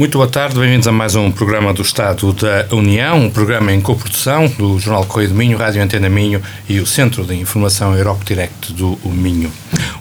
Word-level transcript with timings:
Muito 0.00 0.16
boa 0.16 0.30
tarde, 0.30 0.58
bem-vindos 0.58 0.88
a 0.88 0.92
mais 0.92 1.14
um 1.14 1.30
programa 1.30 1.74
do 1.74 1.82
Estado 1.82 2.32
da 2.32 2.74
União, 2.74 3.18
um 3.18 3.30
programa 3.30 3.70
em 3.70 3.82
coprodução 3.82 4.48
do 4.48 4.78
Jornal 4.78 5.04
Correio 5.04 5.28
do 5.28 5.36
Minho, 5.36 5.58
Rádio 5.58 5.82
Antena 5.82 6.08
Minho 6.08 6.40
e 6.66 6.80
o 6.80 6.86
Centro 6.86 7.22
de 7.22 7.34
Informação 7.34 7.94
Europe 7.94 8.24
Direct 8.24 8.72
do 8.72 8.98
Minho. 9.04 9.52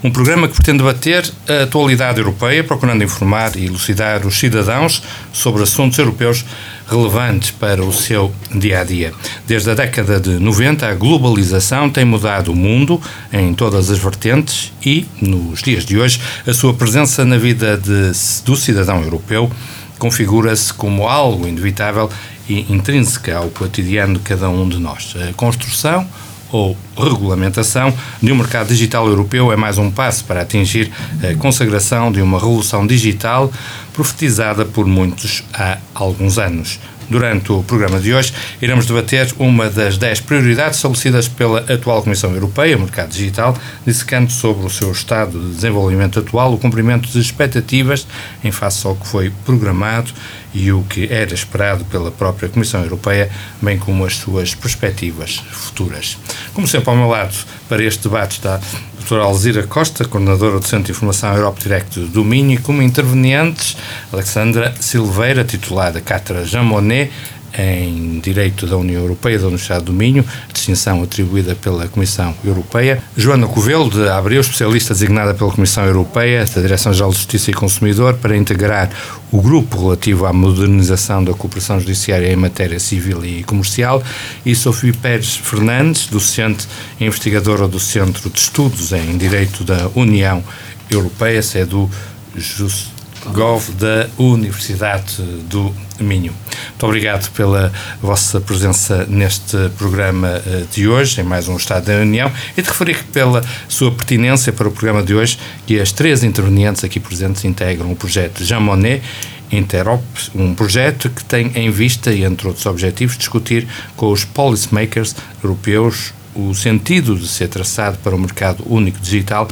Um 0.01 0.09
programa 0.09 0.47
que 0.47 0.54
pretende 0.54 0.77
debater 0.77 1.29
a 1.50 1.64
atualidade 1.64 2.18
europeia, 2.19 2.64
procurando 2.64 3.04
informar 3.04 3.57
e 3.57 3.65
elucidar 3.65 4.25
os 4.25 4.39
cidadãos 4.39 5.04
sobre 5.33 5.64
assuntos 5.64 6.00
europeus 6.00 6.46
relevantes 6.89 7.52
para 7.52 7.83
o 7.83 7.91
seu 7.91 8.33
dia 8.55 8.79
a 8.79 8.83
dia. 8.86 9.13
Desde 9.46 9.69
a 9.69 9.74
década 9.74 10.18
de 10.18 10.39
90, 10.39 10.88
a 10.88 10.93
globalização 10.96 11.89
tem 11.89 12.05
mudado 12.05 12.54
o 12.54 12.55
mundo 12.55 13.02
em 13.33 13.54
todas 13.54 13.89
as 13.89 14.00
vertentes 14.00 14.71
e, 14.82 15.05
nos 15.21 15.61
dias 15.61 15.86
de 15.86 16.00
hoje, 16.00 16.21
a 16.47 16.54
sua 16.54 16.74
presença 16.74 17.25
na 17.25 17.38
vida 17.38 17.77
de, 17.77 18.13
do 18.46 18.55
cidadão 18.55 19.04
europeu 19.04 19.52
configura-se 20.00 20.74
como 20.74 21.08
algo 21.08 21.48
inevitável 21.48 22.10
e 22.48 22.66
intrínseca 22.74 23.38
ao 23.38 23.50
cotidiano 23.50 24.16
de 24.16 24.22
cada 24.22 24.50
um 24.50 24.68
de 24.68 24.80
nós. 24.80 25.14
A 25.30 25.34
construção 25.34 26.08
ou 26.52 26.75
regulamentação 26.98 27.94
de 28.22 28.32
um 28.32 28.36
mercado 28.36 28.70
digital 28.70 29.08
europeu 29.08 29.52
é 29.52 29.56
mais 29.56 29.78
um 29.78 29.92
passo 29.92 30.25
para 30.25 30.42
atingir 30.42 30.92
a 31.22 31.36
consagração 31.38 32.12
de 32.12 32.22
uma 32.22 32.39
revolução 32.39 32.88
digital 32.88 33.52
profetizada 33.94 34.66
por 34.66 34.88
muitos 34.88 35.44
há 35.53 35.78
alguns 35.94 36.39
anos. 36.39 36.80
Durante 37.09 37.52
o 37.52 37.63
programa 37.63 37.99
de 37.99 38.13
hoje, 38.13 38.31
iremos 38.61 38.85
debater 38.85 39.33
uma 39.39 39.67
das 39.67 39.97
10 39.97 40.21
prioridades 40.21 40.77
estabelecidas 40.77 41.27
pela 41.27 41.61
atual 41.61 42.03
Comissão 42.03 42.31
Europeia, 42.31 42.77
Mercado 42.77 43.09
Digital, 43.09 43.57
dissecando 43.83 44.31
sobre 44.31 44.66
o 44.66 44.69
seu 44.69 44.91
estado 44.91 45.39
de 45.39 45.55
desenvolvimento 45.55 46.19
atual, 46.19 46.53
o 46.53 46.59
cumprimento 46.59 47.09
de 47.09 47.19
expectativas 47.19 48.05
em 48.43 48.51
face 48.51 48.85
ao 48.85 48.95
que 48.95 49.07
foi 49.07 49.31
programado 49.43 50.11
e 50.53 50.72
o 50.72 50.83
que 50.83 51.08
era 51.11 51.33
esperado 51.33 51.86
pela 51.86 52.11
própria 52.11 52.50
Comissão 52.50 52.81
Europeia, 52.83 53.30
bem 53.61 53.78
como 53.78 54.05
as 54.05 54.16
suas 54.16 54.56
perspectivas 54.56 55.38
futuras. 55.52 56.17
Como 56.53 56.67
sempre, 56.67 56.89
ao 56.89 56.95
meu 56.95 57.08
lado, 57.08 57.36
para 57.67 57.83
este 57.83 58.03
debate 58.03 58.38
está 58.38 58.56
a 58.56 58.59
doutora 58.97 59.23
Alzira 59.23 59.64
Costa, 59.64 60.06
coordenadora 60.06 60.59
do 60.59 60.67
Centro 60.67 60.86
de 60.86 60.91
Informação 60.91 61.33
Europe 61.33 61.61
Direct 61.61 62.00
do 62.00 62.23
Minho, 62.23 62.53
e 62.53 62.58
como 62.58 62.81
intervenientes, 62.81 63.78
Alexandra 64.11 64.73
Silveira, 64.80 65.44
titular 65.44 65.91
da 65.91 66.02
Cátedra 66.02 66.45
Jean 66.45 66.63
Monnet, 66.63 67.11
em 67.58 68.19
Direito 68.19 68.67
da 68.67 68.78
União 68.78 69.02
Europeia 69.02 69.39
da 69.39 69.45
Universidade 69.45 69.86
do 69.86 69.94
Minho, 69.94 70.25
distinção 70.53 71.02
atribuída 71.03 71.56
pela 71.56 71.88
Comissão 71.88 72.36
Europeia. 72.44 73.02
Joana 73.16 73.47
Covelo, 73.47 73.89
de 73.89 74.08
Abreu, 74.08 74.41
especialista 74.41 74.94
designada 74.94 75.33
pela 75.33 75.52
Comissão 75.52 75.86
Europeia 75.86 76.45
da 76.45 76.61
Direção-Geral 76.61 77.11
de 77.11 77.17
Justiça 77.17 77.52
e 77.52 77.53
Consumidor, 77.53 78.16
para 78.16 78.36
integrar 78.36 78.89
o 79.31 79.41
grupo 79.41 79.81
relativo 79.81 80.25
à 80.25 80.33
modernização 80.33 81.23
da 81.23 81.33
cooperação 81.33 81.80
judiciária 81.80 82.31
em 82.31 82.36
matéria 82.36 82.80
civil 82.80 83.23
e 83.25 83.44
comercial. 83.44 84.03
E 84.45 84.56
Sofia 84.56 84.94
Pérez 84.94 85.36
Fernandes, 85.36 86.08
docente 86.08 86.67
e 87.00 87.06
investigadora 87.06 87.67
do 87.67 87.80
Centro 87.80 88.30
de 88.30 88.39
Estudos 88.39 88.91
em 88.91 89.17
Direito 89.17 89.63
da 89.63 89.89
União 89.95 90.44
Europeia, 90.89 91.41
sede 91.41 91.88
Just 92.36 92.98
Gov 93.28 93.72
da 93.73 94.08
Universidade 94.17 95.22
do 95.50 95.73
Minho. 96.00 96.34
Muito 96.70 96.85
obrigado 96.85 97.30
pela 97.31 97.72
vossa 98.02 98.40
presença 98.40 99.06
neste 99.06 99.57
programa 99.78 100.41
eh, 100.46 100.63
de 100.72 100.88
hoje, 100.88 101.19
em 101.19 101.24
mais 101.24 101.47
um 101.47 101.58
Estado 101.58 101.85
da 101.85 101.96
União, 101.96 102.31
e 102.56 102.62
de 102.62 102.69
referir 102.69 103.03
pela 103.12 103.44
sua 103.68 103.91
pertinência 103.91 104.53
para 104.53 104.68
o 104.68 104.72
programa 104.72 105.03
de 105.03 105.13
hoje 105.13 105.38
que 105.68 105.79
as 105.79 105.91
três 105.91 106.24
intervenientes 106.24 106.84
aqui 106.84 107.00
presentes 107.00 107.44
integram 107.44 107.91
o 107.91 107.96
projeto 107.96 108.44
Jean 108.44 108.62
Monnet 108.62 109.03
Interop, 109.52 110.03
um 110.35 110.53
projeto 110.53 111.09
que 111.09 111.24
tem 111.24 111.52
em 111.56 111.72
vista, 111.72 112.13
entre 112.13 112.47
outros 112.47 112.66
objetivos, 112.66 113.18
discutir 113.18 113.68
com 113.96 114.12
os 114.12 114.24
policymakers 114.24 115.16
europeus 115.44 116.13
o 116.35 116.53
sentido 116.53 117.16
de 117.18 117.28
ser 117.28 117.47
traçado 117.47 117.97
para 117.97 118.16
o 118.16 118.19
mercado 118.19 118.63
único 118.68 119.00
digital, 119.00 119.47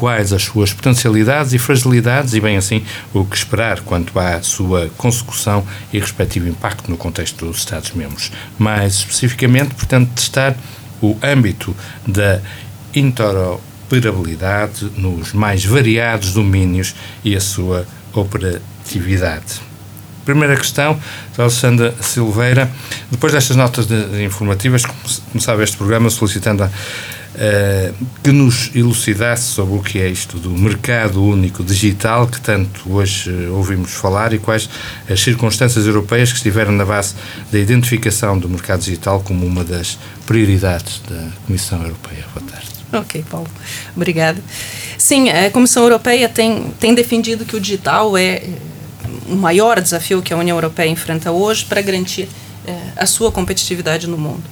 quais 0.00 0.32
as 0.32 0.44
suas 0.44 0.72
potencialidades 0.72 1.52
e 1.52 1.58
fragilidades 1.58 2.32
e, 2.32 2.40
bem 2.40 2.56
assim, 2.56 2.82
o 3.12 3.22
que 3.22 3.36
esperar 3.36 3.80
quanto 3.80 4.18
à 4.18 4.40
sua 4.40 4.88
consecução 4.96 5.62
e 5.92 5.98
respectivo 5.98 6.48
impacto 6.48 6.90
no 6.90 6.96
contexto 6.96 7.44
dos 7.44 7.58
Estados-membros. 7.58 8.32
Mais 8.58 8.94
especificamente, 8.94 9.74
pretende 9.74 10.06
testar 10.06 10.56
o 11.02 11.18
âmbito 11.22 11.76
da 12.06 12.40
interoperabilidade 12.94 14.90
nos 14.96 15.34
mais 15.34 15.66
variados 15.66 16.32
domínios 16.32 16.94
e 17.22 17.36
a 17.36 17.40
sua 17.40 17.86
operatividade. 18.14 19.60
Primeira 20.24 20.56
questão, 20.56 20.98
Alexandra 21.36 21.94
Silveira. 22.00 22.70
Depois 23.10 23.34
destas 23.34 23.54
notas 23.54 23.86
de, 23.86 24.02
de 24.02 24.24
informativas, 24.24 24.82
começava 25.30 25.62
este 25.62 25.76
programa 25.76 26.08
solicitando 26.08 26.64
a, 26.64 26.70
que 28.22 28.32
nos 28.32 28.70
elucidasse 28.74 29.44
sobre 29.44 29.74
o 29.74 29.82
que 29.82 29.98
é 29.98 30.08
isto 30.08 30.38
do 30.38 30.50
mercado 30.50 31.24
único 31.24 31.64
digital, 31.64 32.26
que 32.26 32.38
tanto 32.38 32.92
hoje 32.92 33.30
uh, 33.30 33.54
ouvimos 33.56 33.92
falar, 33.92 34.34
e 34.34 34.38
quais 34.38 34.68
as 35.08 35.20
circunstâncias 35.20 35.86
europeias 35.86 36.30
que 36.30 36.36
estiveram 36.36 36.72
na 36.72 36.84
base 36.84 37.14
da 37.50 37.58
identificação 37.58 38.38
do 38.38 38.46
mercado 38.46 38.80
digital 38.80 39.20
como 39.20 39.46
uma 39.46 39.64
das 39.64 39.98
prioridades 40.26 41.00
da 41.08 41.28
Comissão 41.46 41.82
Europeia. 41.82 42.26
Boa 42.34 42.46
tarde. 42.46 42.68
Ok, 42.92 43.24
Paulo. 43.30 43.48
Obrigada. 43.96 44.42
Sim, 44.98 45.30
a 45.30 45.50
Comissão 45.50 45.84
Europeia 45.84 46.28
tem, 46.28 46.70
tem 46.78 46.94
defendido 46.94 47.46
que 47.46 47.56
o 47.56 47.60
digital 47.60 48.18
é 48.18 48.42
o 49.28 49.34
maior 49.34 49.80
desafio 49.80 50.20
que 50.20 50.34
a 50.34 50.36
União 50.36 50.56
Europeia 50.56 50.88
enfrenta 50.88 51.30
hoje 51.30 51.64
para 51.64 51.80
garantir 51.80 52.28
eh, 52.66 52.76
a 52.96 53.06
sua 53.06 53.32
competitividade 53.32 54.06
no 54.06 54.18
mundo. 54.18 54.42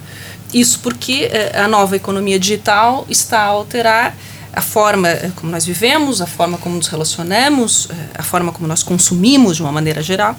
Isso 0.52 0.80
porque 0.80 1.28
eh, 1.30 1.52
a 1.58 1.68
nova 1.68 1.96
economia 1.96 2.38
digital 2.38 3.06
está 3.08 3.40
a 3.40 3.46
alterar 3.46 4.16
a 4.52 4.60
forma 4.60 5.08
eh, 5.08 5.30
como 5.36 5.52
nós 5.52 5.64
vivemos, 5.64 6.20
a 6.20 6.26
forma 6.26 6.58
como 6.58 6.76
nos 6.76 6.88
relacionamos, 6.88 7.88
a 8.14 8.22
forma 8.22 8.52
como 8.52 8.66
nós 8.66 8.82
consumimos 8.82 9.56
de 9.56 9.62
uma 9.62 9.72
maneira 9.72 10.02
geral. 10.02 10.36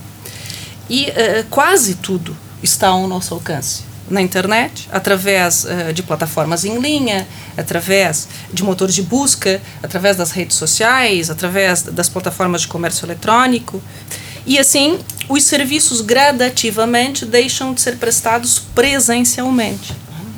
E 0.89 1.13
quase 1.51 1.93
tudo 1.93 2.35
está 2.63 2.87
ao 2.87 3.07
nosso 3.07 3.35
alcance 3.35 3.83
na 4.09 4.23
internet, 4.23 4.89
através 4.91 5.67
de 5.93 6.01
plataformas 6.01 6.65
em 6.65 6.79
linha, 6.79 7.27
através 7.55 8.27
de 8.51 8.63
motores 8.63 8.95
de 8.95 9.03
busca, 9.03 9.61
através 9.83 10.17
das 10.17 10.31
redes 10.31 10.57
sociais, 10.57 11.29
através 11.29 11.83
das 11.83 12.09
plataformas 12.09 12.61
de 12.61 12.69
comércio 12.69 13.05
eletrônico. 13.05 13.79
E 14.49 14.57
assim, 14.57 14.97
os 15.29 15.43
serviços 15.43 16.01
gradativamente 16.01 17.23
deixam 17.23 17.71
de 17.71 17.81
ser 17.81 17.97
prestados 17.97 18.57
presencialmente. 18.73 19.93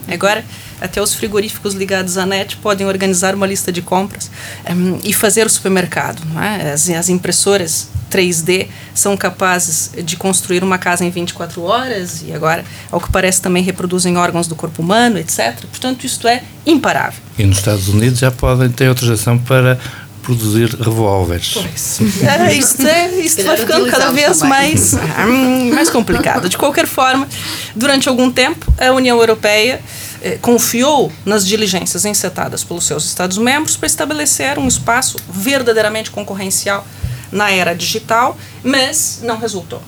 Agora, 0.06 0.44
até 0.82 1.02
os 1.02 1.14
frigoríficos 1.14 1.74
ligados 1.74 2.18
à 2.18 2.26
net 2.26 2.58
podem 2.58 2.86
organizar 2.86 3.34
uma 3.34 3.48
lista 3.48 3.72
de 3.72 3.82
compras 3.82 4.30
um, 4.70 5.00
e 5.02 5.14
fazer 5.14 5.48
o 5.48 5.50
supermercado. 5.50 6.22
É? 6.38 6.74
As, 6.74 6.90
as, 6.90 7.08
impressoras 7.08 7.88
3D 8.12 8.68
são 8.94 9.16
capazes 9.16 9.92
de 10.04 10.18
construir 10.18 10.62
uma 10.62 10.78
casa 10.78 11.06
em 11.06 11.10
24 11.10 11.62
horas 11.62 12.22
e 12.22 12.34
agora, 12.34 12.66
ao 12.92 13.00
que 13.00 13.10
parece, 13.10 13.42
também 13.42 13.64
reproduzem 13.64 14.18
órgãos 14.18 14.46
do 14.46 14.58
corpo 14.58 14.82
humano, 14.82 15.20
etc. 15.20 15.56
Portanto, 15.70 16.04
isto 16.04 16.28
é 16.28 16.44
imparável. 16.66 17.22
E 17.40 17.46
nos 17.46 17.60
Estados 17.60 17.88
Unidos 17.88 18.20
já 18.20 18.30
podem 18.30 18.70
ter 18.70 18.88
autorização 18.88 19.38
para 19.38 19.80
produzir 20.22 20.70
revólveres. 20.76 21.54
Pois. 21.54 22.00
É, 22.24 22.54
isto 22.54 22.86
é, 22.86 23.20
isto 23.20 23.44
vai 23.44 23.58
ficando 23.58 23.90
cada 23.90 24.12
vez 24.12 24.42
mais, 24.42 24.94
hum, 24.94 25.74
mais 25.74 25.90
complicado. 25.90 26.48
De 26.48 26.58
qualquer 26.58 26.88
forma, 26.88 27.28
durante 27.76 28.08
algum 28.08 28.32
tempo, 28.32 28.72
a 28.80 28.92
União 28.92 29.18
Europeia 29.18 29.82
eh, 30.22 30.38
confiou 30.42 31.12
nas 31.26 31.46
diligências 31.46 32.06
encetadas 32.06 32.64
pelos 32.64 32.86
seus 32.86 33.06
Estados-membros 33.06 33.76
para 33.76 33.88
estabelecer 33.88 34.60
um 34.60 34.68
espaço 34.68 35.18
verdadeiramente 35.30 36.12
concorrencial 36.12 36.86
na 37.32 37.50
era 37.50 37.74
digital, 37.74 38.38
mas 38.64 39.22
não 39.24 39.38
resultou. 39.38 39.82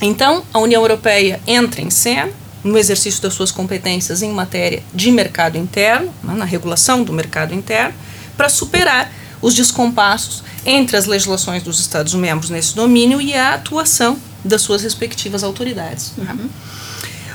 Então, 0.00 0.42
a 0.52 0.58
União 0.58 0.80
Europeia 0.80 1.40
entra 1.46 1.82
em 1.82 1.90
cena 1.90 2.32
no 2.64 2.78
exercício 2.78 3.20
das 3.20 3.34
suas 3.34 3.50
competências 3.50 4.22
em 4.22 4.30
matéria 4.32 4.82
de 4.94 5.10
mercado 5.10 5.58
interno, 5.58 6.12
né, 6.22 6.34
na 6.34 6.44
regulação 6.44 7.02
do 7.02 7.12
mercado 7.12 7.54
interno, 7.54 7.94
para 8.36 8.48
superar 8.48 9.12
os 9.40 9.54
descompassos 9.54 10.42
entre 10.64 10.96
as 10.96 11.06
legislações 11.06 11.62
dos 11.62 11.80
Estados-membros 11.80 12.50
nesse 12.50 12.74
domínio 12.74 13.20
e 13.20 13.34
a 13.34 13.54
atuação 13.54 14.18
das 14.44 14.62
suas 14.62 14.82
respectivas 14.82 15.42
autoridades. 15.42 16.12
Uhum. 16.16 16.48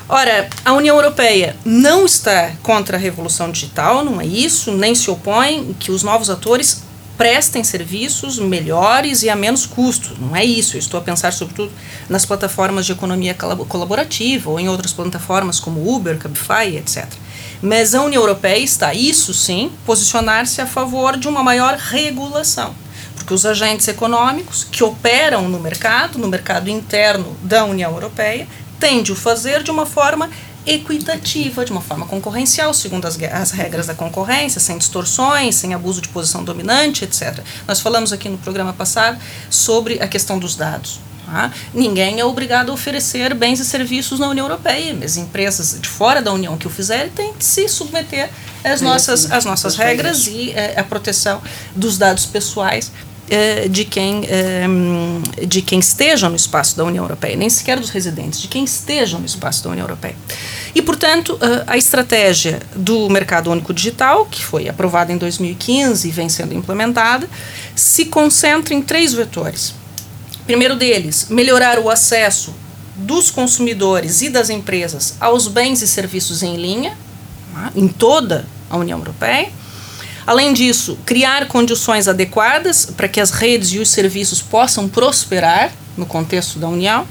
Ora, 0.08 0.48
a 0.64 0.74
União 0.74 0.96
Europeia 0.96 1.56
não 1.66 2.06
está 2.06 2.52
contra 2.62 2.96
a 2.96 3.00
revolução 3.00 3.52
digital, 3.52 4.06
não 4.06 4.22
é 4.22 4.26
isso, 4.26 4.72
nem 4.72 4.94
se 4.94 5.10
opõe 5.10 5.76
que 5.80 5.92
os 5.92 6.04
novos 6.04 6.30
atores 6.30 6.84
prestem 7.18 7.64
serviços 7.64 8.40
melhores 8.40 9.24
e 9.24 9.30
a 9.30 9.36
menos 9.36 9.66
custo. 9.66 10.16
Não 10.20 10.36
é 10.36 10.44
isso. 10.44 10.76
Eu 10.76 10.80
estou 10.80 11.00
a 11.00 11.04
pensar, 11.04 11.32
sobretudo, 11.34 11.72
nas 12.10 12.26
plataformas 12.26 12.86
de 12.86 12.92
economia 12.92 13.34
colaborativa 13.34 14.50
ou 14.50 14.60
em 14.60 14.70
outras 14.70 14.94
plataformas 14.94 15.60
como 15.60 15.94
Uber, 15.94 16.18
Cabify, 16.18 16.78
etc. 16.78 17.06
Mas 17.62 17.96
a 17.96 18.02
União 18.02 18.22
Europeia 18.22 18.60
está, 18.60 18.94
isso 18.94 19.34
sim, 19.34 19.72
posicionar-se 19.86 20.62
a 20.62 20.68
favor 20.68 21.18
de 21.18 21.28
uma 21.28 21.44
maior 21.44 21.76
regulação. 21.76 22.76
Porque 23.16 23.34
os 23.34 23.46
agentes 23.46 23.88
econômicos 23.88 24.64
que 24.64 24.84
operam 24.84 25.48
no 25.50 25.60
mercado, 25.60 26.20
no 26.20 26.28
mercado 26.28 26.70
interno 26.70 27.36
da 27.42 27.64
União 27.66 27.92
Europeia, 27.92 28.48
têm 28.80 29.02
de 29.02 29.12
o 29.12 29.16
fazer 29.16 29.64
de 29.64 29.72
uma 29.72 29.86
forma 29.86 30.30
equitativa, 30.66 31.64
de 31.64 31.72
uma 31.72 31.82
forma 31.82 32.06
concorrencial, 32.06 32.74
segundo 32.74 33.06
as, 33.06 33.18
as 33.22 33.52
regras 33.52 33.88
da 33.88 33.94
concorrência, 33.94 34.60
sem 34.60 34.78
distorções, 34.78 35.56
sem 35.56 35.74
abuso 35.74 36.02
de 36.02 36.10
posição 36.10 36.44
dominante, 36.44 37.04
etc. 37.04 37.40
Nós 37.68 37.80
falamos 37.80 38.12
aqui 38.12 38.30
no 38.30 38.38
programa 38.38 38.74
passado 38.74 39.20
sobre 39.50 40.02
a 40.02 40.08
questão 40.08 40.40
dos 40.40 40.56
dados. 40.56 41.00
Tá? 41.26 41.52
Ninguém 41.74 42.20
é 42.20 42.26
obrigado 42.26 42.70
a 42.70 42.74
oferecer 42.74 43.34
bens 43.34 43.60
e 43.60 43.66
serviços 43.66 44.20
na 44.20 44.28
União 44.28 44.46
Europeia. 44.46 44.96
As 45.04 45.18
empresas 45.18 45.80
de 45.80 45.90
fora 45.90 46.22
da 46.22 46.32
União 46.32 46.56
que 46.58 46.68
o 46.68 46.70
fizerem 46.70 47.10
têm 47.10 47.34
de 47.34 47.44
se 47.44 47.68
submeter 47.68 48.30
às 48.64 48.82
nossas, 48.82 49.32
às 49.32 49.44
nossas 49.44 49.76
regras 49.76 50.28
e 50.28 50.52
é, 50.52 50.80
a 50.80 50.84
proteção 50.84 51.42
dos 51.76 51.98
dados 51.98 52.26
pessoais 52.26 52.92
é, 53.30 53.68
de 53.68 53.86
quem, 53.86 54.24
é, 54.28 54.66
de 55.46 55.62
quem 55.62 55.80
esteja 55.80 56.30
no 56.30 56.36
espaço 56.36 56.78
da 56.78 56.84
União 56.84 57.04
Europeia, 57.04 57.36
nem 57.36 57.50
sequer 57.50 57.80
dos 57.80 57.90
residentes, 57.90 58.42
de 58.42 58.48
quem 58.48 58.64
esteja 58.64 59.18
no 59.18 59.26
espaço 59.26 59.64
da 59.64 59.72
União 59.72 59.86
Europeia. 59.86 60.16
E, 60.76 60.82
portanto, 60.82 61.40
a 61.66 61.78
estratégia 61.78 62.62
do 62.76 63.10
Mercado 63.10 63.50
Único 63.50 63.74
Digital, 63.74 64.26
que 64.26 64.44
foi 64.44 64.68
aprovada 64.68 65.14
em 65.14 65.18
2015 65.18 66.06
e 66.06 66.12
vem 66.12 66.28
sendo 66.28 66.54
implementada, 66.54 67.30
se 67.74 68.06
concentra 68.06 68.74
em 68.74 68.82
três 68.82 69.14
vetores. 69.14 69.74
Primeiro 70.46 70.76
deles, 70.76 71.28
melhorar 71.30 71.80
o 71.80 71.90
acesso 71.90 72.54
dos 72.94 73.32
consumidores 73.32 74.22
e 74.22 74.30
das 74.30 74.50
empresas 74.50 75.16
aos 75.20 75.48
bens 75.48 75.82
e 75.82 75.88
serviços 75.88 76.44
em 76.44 76.58
linha, 76.58 76.98
tá, 77.54 77.72
em 77.74 77.88
toda 77.88 78.46
a 78.70 78.76
União 78.76 79.00
Europeia. 79.00 79.52
Além 80.28 80.54
disso, 80.54 80.98
criar 81.06 81.48
condições 81.48 82.10
adequadas 82.10 82.86
para 82.86 83.08
que 83.08 83.22
as 83.22 83.32
redes 83.32 83.70
e 83.70 83.80
os 83.80 83.90
serviços 83.90 84.42
possam 84.42 84.90
prosperar 84.90 85.72
no 85.96 86.06
contexto 86.06 86.60
da 86.60 86.68
União. 86.68 87.08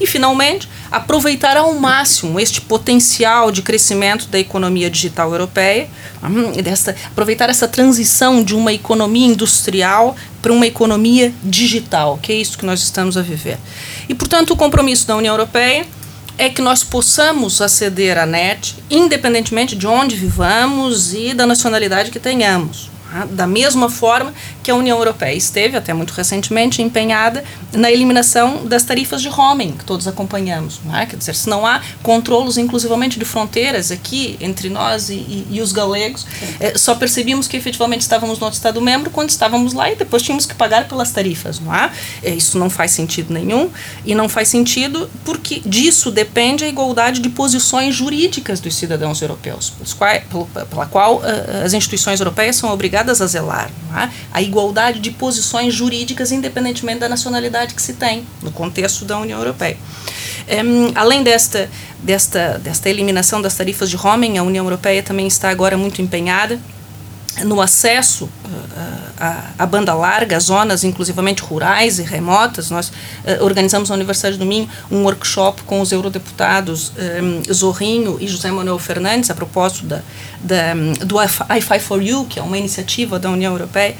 E, 0.00 0.06
finalmente, 0.06 0.68
aproveitar 0.90 1.56
ao 1.56 1.74
máximo 1.74 2.38
este 2.38 2.60
potencial 2.60 3.50
de 3.50 3.62
crescimento 3.62 4.26
da 4.28 4.38
economia 4.38 4.90
digital 4.90 5.30
europeia, 5.32 5.88
hum, 6.22 6.52
desta, 6.62 6.94
aproveitar 7.06 7.50
essa 7.50 7.68
transição 7.68 8.42
de 8.42 8.54
uma 8.54 8.72
economia 8.72 9.26
industrial 9.26 10.16
para 10.40 10.52
uma 10.52 10.66
economia 10.66 11.32
digital, 11.42 12.18
que 12.22 12.32
é 12.32 12.36
isso 12.36 12.56
que 12.56 12.66
nós 12.66 12.80
estamos 12.80 13.16
a 13.16 13.22
viver. 13.22 13.58
E, 14.08 14.14
portanto, 14.14 14.52
o 14.52 14.56
compromisso 14.56 15.06
da 15.06 15.16
União 15.16 15.34
Europeia 15.34 15.86
é 16.38 16.48
que 16.48 16.60
nós 16.60 16.84
possamos 16.84 17.60
aceder 17.60 18.18
à 18.18 18.26
net, 18.26 18.76
independentemente 18.90 19.74
de 19.74 19.86
onde 19.86 20.14
vivamos 20.16 21.14
e 21.14 21.32
da 21.32 21.46
nacionalidade 21.46 22.10
que 22.10 22.20
tenhamos. 22.20 22.95
Tá? 23.10 23.26
Da 23.30 23.46
mesma 23.46 23.88
forma 23.88 24.32
que 24.62 24.70
a 24.70 24.74
União 24.74 24.98
Europeia 24.98 25.34
esteve, 25.34 25.76
até 25.76 25.94
muito 25.94 26.10
recentemente, 26.12 26.82
empenhada 26.82 27.44
na 27.72 27.90
eliminação 27.90 28.66
das 28.66 28.82
tarifas 28.82 29.22
de 29.22 29.28
roaming, 29.28 29.72
que 29.72 29.84
todos 29.84 30.06
acompanhamos. 30.06 30.80
É? 30.94 31.06
Quer 31.06 31.16
dizer, 31.16 31.34
se 31.34 31.48
não 31.48 31.66
há 31.66 31.80
controlos, 32.02 32.58
inclusivamente 32.58 33.18
de 33.18 33.24
fronteiras 33.24 33.90
aqui 33.90 34.36
entre 34.40 34.68
nós 34.68 35.08
e, 35.08 35.14
e, 35.14 35.46
e 35.52 35.60
os 35.60 35.72
galegos, 35.72 36.26
é, 36.60 36.76
só 36.76 36.94
percebíamos 36.94 37.48
que 37.48 37.56
efetivamente 37.56 38.02
estávamos 38.02 38.38
no 38.38 38.44
outro 38.44 38.56
Estado-membro 38.58 39.10
quando 39.10 39.30
estávamos 39.30 39.72
lá 39.72 39.90
e 39.90 39.96
depois 39.96 40.22
tínhamos 40.22 40.44
que 40.44 40.54
pagar 40.54 40.88
pelas 40.88 41.10
tarifas. 41.10 41.60
Não 41.60 41.74
é? 41.74 41.90
é? 42.22 42.30
Isso 42.30 42.58
não 42.58 42.68
faz 42.68 42.90
sentido 42.90 43.32
nenhum 43.32 43.70
e 44.04 44.14
não 44.14 44.28
faz 44.28 44.48
sentido 44.48 45.08
porque 45.24 45.62
disso 45.64 46.10
depende 46.10 46.64
a 46.64 46.68
igualdade 46.68 47.20
de 47.20 47.28
posições 47.28 47.94
jurídicas 47.94 48.60
dos 48.60 48.74
cidadãos 48.74 49.22
europeus, 49.22 49.72
pela 50.70 50.86
qual 50.86 51.16
uh, 51.16 51.64
as 51.64 51.72
instituições 51.72 52.20
europeias 52.20 52.56
são 52.56 52.70
obrigadas 52.70 52.95
obrigadas 52.96 53.20
a 53.20 53.26
zelar 53.26 53.70
é? 53.94 54.08
a 54.32 54.40
igualdade 54.40 55.00
de 55.00 55.10
posições 55.10 55.74
jurídicas, 55.74 56.32
independentemente 56.32 57.00
da 57.00 57.08
nacionalidade 57.08 57.74
que 57.74 57.82
se 57.82 57.92
tem, 57.92 58.26
no 58.42 58.50
contexto 58.50 59.04
da 59.04 59.18
União 59.18 59.38
Europeia. 59.38 59.76
Além 60.94 61.22
desta, 61.22 61.68
desta, 61.98 62.58
desta 62.58 62.88
eliminação 62.88 63.42
das 63.42 63.54
tarifas 63.54 63.90
de 63.90 63.96
roaming, 63.96 64.38
a 64.38 64.42
União 64.42 64.64
Europeia 64.64 65.02
também 65.02 65.26
está 65.26 65.50
agora 65.50 65.76
muito 65.76 66.00
empenhada 66.00 66.58
no 67.44 67.60
acesso 67.60 68.28
à, 69.58 69.66
banda 69.66 69.94
larga, 69.94 70.38
zonas 70.38 70.84
inclusivamente 70.84 71.42
rurais 71.42 71.98
e 71.98 72.02
remotas. 72.02 72.70
Nós 72.70 72.88
uh, 72.88 73.44
organizamos 73.44 73.88
na 73.88 73.94
Universidade 73.94 74.36
do 74.36 74.46
Minho 74.46 74.68
um 74.90 75.02
workshop 75.02 75.62
com 75.62 75.80
os 75.80 75.92
eurodeputados 75.92 76.92
Zorrinho 77.52 78.18
e 78.20 78.28
José 78.28 78.50
Manuel 78.50 78.78
Fernandes, 78.78 79.30
a 79.30 79.34
propósito 79.34 79.86
da, 79.86 80.02
da, 80.40 80.74
do 81.04 81.16
Wi-Fi 81.16 81.80
for 81.80 82.02
You, 82.02 82.26
que 82.26 82.38
é 82.38 82.42
uma 82.42 82.58
iniciativa 82.58 83.18
da 83.18 83.30
União 83.30 83.52
Europeia, 83.52 83.96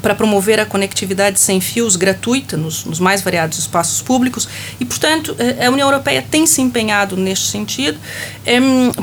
para 0.00 0.14
promover 0.14 0.58
a 0.58 0.66
conectividade 0.66 1.38
sem 1.38 1.60
fios 1.60 1.96
gratuita 1.96 2.56
nos, 2.56 2.84
nos, 2.84 2.98
mais 2.98 3.22
variados 3.22 3.58
espaços 3.58 4.00
públicos. 4.00 4.48
E, 4.80 4.84
portanto, 4.84 5.36
a 5.64 5.70
União 5.70 5.88
Europeia 5.88 6.24
tem 6.28 6.46
se 6.46 6.62
empenhado 6.62 7.16
neste 7.16 7.48
sentido, 7.48 7.98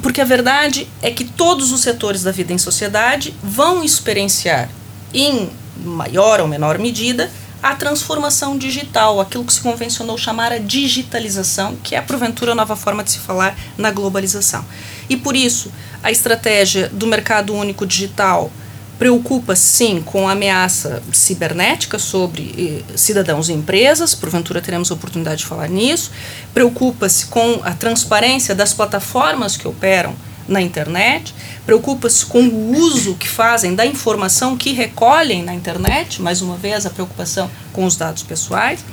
porque 0.01 0.21
a 0.21 0.25
verdade 0.25 0.87
é 1.01 1.11
que 1.11 1.23
todos 1.23 1.71
os 1.71 1.81
setores 1.81 2.23
da 2.23 2.31
vida 2.31 2.53
em 2.53 2.57
sociedade 2.57 3.35
vão 3.43 3.83
experienciar, 3.83 4.69
em 5.13 5.49
maior 5.83 6.39
ou 6.39 6.47
menor 6.47 6.77
medida, 6.77 7.29
a 7.61 7.75
transformação 7.75 8.57
digital, 8.57 9.21
aquilo 9.21 9.45
que 9.45 9.53
se 9.53 9.61
convencionou 9.61 10.17
chamar 10.17 10.51
a 10.51 10.57
digitalização, 10.57 11.75
que 11.83 11.95
é 11.95 12.01
porventura 12.01 12.53
a 12.53 12.55
nova 12.55 12.75
forma 12.75 13.03
de 13.03 13.11
se 13.11 13.19
falar 13.19 13.55
na 13.77 13.91
globalização. 13.91 14.65
E 15.07 15.15
por 15.15 15.35
isso, 15.35 15.71
a 16.01 16.11
estratégia 16.11 16.89
do 16.89 17.05
mercado 17.05 17.53
único 17.53 17.85
digital 17.85 18.51
preocupa 19.01 19.55
sim 19.55 19.99
com 19.99 20.27
a 20.27 20.33
ameaça 20.33 21.01
cibernética 21.11 21.97
sobre 21.97 22.83
eh, 22.87 22.95
cidadãos 22.95 23.49
e 23.49 23.53
empresas, 23.53 24.13
porventura 24.13 24.61
teremos 24.61 24.91
oportunidade 24.91 25.37
de 25.37 25.47
falar 25.47 25.67
nisso, 25.67 26.11
preocupa-se 26.53 27.25
com 27.25 27.61
a 27.63 27.71
transparência 27.71 28.53
das 28.53 28.75
plataformas 28.75 29.57
que 29.57 29.67
operam 29.67 30.13
na 30.47 30.61
internet, 30.61 31.33
preocupa-se 31.65 32.23
com 32.27 32.43
o 32.43 32.77
uso 32.77 33.15
que 33.15 33.27
fazem 33.27 33.73
da 33.73 33.87
informação 33.87 34.55
que 34.55 34.71
recolhem 34.71 35.41
na 35.41 35.55
internet, 35.55 36.21
mais 36.21 36.43
uma 36.43 36.55
vez 36.55 36.85
a 36.85 36.91
preocupação 36.91 37.49
com 37.73 37.85
os 37.85 37.95
dados 37.95 38.21
pessoais, 38.21 38.85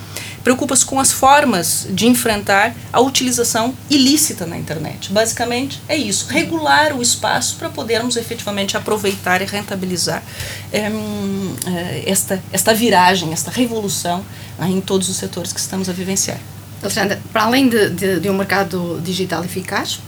preocupa-se 0.49 0.87
com 0.87 0.99
as 0.99 1.13
formas 1.13 1.87
de 1.91 2.07
enfrentar 2.07 2.75
a 2.91 3.01
utilização 3.03 3.75
ilícita 3.91 4.47
na 4.47 4.57
internet. 4.57 5.13
Basicamente 5.13 5.79
é 5.87 5.95
isso, 5.95 6.27
regular 6.31 6.97
o 6.97 7.03
espaço 7.03 7.57
para 7.57 7.69
podermos 7.69 8.17
efetivamente 8.17 8.75
aproveitar 8.75 9.43
e 9.43 9.45
rentabilizar 9.45 10.23
é, 10.73 10.91
esta, 12.07 12.43
esta 12.51 12.73
viragem, 12.73 13.31
esta 13.31 13.51
revolução 13.51 14.25
né, 14.59 14.71
em 14.71 14.81
todos 14.81 15.11
os 15.11 15.17
setores 15.17 15.53
que 15.53 15.61
estamos 15.61 15.87
a 15.87 15.93
vivenciar. 15.93 16.39
Alexandra, 16.83 17.21
para 17.31 17.43
além 17.43 17.69
de, 17.69 17.91
de, 17.91 18.21
de 18.21 18.31
um 18.31 18.35
mercado 18.35 19.03
digital 19.05 19.45
eficaz, 19.45 20.01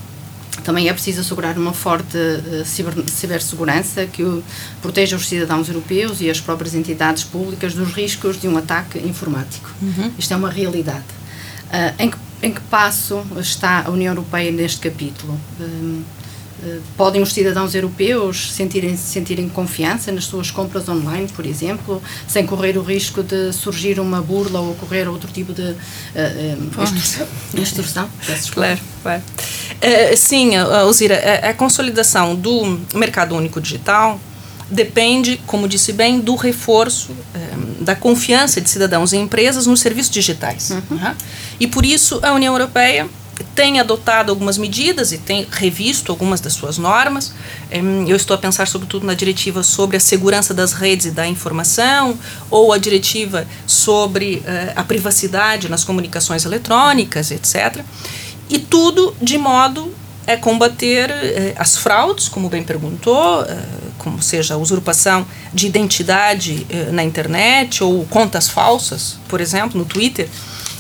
também 0.65 0.89
é 0.89 0.93
preciso 0.93 1.21
assegurar 1.21 1.57
uma 1.57 1.73
forte 1.73 2.17
uh, 2.17 2.65
ciber, 2.65 2.93
cibersegurança 3.09 4.07
que 4.07 4.23
o, 4.23 4.43
proteja 4.83 5.17
os 5.17 5.29
cidadãos 5.29 5.69
europeus 5.69 6.21
e 6.21 6.31
as 6.31 6.41
próprias 6.41 6.75
entidades 6.75 7.25
públicas 7.25 7.75
dos 7.75 7.93
riscos 7.93 8.41
de 8.41 8.49
um 8.49 8.57
ataque 8.57 8.99
informático. 8.99 9.71
Uhum. 9.81 10.13
Isto 10.19 10.35
é 10.35 10.37
uma 10.37 10.51
realidade. 10.51 11.05
Uh, 11.69 12.03
em, 12.03 12.11
que, 12.11 12.19
em 12.43 12.53
que 12.53 12.61
passo 12.63 13.25
está 13.39 13.85
a 13.87 13.91
União 13.91 14.13
Europeia 14.13 14.51
neste 14.51 14.81
capítulo? 14.81 15.39
Uh, 15.59 16.03
podem 16.97 17.23
os 17.23 17.33
cidadãos 17.33 17.75
europeus 17.75 18.53
sentirem, 18.53 18.95
sentirem 18.97 19.49
confiança 19.49 20.13
nas 20.13 20.25
suas 20.25 20.51
compras 20.51 20.89
online, 20.89 21.27
por 21.35 21.47
exemplo, 21.47 22.03
sem 22.29 22.45
correr 22.45 22.77
o 22.77 22.83
risco 22.83 23.23
de 23.23 23.51
surgir 23.53 23.99
uma 23.99 24.21
burla 24.21 24.61
ou 24.61 24.73
ocorrer 24.73 25.09
outro 25.09 25.31
tipo 25.33 25.55
de 25.55 25.63
uh, 25.63 25.75
uh, 25.75 26.83
instrução? 26.83 27.27
Claro, 28.55 28.81
claro. 29.03 29.23
Uh, 29.83 30.17
sim, 30.17 30.57
Alzira, 30.57 31.41
a, 31.43 31.51
a 31.51 31.55
consolidação 31.55 32.37
do 32.37 32.81
mercado 32.95 33.35
único 33.35 33.61
digital 33.61 34.21
depende, 34.71 35.41
como 35.47 35.67
disse 35.67 35.93
bem, 35.93 36.21
do 36.21 36.37
reforço 36.37 37.11
da 37.81 37.97
confiança 37.97 38.61
de 38.61 38.69
cidadãos 38.69 39.13
e 39.13 39.17
empresas 39.17 39.67
nos 39.67 39.81
serviços 39.81 40.13
digitais. 40.13 40.71
Uhum. 40.71 40.97
Né? 40.97 41.17
E 41.59 41.67
por 41.67 41.85
isso 41.85 42.21
a 42.23 42.33
União 42.33 42.55
Europeia 42.55 43.09
tem 43.55 43.81
adotado 43.81 44.31
algumas 44.31 44.59
medidas 44.59 45.13
e 45.13 45.19
tem 45.19 45.47
revisto 45.51 46.13
algumas 46.13 46.43
das 46.43 46.53
suas 46.53 46.77
normas. 46.77 47.33
Eu 48.07 48.15
estou 48.15 48.35
a 48.35 48.39
pensar 48.39 48.69
sobretudo 48.69 49.07
na 49.07 49.15
diretiva 49.15 49.63
sobre 49.63 49.97
a 49.97 50.01
segurança 50.01 50.53
das 50.53 50.75
redes 50.75 51.07
e 51.07 51.11
da 51.11 51.27
informação, 51.27 52.19
ou 52.51 52.71
a 52.71 52.77
diretiva 52.77 53.47
sobre 53.67 54.43
a 54.77 54.85
privacidade 54.85 55.71
nas 55.71 55.85
comunicações 55.85 56.45
eletrônicas, 56.45 57.31
etc. 57.31 57.83
E 58.51 58.59
tudo 58.59 59.15
de 59.23 59.39
modo 59.39 59.95
a 60.27 60.37
combater 60.37 61.09
uh, 61.11 61.55
as 61.57 61.77
fraudes, 61.77 62.29
como 62.29 62.49
bem 62.49 62.63
perguntou, 62.63 63.43
uh, 63.43 63.47
como 63.97 64.21
seja 64.21 64.55
a 64.55 64.57
usurpação 64.57 65.27
de 65.55 65.67
identidade 65.67 66.67
uh, 66.69 66.93
na 66.93 67.05
internet 67.05 67.83
ou 67.83 68.05
contas 68.07 68.49
falsas, 68.49 69.19
por 69.29 69.41
exemplo, 69.41 69.79
no 69.79 69.85
Twitter, 69.85 70.29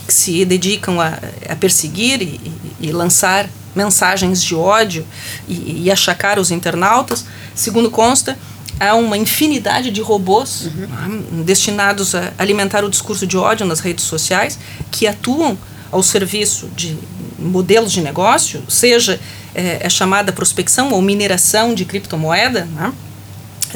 que 0.07 0.13
se 0.13 0.45
dedicam 0.45 1.01
a, 1.01 1.19
a 1.49 1.55
perseguir 1.55 2.21
e, 2.21 2.53
e, 2.81 2.91
lançar 2.91 3.49
mensagens 3.75 4.43
de 4.43 4.55
ódio 4.57 5.07
e, 5.49 5.85
e 5.85 5.91
achacar 5.91 6.41
os 6.41 6.51
internautas. 6.51 7.25
Segundo 7.55 7.89
consta, 7.91 8.37
há 8.81 8.97
uma 8.97 9.17
infinidade 9.17 9.93
de 9.93 10.01
robôs 10.01 10.67
uhum. 10.67 11.43
destinados 11.45 12.15
a 12.17 12.33
alimentar 12.37 12.85
o 12.85 12.91
discurso 12.91 13.27
de 13.27 13.37
ódio 13.37 13.65
nas 13.65 13.79
redes 13.79 14.05
sociais 14.05 14.59
que 14.91 15.07
atuam 15.07 15.57
ao 15.93 16.03
serviço 16.03 16.69
de 16.75 16.97
modelos 17.41 17.93
de 17.93 18.01
negócio, 18.01 18.63
seja 18.69 19.19
é, 19.55 19.79
é 19.81 19.89
chamada 19.89 20.33
prospecção 20.33 20.93
ou 20.93 21.01
mineração 21.01 21.75
de 21.75 21.85
criptomoeda, 21.85 22.67
né? 22.67 22.93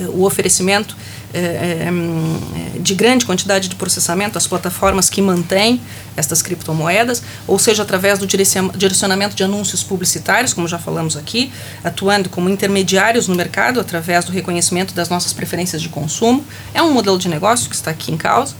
o 0.08 0.24
oferecimento 0.24 0.96
é, 1.32 1.38
é, 1.38 1.88
é, 1.88 2.78
de 2.78 2.94
grande 2.94 3.26
quantidade 3.26 3.68
de 3.68 3.74
processamento 3.74 4.38
às 4.38 4.46
plataformas 4.46 5.10
que 5.10 5.20
mantêm 5.20 5.80
estas 6.16 6.40
criptomoedas, 6.40 7.24
ou 7.44 7.58
seja, 7.58 7.82
através 7.82 8.20
do 8.20 8.26
direcionamento 8.26 9.34
de 9.34 9.42
anúncios 9.42 9.82
publicitários, 9.82 10.54
como 10.54 10.68
já 10.68 10.78
falamos 10.78 11.16
aqui, 11.16 11.50
atuando 11.82 12.28
como 12.28 12.48
intermediários 12.48 13.26
no 13.26 13.34
mercado 13.34 13.80
através 13.80 14.24
do 14.24 14.30
reconhecimento 14.30 14.94
das 14.94 15.08
nossas 15.08 15.32
preferências 15.32 15.82
de 15.82 15.88
consumo. 15.88 16.44
É 16.72 16.80
um 16.80 16.92
modelo 16.92 17.18
de 17.18 17.28
negócio 17.28 17.68
que 17.68 17.74
está 17.74 17.90
aqui 17.90 18.12
em 18.12 18.16
causa. 18.16 18.54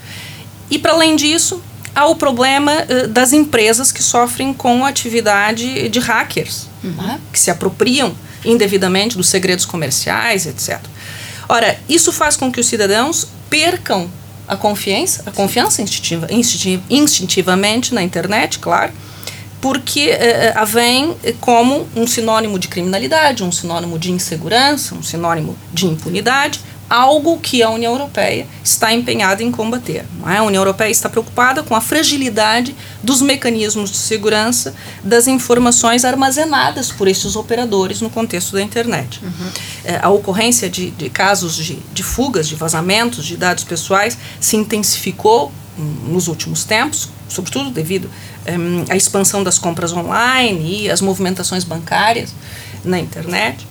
E, 0.69 0.77
para 0.77 0.95
além 0.95 1.15
disso, 1.15 1.63
há 1.95 2.07
o 2.07 2.17
problema 2.17 2.73
uh, 2.73 3.09
das 3.09 3.33
empresas 3.33 3.93
que 3.93 4.03
sofrem 4.03 4.53
com 4.53 4.85
a 4.85 4.89
atividade 4.89 5.89
de 5.89 5.99
hackers, 6.01 6.67
uhum. 6.83 6.91
né, 6.91 7.21
que 7.33 7.39
se 7.39 7.51
apropriam 7.51 8.15
indevidamente 8.45 9.17
dos 9.17 9.29
segredos 9.29 9.65
comerciais, 9.65 10.47
etc. 10.47 10.81
Ora, 11.49 11.79
isso 11.89 12.13
faz 12.13 12.37
com 12.37 12.51
que 12.51 12.61
os 12.61 12.67
cidadãos 12.67 13.29
percam 13.49 14.11
a 14.47 14.57
confiança, 14.57 15.23
a 15.27 15.31
confiança 15.31 15.81
instintiva, 15.81 16.27
instintiva, 16.31 16.83
instintivamente 16.91 17.95
na 17.95 18.03
internet, 18.03 18.59
claro, 18.59 18.93
porque 19.61 20.11
uh, 20.11 20.59
a 20.59 20.65
vem 20.65 21.17
como 21.41 21.89
um 21.97 22.07
sinônimo 22.07 22.59
de 22.59 22.69
criminalidade, 22.69 23.43
um 23.43 23.53
sinônimo 23.53 23.99
de 23.99 24.13
insegurança, 24.13 24.95
um 24.95 25.03
sinônimo 25.03 25.57
de 25.73 25.87
impunidade, 25.87 26.61
algo 26.89 27.39
que 27.39 27.63
a 27.63 27.71
União 27.71 27.93
Europeia 27.93 28.47
está 28.63 28.93
empenhada 28.93 29.43
em 29.43 29.51
combater. 29.51 30.05
É? 30.27 30.37
A 30.39 30.43
União 30.43 30.61
Europeia 30.61 30.91
está 30.91 31.09
preocupada 31.09 31.63
com 31.63 31.75
a 31.75 31.81
fragilidade 31.81 32.75
dos 33.03 33.21
mecanismos 33.21 33.91
de 33.91 33.97
segurança 33.97 34.75
das 35.03 35.27
informações 35.27 36.05
armazenadas 36.05 36.91
por 36.93 37.09
estes 37.09 37.37
operadores 37.37 38.01
no 38.01 38.11
contexto 38.11 38.53
da 38.53 38.63
internet. 38.63 39.21
Uhum. 39.23 39.51
É, 39.85 39.99
a 40.03 40.11
ocorrência 40.11 40.69
de, 40.69 40.91
de 40.91 41.11
casos 41.11 41.57
de, 41.57 41.79
de, 41.93 42.03
fugas, 42.03 42.49
de 42.49 42.55
vazamentos 42.55 43.25
de 43.25 43.37
dados 43.37 43.65
pessoais 43.65 44.17
se 44.41 44.57
intensificou 44.57 45.53
nos 46.07 46.29
últimos 46.29 46.65
tempos, 46.65 47.09
sobretudo 47.29 47.71
devido 47.71 48.09
um, 48.47 48.85
à 48.89 48.97
expansão 48.97 49.43
das 49.43 49.59
compras 49.59 49.93
online 49.93 50.85
e 50.85 50.91
às 50.91 51.01
movimentações 51.01 51.65
bancárias 51.65 52.33
na 52.85 52.99
internet. 52.99 53.67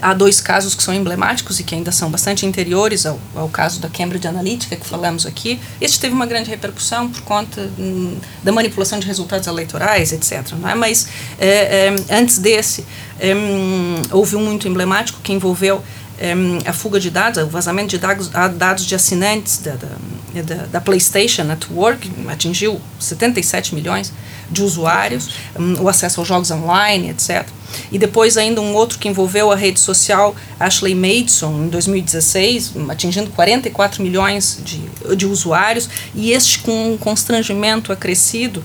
Há 0.00 0.14
dois 0.14 0.40
casos 0.40 0.74
que 0.74 0.82
são 0.82 0.94
emblemáticos 0.94 1.58
e 1.58 1.64
que 1.64 1.74
ainda 1.74 1.90
são 1.90 2.10
bastante 2.10 2.46
interiores 2.46 3.04
ao, 3.04 3.18
ao 3.34 3.48
caso 3.48 3.80
da 3.80 3.88
Cambridge 3.88 4.26
Analytica 4.26 4.76
que 4.76 4.86
falamos 4.86 5.26
aqui. 5.26 5.58
Este 5.80 5.98
teve 5.98 6.14
uma 6.14 6.26
grande 6.26 6.50
repercussão 6.50 7.08
por 7.08 7.22
conta 7.22 7.68
hum, 7.78 8.16
da 8.44 8.52
manipulação 8.52 9.00
de 9.00 9.06
resultados 9.06 9.46
eleitorais, 9.46 10.12
etc. 10.12 10.52
Não 10.52 10.68
é? 10.68 10.74
Mas 10.74 11.08
é, 11.38 11.88
é, 11.88 12.16
antes 12.16 12.38
desse, 12.38 12.84
é, 13.18 13.34
hum, 13.34 14.02
houve 14.12 14.36
um 14.36 14.44
muito 14.44 14.68
emblemático 14.68 15.20
que 15.20 15.32
envolveu 15.32 15.82
é, 16.18 16.32
a 16.68 16.72
fuga 16.72 17.00
de 17.00 17.10
dados, 17.10 17.42
o 17.42 17.48
vazamento 17.48 17.88
de 17.88 17.98
dados, 17.98 18.28
dados 18.28 18.86
de 18.86 18.94
assinantes 18.94 19.58
da, 19.58 19.72
da, 19.72 20.42
da, 20.42 20.66
da 20.66 20.80
PlayStation 20.80 21.42
Network, 21.42 22.10
atingiu 22.28 22.80
77 23.00 23.74
milhões 23.74 24.12
de 24.48 24.62
usuários, 24.62 25.30
um, 25.58 25.82
o 25.82 25.88
acesso 25.88 26.20
aos 26.20 26.28
jogos 26.28 26.50
online, 26.50 27.10
etc. 27.10 27.48
E 27.90 27.98
depois 27.98 28.36
ainda 28.36 28.60
um 28.60 28.74
outro 28.74 28.98
que 28.98 29.08
envolveu 29.08 29.50
a 29.50 29.56
rede 29.56 29.80
social 29.80 30.34
Ashley 30.58 30.94
Madison 30.94 31.64
em 31.64 31.68
2016, 31.68 32.72
atingindo 32.88 33.30
44 33.30 34.02
milhões 34.02 34.60
de, 34.64 34.80
de 35.16 35.26
usuários, 35.26 35.88
e 36.14 36.32
este 36.32 36.60
com 36.60 36.92
um 36.92 36.96
constrangimento 36.96 37.92
acrescido, 37.92 38.62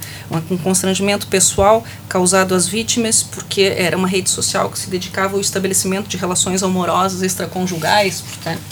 um 0.49 0.57
constrangimento 0.57 1.27
pessoal 1.27 1.83
causado 2.07 2.55
às 2.55 2.67
vítimas, 2.67 3.23
porque 3.23 3.61
era 3.61 3.97
uma 3.97 4.07
rede 4.07 4.29
social 4.29 4.69
que 4.69 4.79
se 4.79 4.89
dedicava 4.89 5.35
ao 5.35 5.41
estabelecimento 5.41 6.07
de 6.07 6.17
relações 6.17 6.63
amorosas 6.63 7.21
extraconjugais, 7.21 8.23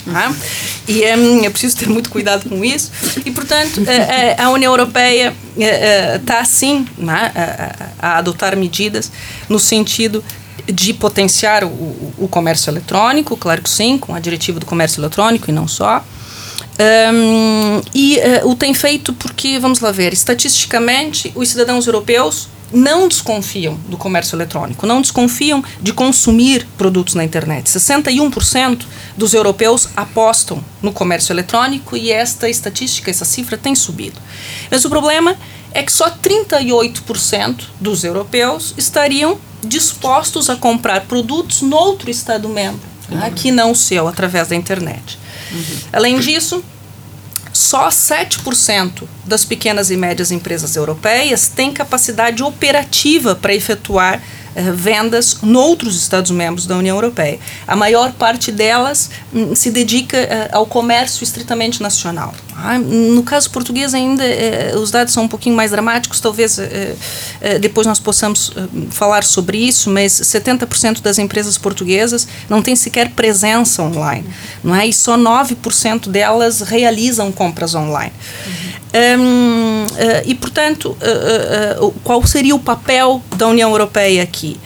né? 0.06 0.34
e 0.88 1.02
é, 1.02 1.16
preciso 1.50 1.76
ter 1.76 1.88
muito 1.88 2.10
cuidado 2.10 2.48
com 2.48 2.64
isso, 2.64 2.90
e 3.24 3.30
portanto 3.30 3.82
é, 3.86 4.34
é, 4.36 4.42
a 4.42 4.50
União 4.50 4.72
Europeia 4.72 5.34
está 6.20 6.40
assim 6.40 6.86
né, 6.98 7.32
a 7.98 8.18
adotar 8.18 8.56
medidas 8.56 9.10
no 9.48 9.58
sentido 9.58 10.22
de 10.66 10.92
potenciar 10.92 11.64
o, 11.64 12.12
o, 12.18 12.28
comércio 12.28 12.70
eletrônico, 12.70 13.36
claro 13.36 13.62
que 13.62 13.70
sim, 13.70 13.96
com 13.98 14.14
a 14.14 14.20
diretiva 14.20 14.58
do 14.58 14.66
comércio 14.66 15.00
eletrônico 15.00 15.48
e 15.48 15.52
não 15.52 15.68
só. 15.68 16.04
Um, 16.78 17.80
e 17.94 18.18
uh, 18.18 18.50
o 18.50 18.54
tem 18.54 18.74
feito 18.74 19.12
porque, 19.12 19.58
vamos 19.58 19.80
lá 19.80 19.90
ver, 19.90 20.12
estatisticamente, 20.12 21.32
os 21.34 21.48
cidadãos 21.48 21.86
europeus 21.86 22.48
não 22.72 23.08
desconfiam 23.08 23.74
do 23.88 23.96
comércio 23.96 24.34
eletrônico, 24.34 24.86
não 24.86 25.00
desconfiam 25.00 25.62
de 25.80 25.92
consumir 25.92 26.66
produtos 26.76 27.14
na 27.14 27.24
internet. 27.24 27.70
61% 27.70 28.82
dos 29.16 29.34
europeus 29.34 29.88
apostam 29.96 30.62
no 30.82 30.92
comércio 30.92 31.32
eletrônico 31.32 31.96
e 31.96 32.10
esta 32.10 32.48
estatística, 32.48 33.10
essa 33.10 33.24
cifra 33.24 33.56
tem 33.56 33.74
subido. 33.74 34.20
Mas 34.70 34.84
o 34.84 34.90
problema 34.90 35.36
é 35.72 35.82
que 35.82 35.92
só 35.92 36.10
38% 36.10 37.64
dos 37.80 38.02
europeus 38.02 38.74
estariam 38.76 39.38
dispostos 39.66 40.48
a 40.48 40.56
comprar 40.56 41.02
produtos 41.02 41.62
noutro 41.62 42.10
Estado-membro, 42.10 42.80
uhum. 43.10 43.18
né, 43.18 43.32
que 43.34 43.50
não 43.50 43.72
o 43.72 43.76
seu, 43.76 44.08
através 44.08 44.48
da 44.48 44.56
internet. 44.56 45.18
Uhum. 45.52 45.78
Além 45.92 46.18
disso, 46.18 46.62
só 47.52 47.88
7% 47.88 49.04
das 49.24 49.44
pequenas 49.44 49.90
e 49.90 49.96
médias 49.96 50.30
empresas 50.30 50.76
europeias 50.76 51.48
têm 51.48 51.72
capacidade 51.72 52.42
operativa 52.42 53.34
para 53.34 53.54
efetuar 53.54 54.22
vendas 54.74 55.38
noutros 55.42 55.96
Estados-membros 55.96 56.66
da 56.66 56.76
União 56.76 56.96
Europeia. 56.96 57.38
A 57.66 57.76
maior 57.76 58.12
parte 58.12 58.50
delas 58.50 59.10
hum, 59.32 59.54
se 59.54 59.70
dedica 59.70 60.16
eh, 60.16 60.48
ao 60.52 60.66
comércio 60.66 61.22
estritamente 61.22 61.82
nacional. 61.82 62.34
Ah, 62.56 62.78
no 62.78 63.22
caso 63.22 63.50
português 63.50 63.92
ainda 63.92 64.24
eh, 64.24 64.74
os 64.76 64.90
dados 64.90 65.12
são 65.12 65.24
um 65.24 65.28
pouquinho 65.28 65.54
mais 65.54 65.70
dramáticos, 65.70 66.20
talvez 66.20 66.58
depois 67.60 67.86
nós 67.86 68.00
possamos 68.00 68.52
falar 68.90 69.22
sobre 69.24 69.58
isso, 69.58 69.90
mas 69.90 70.12
70% 70.12 71.02
das 71.02 71.18
empresas 71.18 71.58
portuguesas 71.58 72.26
não 72.48 72.62
têm 72.62 72.74
sequer 72.74 73.10
presença 73.10 73.82
online, 73.82 74.26
não 74.64 74.74
é? 74.74 74.86
E 74.86 74.92
só 74.92 75.16
9% 75.18 76.08
delas 76.08 76.62
realizam 76.62 77.30
compras 77.30 77.74
online. 77.74 78.12
Uhum. 78.46 78.76
Um, 78.96 79.20
uh, 79.20 79.65
e, 80.24 80.34
portanto, 80.34 80.96
uh, 81.00 81.86
uh, 81.86 81.94
qual 82.02 82.24
seria 82.26 82.54
o 82.54 82.58
papel 82.58 83.22
da 83.36 83.46
União 83.46 83.70
Europeia 83.70 84.22
aqui? 84.22 84.58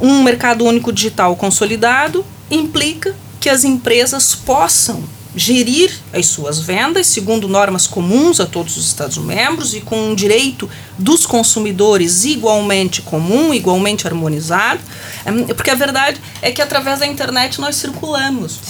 Um 0.00 0.22
mercado 0.22 0.64
único 0.64 0.92
digital 0.92 1.36
consolidado 1.36 2.24
implica 2.50 3.14
que 3.40 3.48
as 3.48 3.64
empresas 3.64 4.34
possam 4.34 5.02
gerir 5.36 5.92
as 6.14 6.26
suas 6.26 6.60
vendas 6.60 7.06
segundo 7.08 7.48
normas 7.48 7.86
comuns 7.86 8.40
a 8.40 8.46
todos 8.46 8.76
os 8.76 8.86
Estados-membros 8.86 9.74
e 9.74 9.80
com 9.80 10.10
um 10.10 10.14
direito 10.14 10.70
dos 10.96 11.26
consumidores 11.26 12.24
igualmente 12.24 13.02
comum, 13.02 13.52
igualmente 13.52 14.06
harmonizado, 14.06 14.80
hum, 15.26 15.46
porque 15.48 15.70
a 15.70 15.74
verdade 15.74 16.20
é 16.40 16.52
que 16.52 16.62
através 16.62 17.00
da 17.00 17.06
internet 17.06 17.60
nós 17.60 17.76
circulamos. 17.76 18.60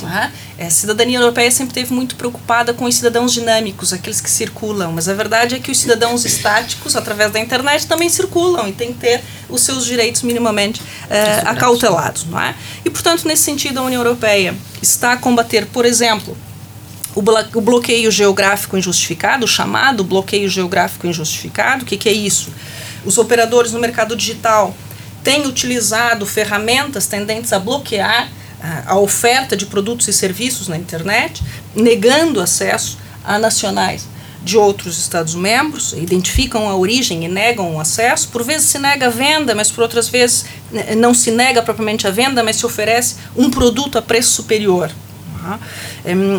É? 0.58 0.66
A 0.66 0.70
cidadania 0.70 1.18
europeia 1.18 1.50
sempre 1.50 1.72
esteve 1.72 1.92
muito 1.92 2.16
preocupada 2.16 2.72
com 2.72 2.84
os 2.84 2.94
cidadãos 2.94 3.32
dinâmicos, 3.32 3.92
aqueles 3.92 4.20
que 4.20 4.30
circulam, 4.30 4.92
mas 4.92 5.08
a 5.08 5.14
verdade 5.14 5.56
é 5.56 5.58
que 5.58 5.70
os 5.70 5.78
cidadãos 5.78 6.24
estáticos, 6.26 6.96
através 6.96 7.32
da 7.32 7.40
internet, 7.40 7.86
também 7.86 8.08
circulam 8.08 8.68
e 8.68 8.72
têm 8.72 8.92
que 8.92 9.00
ter 9.00 9.22
os 9.48 9.60
seus 9.60 9.84
direitos 9.84 10.22
minimamente 10.22 10.80
uh, 10.80 11.48
acautelados. 11.48 12.24
Não 12.24 12.40
é? 12.40 12.54
E, 12.84 12.90
portanto, 12.90 13.26
nesse 13.26 13.42
sentido, 13.42 13.80
a 13.80 13.82
União 13.82 14.00
Europeia 14.00 14.54
está 14.80 15.12
a 15.12 15.16
combater, 15.16 15.66
por 15.66 15.84
exemplo, 15.84 16.36
o, 17.14 17.22
o 17.58 17.60
bloqueio 17.60 18.10
geográfico 18.10 18.76
injustificado, 18.76 19.46
chamado 19.46 20.02
bloqueio 20.02 20.48
geográfico 20.48 21.06
injustificado, 21.06 21.84
o 21.84 21.86
que, 21.86 21.96
que 21.96 22.08
é 22.08 22.12
isso? 22.12 22.52
Os 23.04 23.18
operadores 23.18 23.72
no 23.72 23.78
mercado 23.78 24.16
digital 24.16 24.74
têm 25.22 25.46
utilizado 25.46 26.26
ferramentas 26.26 27.06
tendentes 27.06 27.52
a 27.52 27.58
bloquear 27.58 28.28
a, 28.60 28.92
a 28.92 28.98
oferta 28.98 29.56
de 29.56 29.66
produtos 29.66 30.08
e 30.08 30.12
serviços 30.12 30.68
na 30.68 30.76
internet, 30.76 31.42
negando 31.74 32.40
acesso 32.40 32.98
a 33.24 33.38
nacionais 33.38 34.06
de 34.42 34.58
outros 34.58 34.98
Estados-membros, 34.98 35.94
identificam 35.94 36.68
a 36.68 36.76
origem 36.76 37.24
e 37.24 37.28
negam 37.28 37.74
o 37.74 37.80
acesso. 37.80 38.28
Por 38.28 38.44
vezes 38.44 38.68
se 38.68 38.78
nega 38.78 39.06
a 39.06 39.10
venda, 39.10 39.54
mas 39.54 39.70
por 39.70 39.82
outras 39.82 40.08
vezes 40.08 40.44
não 40.98 41.14
se 41.14 41.30
nega 41.30 41.62
propriamente 41.62 42.06
a 42.06 42.10
venda, 42.10 42.42
mas 42.42 42.56
se 42.56 42.66
oferece 42.66 43.16
um 43.34 43.50
produto 43.50 43.96
a 43.96 44.02
preço 44.02 44.32
superior. 44.32 44.90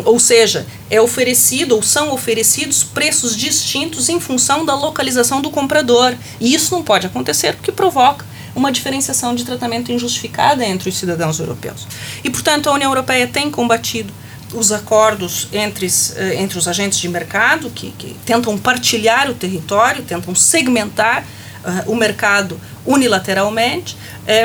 Ou 0.04 0.18
seja, 0.18 0.66
é 0.90 1.00
oferecido 1.00 1.74
ou 1.74 1.82
são 1.82 2.12
oferecidos 2.12 2.84
preços 2.84 3.36
distintos 3.36 4.08
em 4.08 4.20
função 4.20 4.64
da 4.64 4.74
localização 4.74 5.40
do 5.40 5.50
comprador. 5.50 6.14
E 6.40 6.54
isso 6.54 6.74
não 6.74 6.82
pode 6.82 7.06
acontecer 7.06 7.54
porque 7.54 7.72
provoca 7.72 8.24
uma 8.54 8.72
diferenciação 8.72 9.34
de 9.34 9.44
tratamento 9.44 9.92
injustificada 9.92 10.64
entre 10.64 10.88
os 10.88 10.96
cidadãos 10.96 11.38
europeus. 11.38 11.86
E, 12.24 12.30
portanto, 12.30 12.70
a 12.70 12.72
União 12.72 12.90
Europeia 12.90 13.26
tem 13.26 13.50
combatido 13.50 14.12
os 14.54 14.72
acordos 14.72 15.48
entre, 15.52 15.86
eh, 16.16 16.36
entre 16.36 16.56
os 16.58 16.66
agentes 16.66 16.98
de 16.98 17.08
mercado, 17.08 17.70
que, 17.70 17.90
que 17.92 18.16
tentam 18.24 18.56
partilhar 18.56 19.30
o 19.30 19.34
território, 19.34 20.02
tentam 20.02 20.34
segmentar 20.34 21.24
uh, 21.64 21.90
o 21.90 21.96
mercado 21.96 22.58
unilateralmente, 22.86 23.96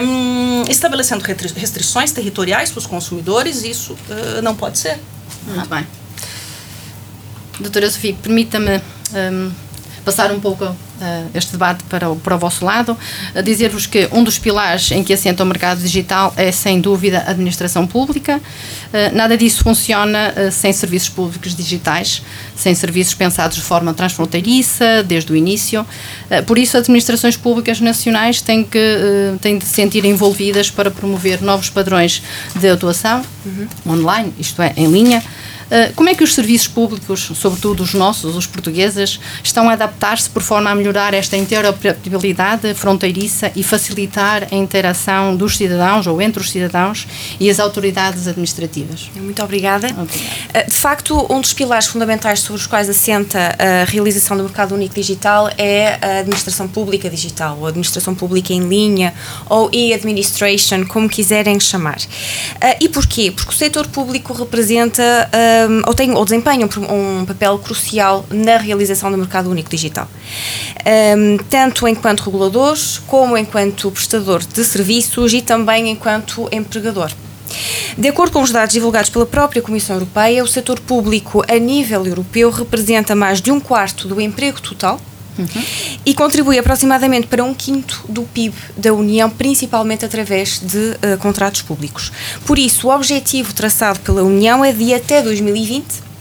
um, 0.03 0.63
estabelecendo 0.69 1.23
restrições 1.23 2.11
territoriais 2.11 2.71
para 2.71 2.79
os 2.79 2.85
consumidores, 2.85 3.63
isso 3.63 3.93
uh, 3.93 4.41
não 4.41 4.55
pode 4.55 4.77
ser. 4.79 4.99
Muito 5.45 5.69
bem. 5.69 5.85
Doutora 7.59 7.89
Sofia, 7.89 8.15
permita-me 8.21 8.81
um, 9.13 9.51
passar 10.03 10.31
um 10.31 10.39
pouco 10.39 10.65
uh, 10.65 10.75
este 11.33 11.51
debate 11.51 11.83
para 11.85 12.09
o, 12.09 12.15
para 12.15 12.35
o 12.35 12.39
vosso 12.39 12.65
lado, 12.65 12.97
uh, 13.35 13.43
dizer-vos 13.43 13.85
que 13.85 14.07
um 14.11 14.23
dos 14.23 14.37
pilares 14.37 14.91
em 14.91 15.03
que 15.03 15.13
assenta 15.13 15.43
o 15.43 15.45
mercado 15.45 15.79
digital 15.79 16.33
é, 16.37 16.51
sem 16.51 16.79
dúvida, 16.79 17.19
a 17.19 17.31
administração 17.31 17.85
pública. 17.87 18.37
Uh, 18.37 19.15
nada 19.15 19.37
disso 19.37 19.63
funciona 19.63 20.51
sem 20.51 20.73
serviços 20.73 21.09
públicos 21.09 21.55
digitais, 21.55 22.21
sem 22.55 22.75
serviços 22.75 23.13
pensados 23.13 23.57
de 23.57 23.63
forma 23.63 23.93
transfronteiriça, 23.93 25.03
desde 25.03 25.31
o 25.31 25.35
início. 25.35 25.85
por 26.45 26.57
isso, 26.57 26.77
as 26.77 26.83
administrações 26.83 27.37
públicas 27.37 27.79
nacionais 27.79 28.41
têm, 28.41 28.63
que, 28.63 28.79
têm 29.41 29.57
de 29.57 29.65
se 29.65 29.73
sentir 29.73 30.05
envolvidas 30.05 30.69
para 30.69 30.91
promover 30.91 31.41
novos 31.41 31.69
padrões 31.69 32.21
de 32.55 32.69
atuação 32.69 33.23
uhum. 33.45 33.93
online, 33.93 34.33
isto 34.39 34.61
é, 34.61 34.73
em 34.75 34.87
linha, 34.87 35.23
como 35.95 36.09
é 36.09 36.15
que 36.15 36.23
os 36.23 36.33
serviços 36.33 36.67
públicos, 36.67 37.31
sobretudo 37.35 37.83
os 37.83 37.93
nossos, 37.93 38.35
os 38.35 38.45
portugueses, 38.45 39.19
estão 39.43 39.69
a 39.69 39.73
adaptar-se 39.73 40.29
por 40.29 40.41
forma 40.41 40.69
a 40.69 40.75
melhorar 40.75 41.13
esta 41.13 41.37
interoperabilidade 41.37 42.73
fronteiriça 42.73 43.51
e 43.55 43.63
facilitar 43.63 44.47
a 44.51 44.55
interação 44.55 45.35
dos 45.35 45.57
cidadãos 45.57 46.07
ou 46.07 46.21
entre 46.21 46.41
os 46.41 46.49
cidadãos 46.49 47.07
e 47.39 47.49
as 47.49 47.59
autoridades 47.59 48.27
administrativas? 48.27 49.09
Muito 49.15 49.41
obrigada. 49.43 49.87
obrigada. 49.87 50.09
Eh, 50.53 50.63
de 50.63 50.77
facto, 50.77 51.25
um 51.29 51.41
dos 51.41 51.53
pilares 51.53 51.87
fundamentais 51.87 52.39
sobre 52.39 52.61
os 52.61 52.67
quais 52.67 52.89
assenta 52.89 53.55
a 53.57 53.85
realização 53.85 54.37
do 54.37 54.43
mercado 54.43 54.75
único 54.75 54.95
digital 54.95 55.49
é 55.57 55.97
a 56.01 56.19
administração 56.19 56.67
pública 56.67 57.09
digital, 57.09 57.57
ou 57.59 57.67
administração 57.67 58.15
pública 58.15 58.53
em 58.53 58.67
linha, 58.67 59.13
ou 59.49 59.69
e-administration, 59.71 60.85
como 60.85 61.09
quiserem 61.09 61.59
chamar. 61.59 61.99
Eh, 62.59 62.77
e 62.81 62.89
porquê? 62.89 63.31
Porque 63.31 63.51
o 63.51 63.55
setor 63.55 63.87
público 63.87 64.33
representa 64.33 65.29
um, 65.69 65.81
ou, 65.85 65.93
tem, 65.93 66.11
ou 66.11 66.23
desempenham 66.23 66.69
um, 66.89 67.25
papel 67.25 67.57
crucial 67.59 68.25
na 68.29 68.57
realização 68.57 69.11
do 69.11 69.17
mercado 69.17 69.49
único 69.49 69.69
digital. 69.69 70.07
Um, 71.17 71.37
tanto 71.49 71.87
enquanto 71.87 72.21
reguladores, 72.21 72.99
como 73.07 73.37
enquanto 73.37 73.91
prestador 73.91 74.41
de 74.43 74.63
serviços 74.63 75.33
e 75.33 75.41
também 75.41 75.89
enquanto 75.89 76.47
empregador. 76.51 77.11
De 77.97 78.07
acordo 78.07 78.31
com 78.31 78.41
os 78.41 78.51
dados 78.51 78.73
divulgados 78.73 79.09
pela 79.09 79.25
própria 79.25 79.61
Comissão 79.61 79.97
Europeia, 79.97 80.43
o 80.43 80.47
setor 80.47 80.79
público 80.79 81.43
a 81.47 81.57
nível 81.57 82.05
europeu 82.05 82.49
representa 82.49 83.15
mais 83.15 83.41
de 83.41 83.51
um 83.51 83.59
quarto 83.59 84.07
do 84.07 84.21
emprego 84.21 84.61
total 84.61 84.99
Uhum. 85.37 85.47
E 86.05 86.13
contribui 86.13 86.59
aproximadamente 86.59 87.27
para 87.27 87.43
um 87.43 87.53
quinto 87.53 88.03
do 88.09 88.23
PIB 88.23 88.55
da 88.75 88.93
União, 88.93 89.29
principalmente 89.29 90.05
através 90.05 90.59
de 90.59 90.77
uh, 90.77 91.17
contratos 91.19 91.61
públicos. 91.61 92.11
Por 92.45 92.59
isso, 92.59 92.87
o 92.87 92.95
objetivo 92.95 93.53
traçado 93.53 93.99
pela 94.01 94.23
União 94.23 94.63
é 94.63 94.73
de 94.73 94.93
até 94.93 95.21
2020 95.21 96.11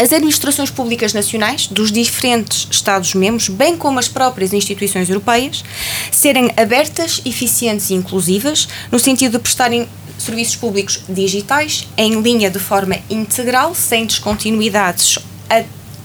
as 0.00 0.14
administrações 0.14 0.70
públicas 0.70 1.12
nacionais 1.12 1.66
dos 1.66 1.92
diferentes 1.92 2.66
Estados-membros, 2.70 3.50
bem 3.50 3.76
como 3.76 3.98
as 3.98 4.08
próprias 4.08 4.54
instituições 4.54 5.10
europeias, 5.10 5.62
serem 6.10 6.50
abertas, 6.56 7.20
eficientes 7.26 7.90
e 7.90 7.94
inclusivas, 7.94 8.66
no 8.90 8.98
sentido 8.98 9.32
de 9.32 9.40
prestarem 9.40 9.86
serviços 10.18 10.56
públicos 10.56 11.02
digitais 11.06 11.86
em 11.98 12.18
linha 12.22 12.50
de 12.50 12.58
forma 12.58 12.96
integral, 13.10 13.74
sem 13.74 14.06
descontinuidades 14.06 15.18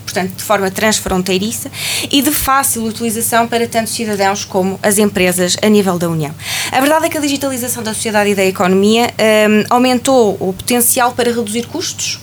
portanto, 0.05 0.35
de 0.35 0.43
forma 0.43 0.71
transfronteiriça 0.71 1.69
e 2.11 2.21
de 2.21 2.31
fácil 2.31 2.83
utilização 2.83 3.47
para 3.47 3.67
tanto 3.67 3.89
cidadãos 3.89 4.45
como 4.45 4.79
as 4.81 4.97
empresas 4.97 5.57
a 5.61 5.67
nível 5.67 5.97
da 5.97 6.07
União. 6.07 6.33
A 6.71 6.79
verdade 6.79 7.07
é 7.07 7.09
que 7.09 7.17
a 7.17 7.21
digitalização 7.21 7.83
da 7.83 7.93
sociedade 7.93 8.29
e 8.29 8.35
da 8.35 8.45
economia 8.45 9.13
um, 9.19 9.63
aumentou 9.69 10.37
o 10.39 10.53
potencial 10.53 11.11
para 11.13 11.31
reduzir 11.31 11.65
custos, 11.67 12.19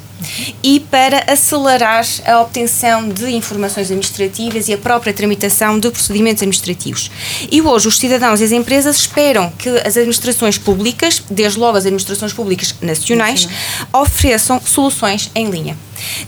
e 0.62 0.80
para 0.80 1.24
acelerar 1.30 2.04
a 2.26 2.40
obtenção 2.40 3.08
de 3.08 3.30
informações 3.30 3.86
administrativas 3.86 4.68
e 4.68 4.72
a 4.72 4.78
própria 4.78 5.12
tramitação 5.12 5.78
de 5.78 5.90
procedimentos 5.90 6.42
administrativos. 6.42 7.10
E 7.50 7.60
hoje 7.60 7.88
os 7.88 7.98
cidadãos 7.98 8.40
e 8.40 8.44
as 8.44 8.52
empresas 8.52 8.96
esperam 8.96 9.50
que 9.50 9.68
as 9.68 9.96
administrações 9.96 10.58
públicas, 10.58 11.22
desde 11.30 11.58
logo 11.58 11.76
as 11.76 11.84
administrações 11.84 12.32
públicas 12.32 12.74
nacionais, 12.80 13.48
ofereçam 13.92 14.60
soluções 14.64 15.30
em 15.34 15.50
linha 15.50 15.76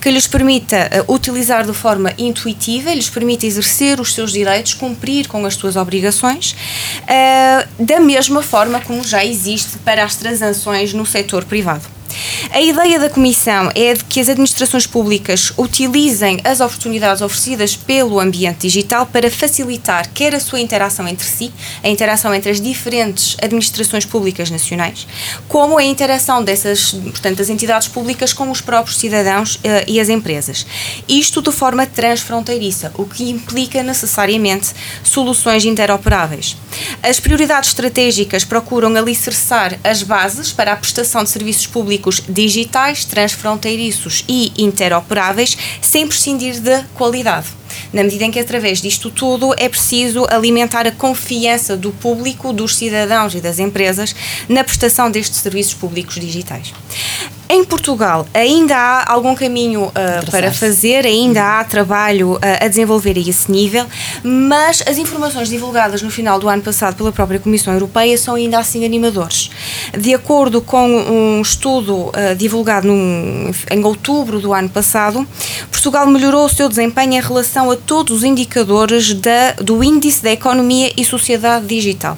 que 0.00 0.10
lhes 0.10 0.26
permita 0.26 0.88
uh, 1.06 1.12
utilizar 1.12 1.66
de 1.66 1.72
forma 1.72 2.12
intuitiva, 2.18 2.92
lhes 2.94 3.08
permita 3.10 3.46
exercer 3.46 4.00
os 4.00 4.14
seus 4.14 4.32
direitos, 4.32 4.74
cumprir 4.74 5.26
com 5.28 5.44
as 5.44 5.54
suas 5.54 5.76
obrigações, 5.76 6.54
uh, 7.02 7.84
da 7.84 8.00
mesma 8.00 8.42
forma 8.42 8.80
como 8.80 9.02
já 9.04 9.24
existe 9.24 9.78
para 9.78 10.04
as 10.04 10.16
transações 10.16 10.92
no 10.92 11.04
setor 11.04 11.44
privado. 11.44 11.84
A 12.50 12.60
ideia 12.60 12.98
da 12.98 13.10
Comissão 13.10 13.70
é 13.74 13.94
de 13.94 14.04
que 14.04 14.20
as 14.20 14.28
administrações 14.28 14.86
públicas 14.86 15.52
utilizem 15.56 16.40
as 16.44 16.60
oportunidades 16.60 17.22
oferecidas 17.22 17.76
pelo 17.76 18.20
ambiente 18.20 18.60
digital 18.60 19.06
para 19.06 19.30
facilitar 19.30 20.08
quer 20.12 20.34
a 20.34 20.40
sua 20.40 20.60
interação 20.60 21.06
entre 21.08 21.26
si, 21.26 21.52
a 21.82 21.88
interação 21.88 22.34
entre 22.34 22.50
as 22.50 22.60
diferentes 22.60 23.36
administrações 23.42 24.04
públicas 24.04 24.50
nacionais, 24.50 25.06
como 25.48 25.78
a 25.78 25.84
interação 25.84 26.42
dessas, 26.42 26.92
portanto, 26.92 27.38
das 27.38 27.48
entidades 27.48 27.88
públicas 27.88 28.32
com 28.32 28.50
os 28.50 28.60
próprios 28.60 28.98
cidadãos 28.98 29.56
uh, 29.56 29.60
e 29.86 29.98
as 29.98 30.08
empresas. 30.08 30.66
Isto 31.08 31.42
de 31.42 31.50
forma 31.50 31.86
transfronteiriça, 31.86 32.92
o 32.96 33.04
que 33.04 33.30
implica 33.30 33.82
necessariamente 33.82 34.72
soluções 35.02 35.64
interoperáveis. 35.64 36.56
As 37.02 37.20
prioridades 37.20 37.70
estratégicas 37.70 38.44
procuram 38.44 38.94
alicerçar 38.94 39.78
as 39.82 40.02
bases 40.02 40.52
para 40.52 40.72
a 40.72 40.76
prestação 40.76 41.24
de 41.24 41.30
serviços 41.30 41.66
públicos 41.66 42.03
digitais, 42.28 43.04
transfronteiriços 43.04 44.24
e 44.28 44.52
interoperáveis, 44.56 45.56
sem 45.80 46.06
prescindir 46.06 46.60
da 46.60 46.84
qualidade 46.94 47.46
na 47.92 48.02
medida 48.02 48.24
em 48.24 48.30
que, 48.30 48.38
através 48.38 48.80
disto 48.80 49.10
tudo, 49.10 49.54
é 49.56 49.68
preciso 49.68 50.26
alimentar 50.28 50.86
a 50.86 50.92
confiança 50.92 51.76
do 51.76 51.92
público, 51.92 52.52
dos 52.52 52.76
cidadãos 52.76 53.34
e 53.34 53.40
das 53.40 53.58
empresas 53.58 54.14
na 54.48 54.64
prestação 54.64 55.10
destes 55.10 55.38
serviços 55.38 55.74
públicos 55.74 56.14
digitais. 56.14 56.72
Em 57.48 57.62
Portugal 57.62 58.26
ainda 58.32 58.74
há 58.74 59.12
algum 59.12 59.34
caminho 59.34 59.84
uh, 59.84 60.30
para 60.30 60.50
fazer, 60.50 61.04
ainda 61.04 61.60
há 61.60 61.64
trabalho 61.64 62.32
uh, 62.32 62.40
a 62.60 62.68
desenvolver 62.68 63.16
a 63.16 63.20
esse 63.20 63.52
nível, 63.52 63.86
mas 64.22 64.82
as 64.86 64.96
informações 64.96 65.48
divulgadas 65.48 66.00
no 66.00 66.10
final 66.10 66.38
do 66.38 66.48
ano 66.48 66.62
passado 66.62 66.96
pela 66.96 67.12
própria 67.12 67.38
Comissão 67.38 67.74
Europeia 67.74 68.16
são 68.16 68.34
ainda 68.34 68.58
assim 68.58 68.84
animadores. 68.84 69.50
De 69.96 70.14
acordo 70.14 70.62
com 70.62 70.88
um 70.88 71.42
estudo 71.42 72.06
uh, 72.06 72.34
divulgado 72.36 72.86
num, 72.86 73.52
em 73.70 73.84
outubro 73.84 74.40
do 74.40 74.54
ano 74.54 74.70
passado, 74.70 75.26
Portugal 75.70 76.06
melhorou 76.06 76.46
o 76.46 76.48
seu 76.48 76.68
desempenho 76.68 77.12
em 77.12 77.20
relação 77.20 77.70
a 77.70 77.76
todos 77.76 78.18
os 78.18 78.24
indicadores 78.24 79.12
da, 79.12 79.52
do 79.52 79.84
Índice 79.84 80.22
da 80.22 80.32
Economia 80.32 80.92
e 80.96 81.04
Sociedade 81.04 81.66
Digital. 81.66 82.16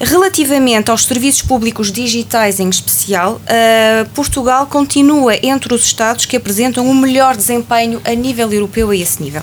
Relativamente 0.00 0.90
aos 0.90 1.04
serviços 1.04 1.42
públicos 1.42 1.90
digitais 1.90 2.60
em 2.60 2.68
especial, 2.68 3.40
uh, 3.42 4.08
Portugal 4.10 4.66
continua 4.66 5.34
entre 5.42 5.74
os 5.74 5.84
Estados 5.84 6.24
que 6.24 6.36
apresentam 6.36 6.88
o 6.88 6.94
melhor 6.94 7.36
desempenho 7.36 8.00
a 8.04 8.14
nível 8.14 8.52
europeu 8.52 8.90
a 8.90 8.96
esse 8.96 9.20
nível. 9.20 9.42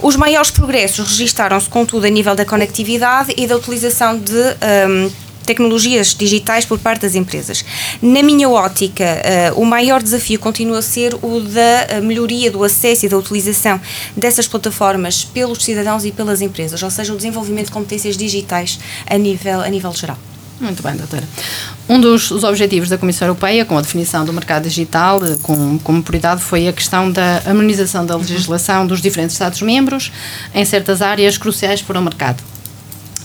Os 0.00 0.16
maiores 0.16 0.50
progressos 0.50 1.08
registaram-se, 1.08 1.68
contudo, 1.68 2.06
a 2.06 2.10
nível 2.10 2.34
da 2.34 2.44
conectividade 2.44 3.32
e 3.36 3.46
da 3.46 3.56
utilização 3.56 4.18
de 4.18 4.32
um, 4.32 5.10
tecnologias 5.44 6.14
digitais 6.14 6.64
por 6.64 6.78
parte 6.78 7.02
das 7.02 7.14
empresas. 7.14 7.64
Na 8.00 8.22
minha 8.22 8.48
ótica, 8.48 9.04
uh, 9.54 9.60
o 9.60 9.64
maior 9.64 10.02
desafio 10.02 10.38
continua 10.38 10.78
a 10.78 10.82
ser 10.82 11.14
o 11.22 11.40
da 11.40 11.86
eh, 11.88 12.00
melhoria 12.00 12.50
do 12.50 12.62
acesso 12.64 13.06
e 13.06 13.08
da 13.08 13.16
utilização 13.16 13.80
dessas 14.16 14.46
plataformas 14.46 15.24
pelos 15.24 15.64
cidadãos 15.64 16.04
e 16.04 16.12
pelas 16.12 16.40
empresas, 16.40 16.82
ou 16.82 16.90
seja, 16.90 17.12
o 17.12 17.16
desenvolvimento 17.16 17.66
de 17.66 17.72
competências 17.72 18.16
digitais 18.16 18.78
a 19.06 19.16
nível, 19.16 19.60
a 19.60 19.68
nível 19.68 19.92
geral. 19.92 20.18
Muito 20.60 20.80
bem, 20.82 20.94
doutora. 20.94 21.24
Um 21.88 22.00
dos 22.00 22.30
objetivos 22.30 22.88
da 22.88 22.96
Comissão 22.96 23.26
Europeia, 23.26 23.64
com 23.64 23.76
a 23.76 23.80
definição 23.80 24.24
do 24.24 24.32
mercado 24.32 24.62
digital 24.64 25.24
eh, 25.24 25.36
com, 25.42 25.78
como 25.78 26.02
prioridade, 26.02 26.40
foi 26.40 26.68
a 26.68 26.72
questão 26.72 27.10
da 27.10 27.42
harmonização 27.44 28.06
da 28.06 28.16
legislação 28.16 28.86
dos 28.86 29.02
diferentes 29.02 29.34
Estados-membros 29.34 30.12
em 30.54 30.64
certas 30.64 31.02
áreas 31.02 31.36
cruciais 31.36 31.82
para 31.82 31.98
o 31.98 32.02
mercado. 32.02 32.51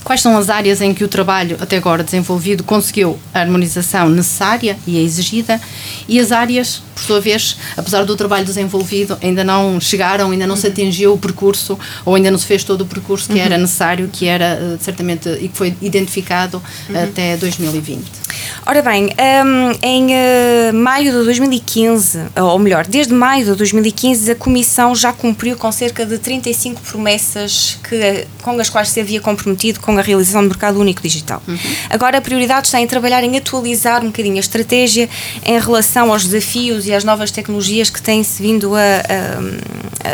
Quais 0.08 0.22
são 0.22 0.38
as 0.38 0.50
áreas 0.50 0.80
em 0.80 0.94
que 0.94 1.04
o 1.04 1.08
trabalho 1.10 1.58
até 1.60 1.76
agora 1.76 2.02
desenvolvido 2.02 2.64
conseguiu 2.64 3.20
a 3.34 3.42
harmonização 3.42 4.08
necessária 4.08 4.80
e 4.88 4.98
a 4.98 5.02
exigida 5.02 5.60
e 6.08 6.18
as 6.18 6.32
áreas, 6.32 6.82
por 6.96 7.04
sua 7.04 7.20
vez, 7.20 7.58
apesar 7.76 8.06
do 8.06 8.16
trabalho 8.16 8.46
desenvolvido, 8.46 9.18
ainda 9.22 9.44
não 9.44 9.82
chegaram, 9.82 10.32
ainda 10.32 10.48
não 10.48 10.56
se 10.56 10.66
atingiu 10.66 11.12
o 11.12 11.18
percurso 11.18 11.78
ou 12.06 12.16
ainda 12.16 12.32
não 12.32 12.38
se 12.38 12.46
fez 12.46 12.64
todo 12.64 12.84
o 12.84 12.86
percurso 12.86 13.28
que 13.28 13.34
uhum. 13.34 13.46
era 13.46 13.58
necessário, 13.58 14.10
que 14.10 14.28
era 14.28 14.46
eh, 14.46 14.78
certamente 14.80 15.28
e 15.42 15.50
que 15.50 15.58
foi 15.58 15.76
identificado 15.82 16.64
uhum. 16.88 17.04
até 17.04 17.36
2020? 17.36 18.27
Ora 18.66 18.82
bem, 18.82 19.06
um, 19.06 19.78
em 19.82 20.08
uh, 20.08 20.74
maio 20.74 21.12
de 21.12 21.24
2015, 21.24 22.20
ou 22.36 22.60
melhor, 22.60 22.86
desde 22.86 23.14
maio 23.14 23.46
de 23.46 23.56
2015, 23.56 24.32
a 24.32 24.36
Comissão 24.36 24.94
já 24.96 25.14
cumpriu 25.14 25.56
com 25.56 25.72
cerca 25.72 26.06
de 26.06 26.18
35 26.18 26.82
promessas 26.82 27.80
que, 27.88 28.28
com 28.42 28.60
as 28.60 28.70
quais 28.70 28.90
se 28.90 29.00
havia 29.00 29.22
comprometido 29.22 29.80
com 29.80 29.98
a 29.98 30.02
realização 30.02 30.42
do 30.42 30.50
mercado 30.50 30.80
único 30.80 31.02
digital. 31.02 31.42
Uhum. 31.48 31.58
Agora 31.90 32.18
a 32.18 32.22
prioridade 32.22 32.68
está 32.68 32.80
em 32.82 32.88
trabalhar 32.88 33.24
em 33.24 33.38
atualizar 33.38 34.04
um 34.04 34.08
bocadinho 34.08 34.38
a 34.38 34.40
estratégia 34.40 35.10
em 35.46 35.60
relação 35.60 36.12
aos 36.12 36.26
desafios 36.26 36.86
e 36.86 36.94
às 36.94 37.04
novas 37.04 37.32
tecnologias 37.32 37.90
que 37.90 38.02
têm-se 38.02 38.42
vindo 38.42 38.76
a, 38.76 38.80
a, 38.80 40.08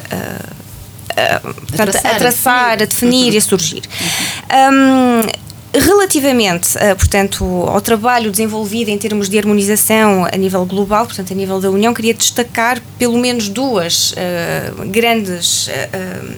a, 1.15 1.35
a, 1.35 1.39
portanto, 1.39 1.95
a 1.95 2.15
traçar, 2.15 2.73
a 2.73 2.85
definir 2.85 3.33
e 3.33 3.37
a 3.37 3.41
surgir. 3.41 3.83
Um, 4.71 5.52
Relativamente, 5.75 6.77
uh, 6.77 6.95
portanto, 6.95 7.43
ao 7.67 7.81
trabalho 7.81 8.29
desenvolvido 8.29 8.89
em 8.89 8.97
termos 8.97 9.27
de 9.27 9.39
harmonização 9.39 10.23
a 10.31 10.37
nível 10.37 10.63
global, 10.65 11.07
portanto, 11.07 11.33
a 11.33 11.35
nível 11.35 11.59
da 11.59 11.71
União, 11.71 11.91
queria 11.95 12.13
destacar 12.13 12.79
pelo 12.99 13.17
menos 13.17 13.49
duas 13.49 14.11
uh, 14.11 14.85
grandes, 14.85 15.67
uh, 15.67 16.37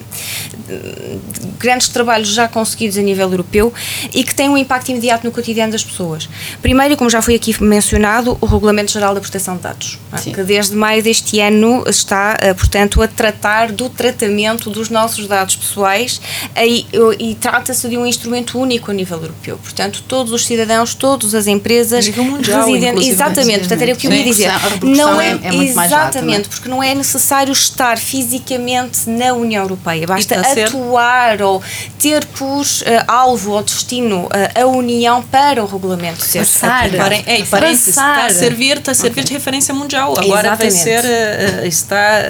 grandes 1.58 1.88
trabalhos 1.88 2.30
já 2.30 2.48
conseguidos 2.48 2.96
a 2.96 3.02
nível 3.02 3.30
europeu 3.30 3.74
e 4.14 4.24
que 4.24 4.34
têm 4.34 4.48
um 4.48 4.56
impacto 4.56 4.88
imediato 4.88 5.26
no 5.26 5.32
cotidiano 5.32 5.70
das 5.70 5.84
pessoas. 5.84 6.26
Primeiro, 6.62 6.96
como 6.96 7.10
já 7.10 7.20
foi 7.20 7.34
aqui 7.34 7.62
mencionado, 7.62 8.38
o 8.40 8.46
Regulamento 8.46 8.90
Geral 8.90 9.14
da 9.14 9.20
Proteção 9.20 9.56
de 9.56 9.62
Dados, 9.62 9.98
é? 10.14 10.30
que 10.30 10.42
desde 10.44 10.74
maio 10.74 11.02
deste 11.02 11.40
ano 11.40 11.84
está, 11.86 12.38
portanto, 12.56 13.02
a 13.02 13.08
tratar 13.08 13.70
do 13.70 13.90
tratamento 13.90 14.70
dos 14.70 14.88
nossos 14.88 15.26
dados 15.26 15.56
pessoais 15.56 16.22
e, 16.56 16.86
e 17.18 17.34
trata-se 17.34 17.86
de 17.86 17.98
um 17.98 18.06
instrumento 18.06 18.58
único 18.58 18.90
a 18.90 18.94
nível 18.94 19.25
europeu. 19.26 19.58
Portanto, 19.58 20.02
todos 20.06 20.32
os 20.32 20.44
cidadãos, 20.46 20.94
todas 20.94 21.34
as 21.34 21.46
empresas 21.46 22.08
mundial, 22.08 22.66
residentes. 22.66 23.08
Exatamente, 23.08 23.60
portanto, 23.60 23.82
era 23.82 23.92
o 23.92 23.96
que 23.96 24.06
eu 24.06 24.12
ia 24.12 24.24
dizer. 24.24 24.50
Não 24.82 25.20
é, 25.20 25.38
é 25.42 25.54
exatamente, 25.54 26.48
porque 26.48 26.68
não 26.68 26.82
é 26.82 26.94
necessário 26.94 27.52
estar 27.52 27.98
fisicamente 27.98 29.08
na 29.08 29.32
União 29.32 29.62
Europeia. 29.62 30.06
Basta 30.06 30.40
atuar 30.40 31.42
ou 31.42 31.62
ter 31.98 32.24
por 32.26 32.62
uh, 32.62 32.64
alvo 33.06 33.52
ou 33.52 33.62
destino 33.62 34.26
uh, 34.26 34.62
a 34.62 34.66
União 34.66 35.22
para 35.22 35.62
o 35.62 35.66
regulamento 35.66 36.24
ser 36.24 36.40
passar. 36.40 36.86
É, 37.26 37.42
passar. 37.44 37.72
Está 37.72 38.26
a 38.26 38.30
servir, 38.30 38.78
está 38.78 38.92
a 38.92 38.94
servir 38.94 39.20
okay. 39.20 39.24
de 39.24 39.32
referência 39.34 39.74
mundial. 39.74 40.14
Agora 40.18 40.48
exatamente. 40.48 40.58
vai 40.58 40.70
ser, 40.70 41.04
uh, 41.04 41.66
está 41.66 42.22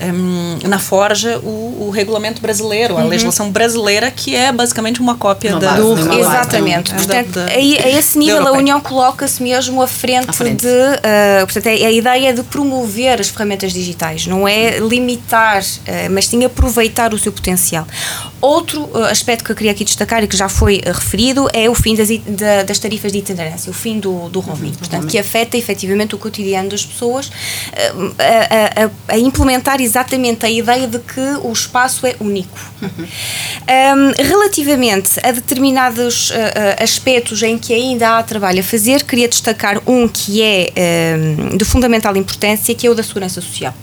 um, 0.00 0.68
na 0.68 0.78
forja 0.78 1.38
o, 1.38 1.86
o, 1.86 1.90
regulamento 1.90 2.40
brasileiro, 2.40 2.96
a 2.96 3.00
uhum. 3.00 3.08
legislação 3.08 3.50
brasileira, 3.50 4.10
que 4.10 4.34
é 4.34 4.52
basicamente 4.52 5.00
uma 5.00 5.16
cópia 5.16 5.52
não 5.52 5.58
da. 5.58 5.74
Do, 5.74 5.92
exatamente. 6.18 6.94
Portanto, 6.94 7.30
da, 7.30 7.46
da, 7.46 7.52
a, 7.52 7.58
esse 7.58 8.18
nível 8.18 8.46
a 8.46 8.52
União 8.52 8.80
coloca-se 8.80 9.42
mesmo 9.42 9.82
à 9.82 9.86
frente, 9.86 10.30
à 10.30 10.32
frente. 10.32 10.62
de. 10.62 10.68
Uh, 10.68 11.44
portanto, 11.44 11.66
é 11.66 11.84
a 11.84 11.90
ideia 11.90 12.32
de 12.32 12.42
promover 12.42 13.20
as 13.20 13.28
ferramentas 13.28 13.72
digitais, 13.72 14.26
não 14.26 14.46
é 14.46 14.78
limitar, 14.78 15.62
uh, 15.62 16.10
mas 16.10 16.26
sim 16.26 16.44
aproveitar 16.44 17.12
o 17.12 17.18
seu 17.18 17.32
potencial. 17.32 17.86
Outro 18.40 18.84
uh, 18.84 19.04
aspecto 19.04 19.44
que 19.44 19.52
eu 19.52 19.56
queria 19.56 19.72
aqui 19.72 19.84
destacar 19.84 20.22
e 20.22 20.28
que 20.28 20.36
já 20.36 20.48
foi 20.48 20.80
referido 20.84 21.48
é 21.52 21.68
o 21.68 21.74
fim 21.74 21.94
das, 21.94 22.08
das 22.66 22.78
tarifas 22.78 23.10
de 23.12 23.18
itinerância, 23.18 23.70
o 23.70 23.74
fim 23.74 23.98
do, 23.98 24.28
do 24.28 24.40
roaming, 24.40 24.68
uhum. 24.68 24.74
portanto, 24.74 25.06
que 25.08 25.18
afeta 25.18 25.56
efetivamente 25.56 26.14
o 26.14 26.18
cotidiano 26.18 26.68
das 26.68 26.84
pessoas 26.84 27.30
a, 28.18 28.84
a, 28.84 29.14
a 29.14 29.18
implementar 29.18 29.80
exatamente 29.88 30.44
a 30.44 30.50
ideia 30.50 30.86
de 30.86 30.98
que 30.98 31.20
o 31.42 31.52
espaço 31.52 32.06
é 32.06 32.14
único. 32.20 32.58
Uhum. 32.82 33.06
Um, 33.06 34.22
relativamente 34.22 35.18
a 35.22 35.32
determinados 35.32 36.30
uh, 36.30 36.34
aspectos 36.82 37.42
em 37.42 37.58
que 37.58 37.72
ainda 37.72 38.18
há 38.18 38.22
trabalho 38.22 38.60
a 38.60 38.62
fazer, 38.62 39.02
queria 39.04 39.28
destacar 39.28 39.80
um 39.86 40.06
que 40.06 40.42
é 40.42 40.72
um, 41.16 41.56
de 41.56 41.64
fundamental 41.64 42.16
importância, 42.16 42.74
que 42.74 42.86
é 42.86 42.90
o 42.90 42.94
da 42.94 43.02
segurança 43.02 43.40
social. 43.40 43.74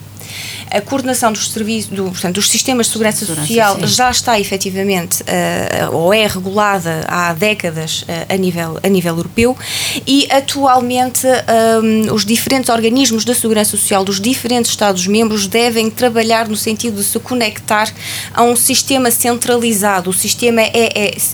A 0.76 0.82
coordenação 0.82 1.32
dos 1.32 1.52
serviços, 1.52 1.90
do, 1.90 2.04
portanto, 2.04 2.36
dos 2.36 2.50
sistemas 2.50 2.88
de 2.88 2.92
segurança, 2.92 3.26
segurança 3.26 3.48
social 3.48 3.76
sim. 3.76 3.88
já 3.88 4.12
está 4.12 4.38
efetivamente 4.38 5.24
uh, 5.24 5.96
ou 5.96 6.14
é 6.14 6.28
regulada 6.28 7.06
há 7.08 7.32
décadas 7.32 8.02
uh, 8.02 8.34
a, 8.34 8.36
nível, 8.36 8.78
a 8.84 8.90
nível 8.90 9.16
europeu 9.16 9.58
e 10.06 10.28
atualmente 10.30 11.26
um, 11.26 12.14
os 12.14 12.26
diferentes 12.26 12.70
organismos 12.70 13.24
da 13.24 13.34
segurança 13.34 13.72
social 13.72 14.04
dos 14.04 14.20
diferentes 14.20 14.70
Estados-membros 14.72 15.48
devem 15.48 15.90
trabalhar 15.90 16.50
no 16.50 16.58
sentido 16.58 16.98
de 16.98 17.06
se 17.06 17.18
conectar 17.20 17.90
a 18.34 18.44
um 18.44 18.58
sistema 18.58 19.10
centralizado, 19.10 20.10
o 20.10 20.14
sistema 20.14 20.62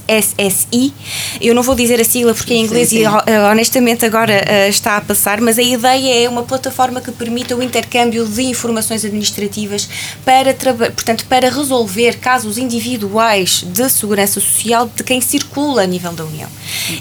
ESSI. 0.07 0.93
Eu 1.41 1.55
não 1.55 1.63
vou 1.63 1.73
dizer 1.73 1.99
a 1.99 2.03
sigla 2.03 2.35
porque 2.35 2.53
em 2.53 2.63
inglês 2.63 2.89
sim, 2.89 2.97
sim. 2.97 3.03
e 3.03 3.51
honestamente 3.51 4.05
agora 4.05 4.33
uh, 4.33 4.69
está 4.69 4.97
a 4.97 5.01
passar, 5.01 5.41
mas 5.41 5.57
a 5.57 5.63
ideia 5.63 6.25
é 6.25 6.29
uma 6.29 6.43
plataforma 6.43 7.01
que 7.01 7.11
permita 7.11 7.55
o 7.55 7.63
intercâmbio 7.63 8.27
de 8.27 8.43
informações 8.43 9.03
administrativas 9.03 9.30
administrativas 9.31 9.87
para, 10.25 10.53
portanto, 10.53 11.25
para 11.27 11.49
resolver 11.49 12.17
casos 12.17 12.57
individuais 12.57 13.63
de 13.65 13.89
segurança 13.89 14.39
social 14.39 14.89
de 14.93 15.03
quem 15.03 15.21
circula 15.21 15.83
a 15.83 15.85
nível 15.85 16.11
da 16.13 16.25
União. 16.25 16.49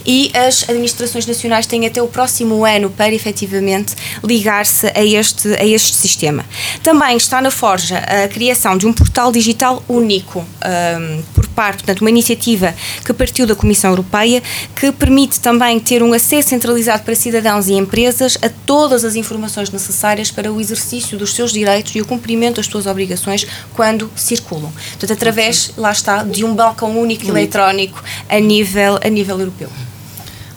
E 0.07 0.31
as 0.35 0.69
administrações 0.69 1.27
nacionais 1.27 1.67
têm 1.67 1.87
até 1.87 2.03
o 2.03 2.09
próximo 2.09 2.65
ano 2.65 2.91
para 2.91 3.13
efetivamente 3.13 3.95
ligar-se 4.23 4.87
a 4.87 5.05
este, 5.05 5.49
a 5.55 5.65
este 5.65 5.95
sistema. 5.95 6.45
Também 6.83 7.17
está 7.17 7.41
na 7.41 7.51
Forja 7.51 7.99
a 7.99 8.29
criação 8.29 8.77
de 8.77 8.87
um 8.87 8.93
portal 8.93 9.33
digital 9.33 9.83
único 9.89 10.41
um, 10.41 11.23
por 11.35 11.47
parte, 11.49 11.79
portanto, 11.79 12.01
uma 12.01 12.11
iniciativa 12.11 12.75
que 13.05 13.13
partiu 13.13 13.47
da 13.47 13.55
Comissão 13.55 13.91
Europeia 13.91 14.43
que 14.75 14.93
permite 14.93 15.41
também 15.41 15.79
ter 15.79 16.03
um 16.03 16.13
acesso 16.13 16.51
centralizado 16.51 17.03
para 17.03 17.15
cidadãos 17.15 17.69
e 17.69 17.75
empresas 17.75 18.39
a 18.43 18.49
todas 18.49 19.05
as 19.05 19.17
informações 19.17 19.71
necessárias 19.71 20.31
para 20.31 20.53
o 20.53 20.61
exercício 20.61 21.19
dos 21.19 21.35
seus 21.35 21.53
direitos 21.53 21.95
e 21.95 22.01
o 22.01 22.07
das 22.57 22.67
suas 22.67 22.87
obrigações 22.87 23.47
quando 23.75 24.11
circulam. 24.15 24.73
Portanto, 24.91 25.13
através, 25.13 25.73
lá 25.77 25.91
está, 25.91 26.23
de 26.23 26.45
um 26.45 26.55
balcão 26.55 26.99
único 26.99 27.25
Muito. 27.25 27.37
eletrónico 27.37 28.03
a 28.29 28.39
nível, 28.39 28.99
a 29.03 29.09
nível 29.09 29.39
europeu. 29.39 29.71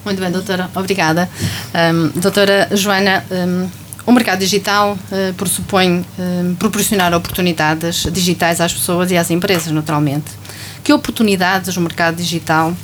Muito 0.04 0.20
bem, 0.20 0.30
doutora. 0.30 0.70
Obrigada. 0.74 1.30
Um, 1.74 2.20
doutora 2.20 2.68
Joana, 2.72 3.24
um, 3.30 3.68
o 4.06 4.12
mercado 4.12 4.40
digital 4.40 4.98
uh, 5.10 5.34
pressupõe 5.34 6.04
um, 6.18 6.54
proporcionar 6.56 7.14
oportunidades 7.14 8.06
digitais 8.12 8.60
às 8.60 8.72
pessoas 8.72 9.10
e 9.10 9.16
às 9.16 9.30
empresas, 9.30 9.72
naturalmente. 9.72 10.30
Que 10.82 10.92
oportunidades 10.92 11.74
o 11.76 11.80
mercado 11.80 12.16
digital 12.16 12.74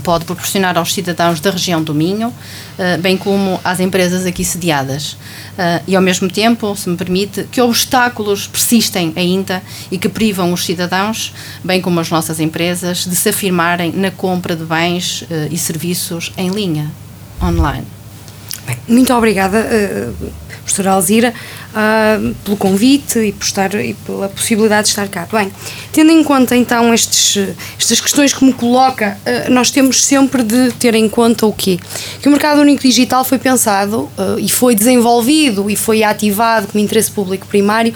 pode 0.00 0.24
proporcionar 0.24 0.76
aos 0.76 0.92
cidadãos 0.92 1.40
da 1.40 1.50
região 1.50 1.82
do 1.82 1.94
Minho, 1.94 2.32
eh, 2.78 2.96
bem 2.98 3.16
como 3.16 3.60
às 3.64 3.80
empresas 3.80 4.26
aqui 4.26 4.44
sediadas. 4.44 5.16
Eh, 5.58 5.82
e, 5.88 5.96
ao 5.96 6.02
mesmo 6.02 6.28
tempo, 6.28 6.74
se 6.76 6.88
me 6.88 6.96
permite, 6.96 7.44
que 7.50 7.60
obstáculos 7.60 8.46
persistem 8.46 9.12
ainda 9.16 9.62
e 9.90 9.98
que 9.98 10.08
privam 10.08 10.52
os 10.52 10.64
cidadãos, 10.64 11.32
bem 11.64 11.80
como 11.80 12.00
as 12.00 12.10
nossas 12.10 12.40
empresas, 12.40 13.04
de 13.04 13.16
se 13.16 13.28
afirmarem 13.28 13.92
na 13.92 14.10
compra 14.10 14.54
de 14.54 14.64
bens 14.64 15.24
eh, 15.30 15.48
e 15.50 15.58
serviços 15.58 16.32
em 16.36 16.50
linha, 16.50 16.90
online. 17.42 17.86
Bem, 18.66 18.78
muito 18.88 19.14
obrigada, 19.14 19.64
professora 20.64 20.90
Alzira, 20.90 21.32
uh, 21.76 22.34
pelo 22.44 22.56
convite 22.56 23.18
e, 23.18 23.32
por 23.32 23.44
estar, 23.44 23.74
e 23.74 23.94
pela 23.94 24.28
possibilidade 24.28 24.84
de 24.84 24.88
estar 24.90 25.08
cá. 25.08 25.28
Bem, 25.30 25.52
tendo 25.92 26.10
em 26.10 26.24
conta 26.24 26.56
então 26.56 26.92
estes, 26.94 27.54
estas 27.78 28.00
questões 28.00 28.32
que 28.32 28.44
me 28.44 28.52
coloca, 28.52 29.18
uh, 29.26 29.52
nós 29.52 29.70
temos 29.70 30.04
sempre 30.04 30.42
de 30.42 30.72
ter 30.72 30.94
em 30.94 31.08
conta 31.08 31.46
o 31.46 31.52
quê? 31.52 31.78
Que 32.20 32.28
o 32.28 32.30
mercado 32.30 32.60
único 32.60 32.82
digital 32.82 33.24
foi 33.24 33.38
pensado 33.38 34.10
uh, 34.18 34.38
e 34.38 34.48
foi 34.48 34.74
desenvolvido 34.74 35.68
e 35.68 35.76
foi 35.76 36.02
ativado 36.02 36.68
como 36.68 36.82
interesse 36.82 37.10
público 37.10 37.46
primário 37.46 37.94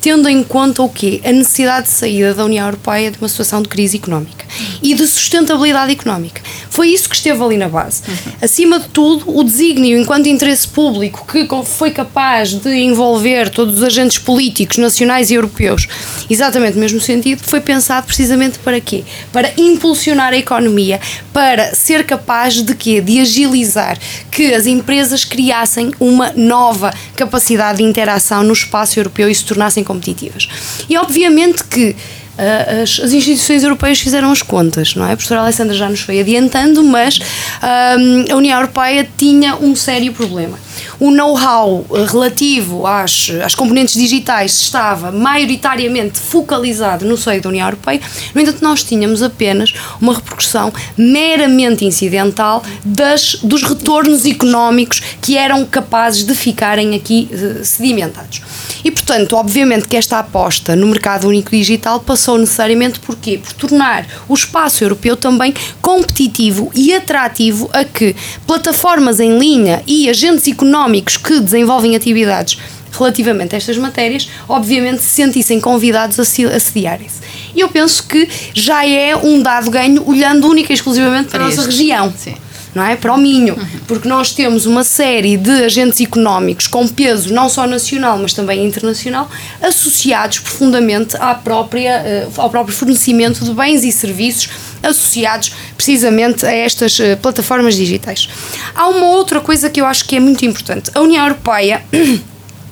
tendo 0.00 0.28
em 0.28 0.42
conta 0.42 0.82
o 0.82 0.88
quê? 0.88 1.20
A 1.24 1.32
necessidade 1.32 1.86
de 1.86 1.92
saída 1.92 2.34
da 2.34 2.44
União 2.44 2.66
Europeia 2.66 3.10
de 3.10 3.18
uma 3.18 3.28
situação 3.28 3.62
de 3.62 3.68
crise 3.68 3.96
económica 3.96 4.46
e 4.82 4.94
de 4.94 5.06
sustentabilidade 5.06 5.92
económica. 5.92 6.42
Foi 6.68 6.88
isso 6.88 7.08
que 7.08 7.16
esteve 7.16 7.42
ali 7.42 7.56
na 7.56 7.68
base. 7.68 8.02
Acima 8.40 8.78
de 8.78 8.88
tudo, 8.88 9.24
o 9.36 9.44
desígnio 9.44 9.98
enquanto 9.98 10.28
interesse 10.28 10.66
público 10.68 11.26
que 11.26 11.46
foi 11.64 11.90
capaz 11.90 12.50
de 12.50 12.74
envolver 12.74 13.50
todos 13.50 13.78
os 13.78 13.82
agentes 13.82 14.18
políticos 14.18 14.78
nacionais 14.78 15.30
e 15.30 15.34
europeus, 15.34 15.86
exatamente 16.28 16.74
no 16.74 16.80
mesmo 16.80 17.00
sentido, 17.00 17.42
foi 17.42 17.60
pensado 17.60 18.06
precisamente 18.06 18.58
para 18.58 18.80
quê? 18.80 19.04
Para 19.32 19.52
impulsionar 19.56 20.32
a 20.32 20.36
economia, 20.36 21.00
para 21.32 21.74
ser 21.74 22.04
capaz 22.04 22.62
de 22.62 22.74
quê? 22.74 23.00
De 23.00 23.20
agilizar 23.20 23.98
que 24.30 24.54
as 24.54 24.66
empresas 24.66 25.24
criassem 25.24 25.92
uma 26.00 26.32
nova 26.34 26.94
capacidade 27.16 27.78
de 27.78 27.84
interação 27.84 28.42
no 28.42 28.52
espaço 28.52 28.98
europeu 28.98 29.28
e 29.28 29.34
se 29.34 29.44
tornassem 29.44 29.84
competitivas. 29.90 30.48
E 30.88 30.96
obviamente 30.96 31.64
que 31.64 31.90
uh, 31.90 32.82
as, 32.82 33.00
as, 33.00 33.12
instituições 33.12 33.64
europeias 33.64 33.98
fizeram 33.98 34.30
as 34.30 34.42
contas, 34.42 34.94
não 34.94 35.04
é? 35.04 35.12
A 35.12 35.16
professora 35.16 35.40
Alessandra 35.40 35.74
já 35.74 35.88
nos 35.88 36.00
foi 36.00 36.20
adiantando, 36.20 36.82
mas 36.84 37.18
uh, 37.18 38.32
a 38.32 38.36
União 38.36 38.56
Europeia 38.58 39.08
tinha 39.16 39.56
um 39.56 39.74
sério 39.74 40.12
problema. 40.12 40.58
O 40.98 41.10
know-how 41.10 41.84
relativo 42.10 42.86
às, 42.86 43.30
às 43.44 43.54
componentes 43.54 43.94
digitais 43.94 44.60
estava 44.60 45.10
maioritariamente 45.10 46.18
focalizado 46.18 47.04
no 47.06 47.16
seio 47.16 47.40
da 47.40 47.48
União 47.48 47.66
Europeia, 47.66 48.00
no 48.34 48.40
entanto, 48.40 48.62
nós 48.62 48.82
tínhamos 48.82 49.22
apenas 49.22 49.72
uma 50.00 50.14
repercussão 50.14 50.72
meramente 50.96 51.84
incidental 51.84 52.62
das, 52.84 53.36
dos 53.42 53.62
retornos 53.62 54.24
económicos 54.24 55.00
que 55.20 55.36
eram 55.36 55.64
capazes 55.64 56.24
de 56.24 56.34
ficarem 56.34 56.94
aqui 56.94 57.28
uh, 57.32 57.64
sedimentados. 57.64 58.40
E, 58.84 58.90
portanto, 58.90 59.36
obviamente 59.36 59.86
que 59.86 59.96
esta 59.96 60.18
aposta 60.18 60.74
no 60.74 60.86
mercado 60.86 61.28
único 61.28 61.50
digital 61.50 62.00
passou 62.00 62.38
necessariamente 62.38 62.98
por 63.00 63.16
quê? 63.16 63.38
Por 63.42 63.52
tornar 63.52 64.06
o 64.28 64.34
espaço 64.34 64.82
europeu 64.82 65.16
também 65.16 65.54
competitivo 65.82 66.70
e 66.74 66.94
atrativo 66.94 67.68
a 67.72 67.84
que 67.84 68.16
plataformas 68.46 69.20
em 69.20 69.38
linha 69.38 69.82
e 69.86 70.08
agentes 70.08 70.46
económicos 70.48 70.69
que 71.16 71.40
desenvolvem 71.40 71.96
atividades 71.96 72.58
relativamente 72.92 73.54
a 73.54 73.58
estas 73.58 73.78
matérias, 73.78 74.28
obviamente 74.48 75.02
se 75.02 75.08
sentissem 75.08 75.60
convidados 75.60 76.18
a 76.18 76.24
sediarem-se. 76.24 77.20
E 77.54 77.60
eu 77.60 77.68
penso 77.68 78.02
que 78.06 78.28
já 78.52 78.86
é 78.86 79.14
um 79.16 79.40
dado 79.42 79.70
ganho 79.70 80.06
olhando 80.08 80.48
única 80.48 80.72
e 80.72 80.74
exclusivamente 80.74 81.28
para, 81.28 81.38
para 81.38 81.46
a 81.46 81.50
nossa 81.50 81.62
região. 81.62 82.12
Sim 82.16 82.34
não 82.74 82.84
é? 82.84 82.96
Para 82.96 83.12
o 83.12 83.18
Minho, 83.18 83.56
porque 83.86 84.08
nós 84.08 84.32
temos 84.32 84.66
uma 84.66 84.84
série 84.84 85.36
de 85.36 85.64
agentes 85.64 86.00
económicos 86.00 86.66
com 86.66 86.86
peso 86.86 87.32
não 87.32 87.48
só 87.48 87.66
nacional, 87.66 88.18
mas 88.18 88.32
também 88.32 88.64
internacional, 88.64 89.28
associados 89.60 90.38
profundamente 90.38 91.16
à 91.16 91.34
própria, 91.34 92.02
eh, 92.04 92.28
ao 92.36 92.50
próprio 92.50 92.74
fornecimento 92.74 93.44
de 93.44 93.52
bens 93.52 93.84
e 93.84 93.92
serviços 93.92 94.48
associados 94.82 95.52
precisamente 95.76 96.46
a 96.46 96.52
estas 96.52 96.98
eh, 97.00 97.16
plataformas 97.16 97.74
digitais. 97.74 98.28
Há 98.74 98.88
uma 98.88 99.06
outra 99.06 99.40
coisa 99.40 99.68
que 99.68 99.80
eu 99.80 99.86
acho 99.86 100.04
que 100.04 100.16
é 100.16 100.20
muito 100.20 100.44
importante. 100.44 100.90
A 100.94 101.00
União 101.00 101.24
Europeia 101.24 101.82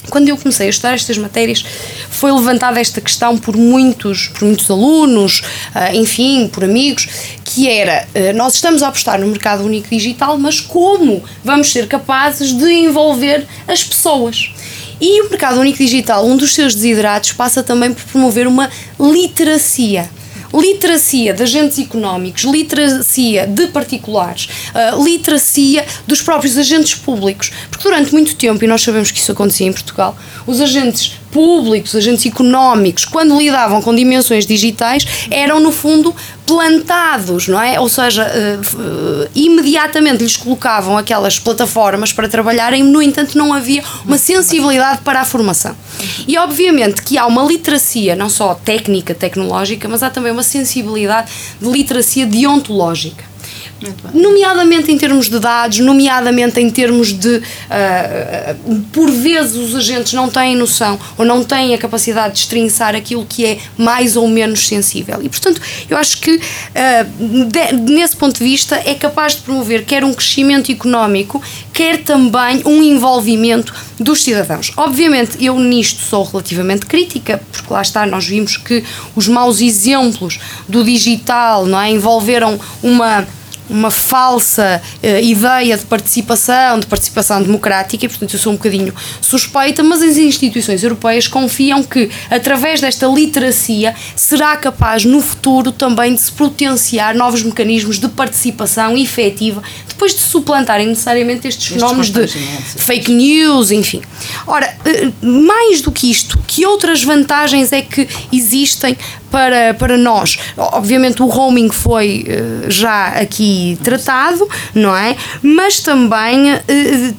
quando 0.08 0.28
eu 0.28 0.36
comecei 0.36 0.66
a 0.66 0.70
estudar 0.70 0.94
estas 0.94 1.18
matérias, 1.18 1.64
foi 2.10 2.32
levantada 2.32 2.80
esta 2.80 3.00
questão 3.00 3.36
por 3.36 3.56
muitos, 3.56 4.28
por 4.28 4.44
muitos 4.44 4.70
alunos, 4.70 5.42
ah, 5.74 5.94
enfim, 5.94 6.48
por 6.48 6.64
amigos, 6.64 7.08
que 7.58 7.68
era, 7.68 8.06
ah, 8.14 8.32
nós 8.34 8.54
estamos 8.54 8.84
a 8.84 8.88
apostar 8.88 9.18
no 9.18 9.26
mercado 9.26 9.64
único 9.64 9.88
digital, 9.90 10.38
mas 10.38 10.60
como 10.60 11.24
vamos 11.42 11.72
ser 11.72 11.88
capazes 11.88 12.52
de 12.52 12.70
envolver 12.72 13.44
as 13.66 13.82
pessoas? 13.82 14.52
E 15.00 15.22
o 15.22 15.28
mercado 15.28 15.58
único 15.58 15.78
digital, 15.78 16.24
um 16.24 16.36
dos 16.36 16.54
seus 16.54 16.72
desiderados, 16.72 17.32
passa 17.32 17.60
também 17.60 17.92
por 17.92 18.04
promover 18.04 18.46
uma 18.46 18.70
literacia 19.00 20.08
literacia 20.54 21.34
de 21.34 21.42
agentes 21.42 21.78
económicos, 21.78 22.44
literacia 22.44 23.46
de 23.46 23.66
particulares, 23.66 24.48
uh, 24.70 25.04
literacia 25.04 25.84
dos 26.06 26.22
próprios 26.22 26.56
agentes 26.56 26.94
públicos. 26.94 27.52
Porque 27.70 27.84
durante 27.84 28.12
muito 28.12 28.34
tempo, 28.34 28.64
e 28.64 28.66
nós 28.66 28.80
sabemos 28.80 29.10
que 29.10 29.18
isso 29.18 29.30
acontecia 29.30 29.66
em 29.66 29.72
Portugal, 29.74 30.16
os 30.46 30.58
agentes 30.58 31.17
públicos, 31.30 31.94
agentes 31.94 32.26
económicos, 32.26 33.04
quando 33.04 33.38
lidavam 33.38 33.80
com 33.82 33.94
dimensões 33.94 34.46
digitais, 34.46 35.06
eram 35.30 35.60
no 35.60 35.72
fundo 35.72 36.14
plantados, 36.46 37.46
não 37.46 37.60
é? 37.60 37.78
Ou 37.78 37.88
seja, 37.88 38.24
uh, 38.24 39.28
imediatamente 39.34 40.22
lhes 40.22 40.36
colocavam 40.36 40.96
aquelas 40.96 41.38
plataformas 41.38 42.12
para 42.12 42.26
trabalharem, 42.26 42.82
no 42.82 43.02
entanto, 43.02 43.36
não 43.36 43.52
havia 43.52 43.82
uma 44.04 44.16
sensibilidade 44.16 45.00
para 45.02 45.20
a 45.20 45.24
formação. 45.24 45.76
E 46.26 46.38
obviamente 46.38 47.02
que 47.02 47.18
há 47.18 47.26
uma 47.26 47.42
literacia, 47.42 48.16
não 48.16 48.30
só 48.30 48.54
técnica, 48.54 49.14
tecnológica, 49.14 49.86
mas 49.88 50.02
há 50.02 50.08
também 50.08 50.32
uma 50.32 50.42
sensibilidade 50.42 51.30
de 51.60 51.68
literacia 51.68 52.24
deontológica 52.24 53.37
nomeadamente 54.12 54.90
em 54.90 54.98
termos 54.98 55.28
de 55.28 55.38
dados, 55.38 55.78
nomeadamente 55.78 56.60
em 56.60 56.70
termos 56.70 57.12
de, 57.12 57.36
uh, 57.36 58.80
por 58.92 59.10
vezes 59.10 59.56
os 59.56 59.74
agentes 59.74 60.12
não 60.12 60.28
têm 60.28 60.56
noção 60.56 60.98
ou 61.16 61.24
não 61.24 61.44
têm 61.44 61.74
a 61.74 61.78
capacidade 61.78 62.34
de 62.34 62.40
estrinçar 62.40 62.94
aquilo 62.94 63.24
que 63.26 63.44
é 63.44 63.58
mais 63.76 64.16
ou 64.16 64.26
menos 64.28 64.66
sensível. 64.66 65.20
E, 65.22 65.28
portanto, 65.28 65.60
eu 65.88 65.96
acho 65.96 66.20
que, 66.20 66.36
uh, 66.36 67.44
de, 67.46 67.92
nesse 67.92 68.16
ponto 68.16 68.38
de 68.38 68.44
vista, 68.44 68.76
é 68.84 68.94
capaz 68.94 69.36
de 69.36 69.42
promover 69.42 69.84
quer 69.84 70.04
um 70.04 70.14
crescimento 70.14 70.70
económico, 70.70 71.42
quer 71.78 72.02
também 72.02 72.60
um 72.66 72.82
envolvimento 72.82 73.72
dos 74.00 74.24
cidadãos. 74.24 74.72
Obviamente, 74.76 75.36
eu 75.44 75.56
nisto 75.60 76.00
sou 76.02 76.24
relativamente 76.24 76.84
crítica, 76.84 77.40
porque 77.52 77.72
lá 77.72 77.80
está, 77.80 78.04
nós 78.04 78.26
vimos 78.26 78.56
que 78.56 78.82
os 79.14 79.28
maus 79.28 79.60
exemplos 79.60 80.40
do 80.68 80.82
digital 80.82 81.66
não 81.66 81.80
é, 81.80 81.88
envolveram 81.88 82.58
uma 82.82 83.24
uma 83.68 83.90
falsa 83.90 84.80
uh, 85.02 85.22
ideia 85.22 85.76
de 85.76 85.84
participação, 85.84 86.80
de 86.80 86.86
participação 86.86 87.42
democrática, 87.42 88.04
e 88.04 88.08
portanto 88.08 88.34
eu 88.34 88.38
sou 88.38 88.52
um 88.52 88.56
bocadinho 88.56 88.94
suspeita, 89.20 89.82
mas 89.82 90.02
as 90.02 90.16
instituições 90.16 90.82
europeias 90.82 91.28
confiam 91.28 91.82
que, 91.82 92.10
através 92.30 92.80
desta 92.80 93.06
literacia, 93.06 93.94
será 94.16 94.56
capaz 94.56 95.04
no 95.04 95.20
futuro 95.20 95.72
também 95.72 96.14
de 96.14 96.20
se 96.20 96.32
potenciar 96.32 97.14
novos 97.14 97.42
mecanismos 97.42 97.98
de 97.98 98.08
participação 98.08 98.96
efetiva, 98.96 99.62
depois 99.88 100.14
de 100.14 100.20
suplantarem 100.20 100.86
necessariamente 100.86 101.48
estes 101.48 101.66
fenómenos 101.66 102.10
de 102.10 102.26
fake 102.26 103.12
news, 103.12 103.70
enfim. 103.70 104.02
Ora, 104.46 104.67
mais 105.22 105.80
do 105.80 105.90
que 105.90 106.10
isto, 106.10 106.38
que 106.46 106.64
outras 106.66 107.02
vantagens 107.02 107.72
é 107.72 107.82
que 107.82 108.08
existem 108.32 108.96
para, 109.30 109.74
para 109.74 109.96
nós. 109.96 110.38
Obviamente 110.56 111.22
o 111.22 111.26
roaming 111.26 111.70
foi 111.70 112.24
uh, 112.26 112.70
já 112.70 113.08
aqui 113.08 113.78
tratado, 113.82 114.48
não 114.74 114.96
é? 114.96 115.16
Mas 115.42 115.80
também 115.80 116.54
uh, 116.54 116.58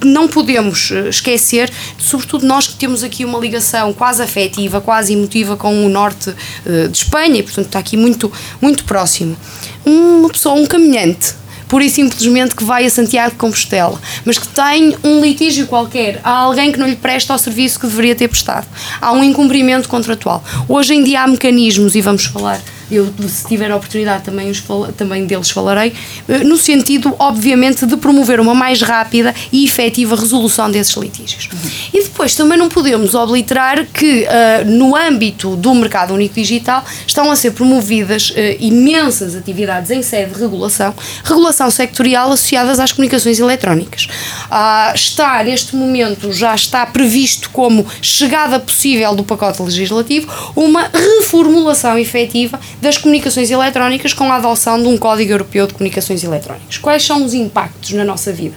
não 0.03 0.27
podemos 0.27 0.91
eh, 0.91 1.09
esquecer, 1.09 1.71
sobretudo 1.97 2.45
nós 2.45 2.67
que 2.67 2.75
temos 2.75 3.03
aqui 3.03 3.23
uma 3.23 3.39
ligação 3.39 3.93
quase 3.93 4.21
afetiva, 4.21 4.81
quase 4.81 5.13
emotiva 5.13 5.55
com 5.55 5.85
o 5.85 5.89
norte 5.89 6.33
de 6.65 6.97
Espanha, 6.97 7.39
e 7.39 7.43
portanto 7.43 7.67
está 7.67 7.79
aqui 7.79 7.95
muito, 7.97 8.31
muito 8.61 8.83
próximo. 8.83 9.37
Uma 9.85 10.29
pessoa, 10.29 10.55
um 10.55 10.65
caminhante, 10.65 11.33
pura 11.69 11.85
e 11.85 11.89
simplesmente 11.89 12.55
que 12.55 12.63
vai 12.63 12.85
a 12.85 12.89
Santiago 12.89 13.31
de 13.31 13.37
Compostela, 13.37 13.97
mas 14.25 14.37
que 14.37 14.47
tem 14.47 14.97
um 15.03 15.21
litígio 15.21 15.67
qualquer, 15.67 16.19
há 16.23 16.31
alguém 16.31 16.71
que 16.71 16.79
não 16.79 16.87
lhe 16.87 16.95
presta 16.95 17.33
o 17.33 17.37
serviço 17.37 17.79
que 17.79 17.87
deveria 17.87 18.15
ter 18.15 18.27
prestado, 18.27 18.67
há 18.99 19.13
um 19.13 19.23
incumprimento 19.23 19.87
contratual. 19.87 20.43
Hoje 20.67 20.95
em 20.95 21.03
dia 21.03 21.21
há 21.21 21.27
mecanismos, 21.27 21.95
e 21.95 22.01
vamos 22.01 22.25
falar 22.25 22.59
eu 22.91 23.13
se 23.27 23.47
tiver 23.47 23.71
a 23.71 23.75
oportunidade 23.75 24.23
também, 24.23 24.49
os, 24.49 24.63
também 24.97 25.25
deles 25.25 25.49
falarei, 25.49 25.93
eh, 26.27 26.39
no 26.39 26.57
sentido, 26.57 27.15
obviamente, 27.19 27.85
de 27.85 27.97
promover 27.97 28.39
uma 28.39 28.55
mais 28.55 28.81
rápida 28.81 29.33
e 29.51 29.65
efetiva 29.65 30.15
resolução 30.15 30.69
desses 30.71 30.95
litígios. 30.95 31.49
E 31.93 32.03
depois 32.03 32.35
também 32.35 32.57
não 32.57 32.69
podemos 32.69 33.13
obliterar 33.15 33.85
que 33.85 34.23
uh, 34.23 34.65
no 34.65 34.95
âmbito 34.95 35.55
do 35.55 35.73
mercado 35.73 36.13
único 36.13 36.35
digital 36.35 36.83
estão 37.05 37.29
a 37.31 37.35
ser 37.35 37.51
promovidas 37.51 38.31
uh, 38.31 38.35
imensas 38.59 39.35
atividades 39.35 39.91
em 39.91 40.01
sede 40.01 40.33
de 40.33 40.39
regulação, 40.39 40.93
regulação 41.23 41.69
sectorial 41.69 42.31
associadas 42.31 42.79
às 42.79 42.91
comunicações 42.91 43.39
eletrónicas. 43.39 44.07
Uh, 44.45 44.95
está, 44.95 45.43
neste 45.43 45.75
momento, 45.75 46.31
já 46.31 46.55
está 46.55 46.85
previsto 46.85 47.49
como 47.51 47.85
chegada 48.01 48.59
possível 48.59 49.15
do 49.15 49.23
pacote 49.23 49.61
legislativo 49.61 50.27
uma 50.55 50.89
reformulação 50.93 51.97
efetiva 51.97 52.59
das 52.81 52.97
comunicações 52.97 53.51
eletrónicas 53.51 54.13
com 54.13 54.31
a 54.31 54.35
adoção 54.35 54.81
de 54.81 54.87
um 54.87 54.97
Código 54.97 55.31
Europeu 55.31 55.67
de 55.67 55.73
Comunicações 55.73 56.23
Eletrónicas. 56.23 56.77
Quais 56.77 57.03
são 57.03 57.23
os 57.25 57.33
impactos 57.33 57.91
na 57.91 58.03
nossa 58.03 58.31
vida? 58.31 58.55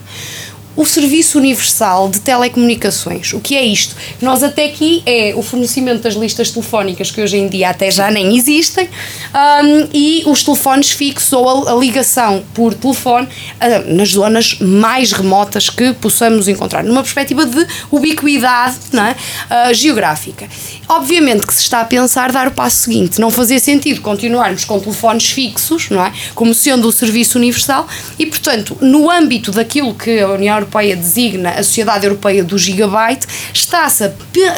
O 0.74 0.86
Serviço 0.86 1.38
Universal 1.38 2.08
de 2.08 2.20
Telecomunicações. 2.20 3.32
O 3.32 3.40
que 3.40 3.54
é 3.56 3.64
isto? 3.64 3.94
Nós 4.20 4.42
até 4.42 4.66
aqui 4.66 5.02
é 5.04 5.34
o 5.36 5.42
fornecimento 5.42 6.02
das 6.02 6.14
listas 6.14 6.50
telefónicas 6.50 7.10
que 7.10 7.20
hoje 7.20 7.36
em 7.36 7.48
dia 7.48 7.70
até 7.70 7.90
já 7.90 8.10
nem 8.10 8.36
existem 8.36 8.86
um, 8.86 9.88
e 9.92 10.22
os 10.26 10.42
telefones 10.42 10.90
fixos 10.90 11.32
ou 11.32 11.68
a, 11.68 11.72
a 11.72 11.74
ligação 11.74 12.42
por 12.54 12.72
telefone 12.74 13.26
uh, 13.26 13.94
nas 13.94 14.10
zonas 14.10 14.58
mais 14.60 15.12
remotas 15.12 15.68
que 15.68 15.92
possamos 15.94 16.48
encontrar, 16.48 16.82
numa 16.82 17.02
perspectiva 17.02 17.44
de 17.44 17.66
ubiquidade 17.90 18.76
uh, 18.94 19.74
geográfica. 19.74 20.48
Obviamente 20.88 21.46
que 21.46 21.54
se 21.54 21.62
está 21.62 21.80
a 21.80 21.84
pensar 21.84 22.32
dar 22.32 22.48
o 22.48 22.50
passo 22.50 22.84
seguinte, 22.84 23.20
não 23.20 23.30
fazia 23.30 23.58
sentido 23.58 24.00
continuarmos 24.00 24.64
com 24.64 24.78
telefones 24.78 25.30
fixos, 25.30 25.90
não 25.90 26.04
é? 26.04 26.12
Como 26.34 26.54
sendo 26.54 26.88
o 26.88 26.92
serviço 26.92 27.38
universal 27.38 27.86
e, 28.18 28.26
portanto, 28.26 28.76
no 28.80 29.10
âmbito 29.10 29.50
daquilo 29.50 29.94
que 29.94 30.20
a 30.20 30.28
União 30.28 30.61
Europeia 30.62 30.96
designa 30.96 31.50
a 31.50 31.62
Sociedade 31.62 32.06
Europeia 32.06 32.44
do 32.44 32.56
Gigabyte, 32.56 33.26
está-se 33.52 34.04
a, 34.04 34.12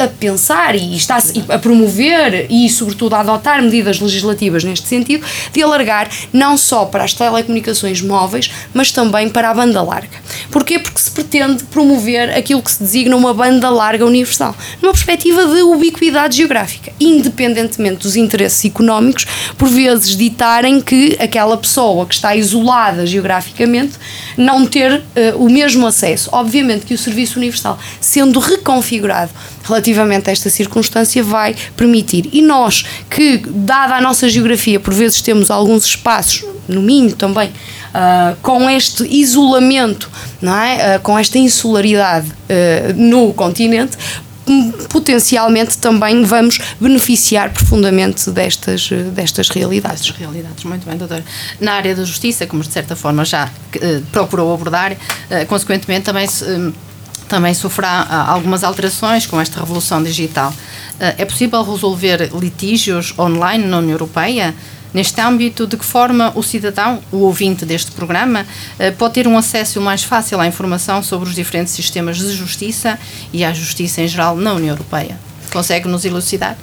a, 0.05 0.09
pensar 0.09 0.77
e 0.77 0.97
está-se 0.97 1.45
a 1.49 1.59
promover 1.59 2.47
e, 2.51 2.69
sobretudo, 2.69 3.14
a 3.14 3.21
adotar 3.21 3.62
medidas 3.62 4.01
legislativas 4.01 4.62
neste 4.64 4.87
sentido 4.87 5.25
de 5.53 5.62
alargar 5.62 6.09
não 6.33 6.57
só 6.57 6.85
para 6.85 7.05
as 7.05 7.14
telecomunicações 7.14 8.01
móveis, 8.01 8.51
mas 8.73 8.93
também 8.93 9.29
para 9.29 9.51
a 9.51 9.55
banda 9.55 9.83
larga. 9.83 10.19
Porquê? 10.51 10.79
Porque 10.79 11.01
se 11.01 11.11
pretende 11.11 11.64
promover 11.64 12.31
aquilo 12.31 12.62
que 12.62 12.71
se 12.71 12.83
designa 12.83 13.17
uma 13.17 13.33
banda 13.33 13.71
larga 13.71 14.05
universal, 14.05 14.55
numa 14.83 14.93
perspectiva 14.93 15.47
de 15.47 15.62
ubiquidade 15.62 16.37
geográfica, 16.37 16.93
independentemente 17.01 18.03
dos 18.03 18.17
interesses 18.17 18.64
económicos, 18.64 19.27
por 19.57 19.69
vezes 19.69 20.17
ditarem 20.17 20.81
que 20.81 21.17
aquela 21.21 21.57
pessoa 21.57 22.07
que 22.07 22.14
está 22.14 22.37
isolada 22.37 23.07
geograficamente 23.07 23.95
não 24.37 24.67
ter 24.67 25.01
uh, 25.01 25.03
o 25.45 25.49
mesmo 25.49 25.87
acesso. 25.87 25.93
Obviamente 26.33 26.87
que 26.87 26.94
o 26.94 26.98
serviço 26.98 27.38
universal, 27.38 27.78
sendo 28.00 28.38
reconfigurado 28.38 29.30
relativamente 29.62 30.28
a 30.28 30.33
esta 30.33 30.50
circunstância, 30.50 31.22
vai 31.22 31.54
permitir. 31.76 32.28
E 32.33 32.42
nós, 32.42 32.85
que, 33.09 33.38
dada 33.46 33.96
a 33.96 34.00
nossa 34.00 34.28
geografia, 34.28 34.78
por 34.78 34.92
vezes 34.92 35.22
temos 35.22 35.50
alguns 35.50 35.85
espaços, 35.85 36.44
no 36.66 36.83
Minho 36.83 37.14
também, 37.14 37.48
uh, 37.48 38.37
com 38.42 38.68
este 38.68 39.04
isolamento, 39.04 40.11
não 40.40 40.57
é? 40.57 40.96
Uh, 40.96 41.00
com 41.00 41.18
esta 41.18 41.38
insularidade 41.38 42.33
no 42.96 43.33
continente, 43.33 43.96
potencialmente 44.88 45.78
também 45.78 46.24
vamos 46.24 46.59
beneficiar 46.80 47.50
profundamente 47.50 48.30
destas, 48.30 48.90
destas 49.12 49.48
realidades. 49.48 50.02
Destas 50.02 50.16
realidades, 50.16 50.64
muito 50.64 50.87
bem, 50.87 50.96
doutora. 50.96 51.24
Na 51.61 51.74
área 51.74 51.94
da 51.94 52.04
justiça, 52.04 52.46
como 52.46 52.62
de 52.62 52.70
certa 52.70 52.94
forma 52.94 53.24
já 53.24 53.46
uh, 53.46 54.02
procurou 54.12 54.52
abordar, 54.52 54.92
uh, 54.92 55.46
consequentemente 55.46 56.04
também 56.04 56.26
se. 56.26 56.44
Uh, 56.44 56.72
também 57.26 57.54
sofrerá 57.54 58.26
algumas 58.28 58.62
alterações 58.62 59.24
com 59.24 59.40
esta 59.40 59.59
revolução 59.59 60.02
digital. 60.02 60.54
É 61.00 61.24
possível 61.24 61.62
resolver 61.62 62.30
litígios 62.38 63.14
online 63.18 63.64
na 63.64 63.78
União 63.78 63.92
Europeia? 63.92 64.54
Neste 64.94 65.20
âmbito, 65.20 65.66
de 65.66 65.76
que 65.76 65.85
forma 65.85 66.33
o 66.37 66.42
cidadão, 66.42 67.00
o 67.11 67.18
ouvinte 67.18 67.66
deste 67.66 67.90
programa, 67.90 68.46
eh, 68.78 68.92
pode 68.92 69.14
ter 69.14 69.26
um 69.26 69.37
acesso 69.37 69.80
mais 69.80 70.04
fácil 70.04 70.40
à 70.40 70.46
informação 70.46 71.02
sobre 71.02 71.28
os 71.28 71.35
diferentes 71.35 71.74
sistemas 71.74 72.18
de 72.18 72.33
justiça 72.33 72.96
e 73.33 73.44
à 73.44 73.52
justiça 73.52 74.02
em 74.02 74.07
geral 74.07 74.37
na 74.37 74.54
União 74.54 74.70
Europeia? 74.70 75.18
Consegue 75.52 75.88
nos 75.88 76.04
elucidar? 76.04 76.57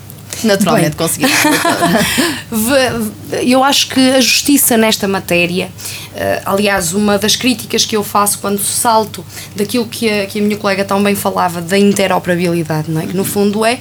Naturalmente 0.45 0.95
consegui. 0.95 1.25
eu 3.43 3.61
acho 3.63 3.89
que 3.89 4.11
a 4.11 4.21
justiça 4.21 4.77
nesta 4.77 5.09
matéria, 5.09 5.69
eh, 6.15 6.41
aliás, 6.45 6.93
uma 6.93 7.17
das 7.17 7.35
críticas 7.35 7.83
que 7.83 7.97
eu 7.97 8.03
faço 8.03 8.39
quando 8.39 8.59
salto 8.59 9.25
daquilo 9.55 9.85
que 9.85 10.09
a, 10.09 10.25
que 10.25 10.39
a 10.39 10.41
minha 10.41 10.57
colega 10.57 10.85
também 10.85 11.15
falava, 11.15 11.61
da 11.61 11.77
interoperabilidade, 11.77 12.89
não 12.89 13.01
é? 13.01 13.07
que 13.07 13.15
no 13.15 13.25
fundo 13.25 13.65
é 13.65 13.77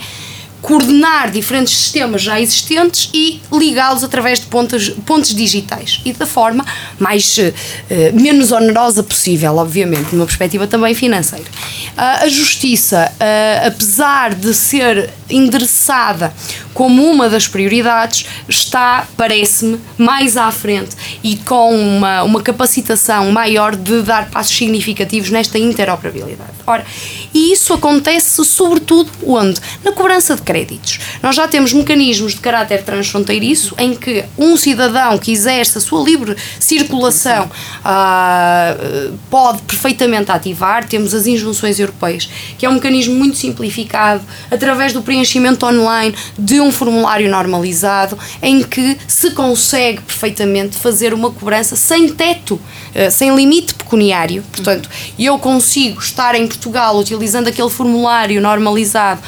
coordenar 0.61 1.31
diferentes 1.31 1.75
sistemas 1.75 2.23
já 2.23 2.40
existentes 2.40 3.11
e 3.14 3.40
ligá-los 3.53 4.05
através 4.05 4.40
de 4.40 4.46
pontos, 4.46 4.90
pontos 5.07 5.35
digitais 5.35 6.01
e 6.05 6.12
da 6.12 6.27
forma 6.27 6.64
mais 6.99 7.38
uh, 7.38 8.20
menos 8.20 8.53
onerosa 8.53 9.03
possível, 9.03 9.57
obviamente, 9.57 10.14
numa 10.14 10.27
perspectiva 10.27 10.66
também 10.66 10.94
financeira. 10.94 11.44
Uh, 11.44 12.25
a 12.25 12.29
justiça, 12.29 13.11
uh, 13.12 13.66
apesar 13.68 14.35
de 14.35 14.55
ser 14.55 15.11
endereçada 15.29 16.33
como 16.75 17.05
uma 17.05 17.29
das 17.29 17.46
prioridades, 17.46 18.27
está, 18.49 19.07
parece-me, 19.16 19.81
mais 19.96 20.37
à 20.37 20.51
frente 20.51 20.96
e 21.23 21.37
com 21.37 21.75
uma, 21.75 22.23
uma 22.23 22.42
capacitação 22.42 23.31
maior 23.33 23.77
de 23.77 24.03
dar 24.03 24.31
passos 24.31 24.57
significativos 24.57 25.31
nesta 25.31 25.59
interoperabilidade. 25.59 26.51
Ora, 26.66 26.85
e 27.35 27.53
isso 27.53 27.73
acontece 27.73 28.44
sobretudo 28.44 29.11
onde? 29.27 29.61
Na 29.85 29.92
cobrança 29.92 30.37
de 30.37 30.42
créditos. 30.50 30.98
Nós 31.22 31.36
já 31.36 31.46
temos 31.46 31.72
mecanismos 31.72 32.32
de 32.32 32.40
caráter 32.40 32.82
transfronteiriço 32.82 33.72
em 33.78 33.94
que 33.94 34.24
um 34.36 34.56
cidadão 34.56 35.16
que 35.16 35.30
exerce 35.30 35.78
a 35.78 35.80
sua 35.80 36.02
livre 36.02 36.36
circulação 36.58 37.44
uh, 37.44 39.16
pode 39.30 39.62
perfeitamente 39.62 40.32
ativar. 40.32 40.88
Temos 40.88 41.14
as 41.14 41.28
injunções 41.28 41.78
europeias, 41.78 42.28
que 42.58 42.66
é 42.66 42.68
um 42.68 42.74
mecanismo 42.74 43.14
muito 43.14 43.36
simplificado, 43.36 44.24
através 44.50 44.92
do 44.92 45.02
preenchimento 45.02 45.64
online 45.64 46.16
de 46.36 46.60
um 46.60 46.72
formulário 46.72 47.30
normalizado, 47.30 48.18
em 48.42 48.64
que 48.64 48.98
se 49.06 49.30
consegue 49.30 50.00
perfeitamente 50.00 50.76
fazer 50.76 51.14
uma 51.14 51.30
cobrança 51.30 51.76
sem 51.76 52.08
teto, 52.08 52.54
uh, 52.54 53.08
sem 53.08 53.32
limite 53.36 53.72
pecuniário. 53.74 54.42
Portanto, 54.50 54.90
eu 55.16 55.38
consigo 55.38 56.00
estar 56.00 56.34
em 56.34 56.48
Portugal 56.48 56.98
utilizando 56.98 57.46
aquele 57.46 57.70
formulário 57.70 58.40
normalizado 58.40 59.20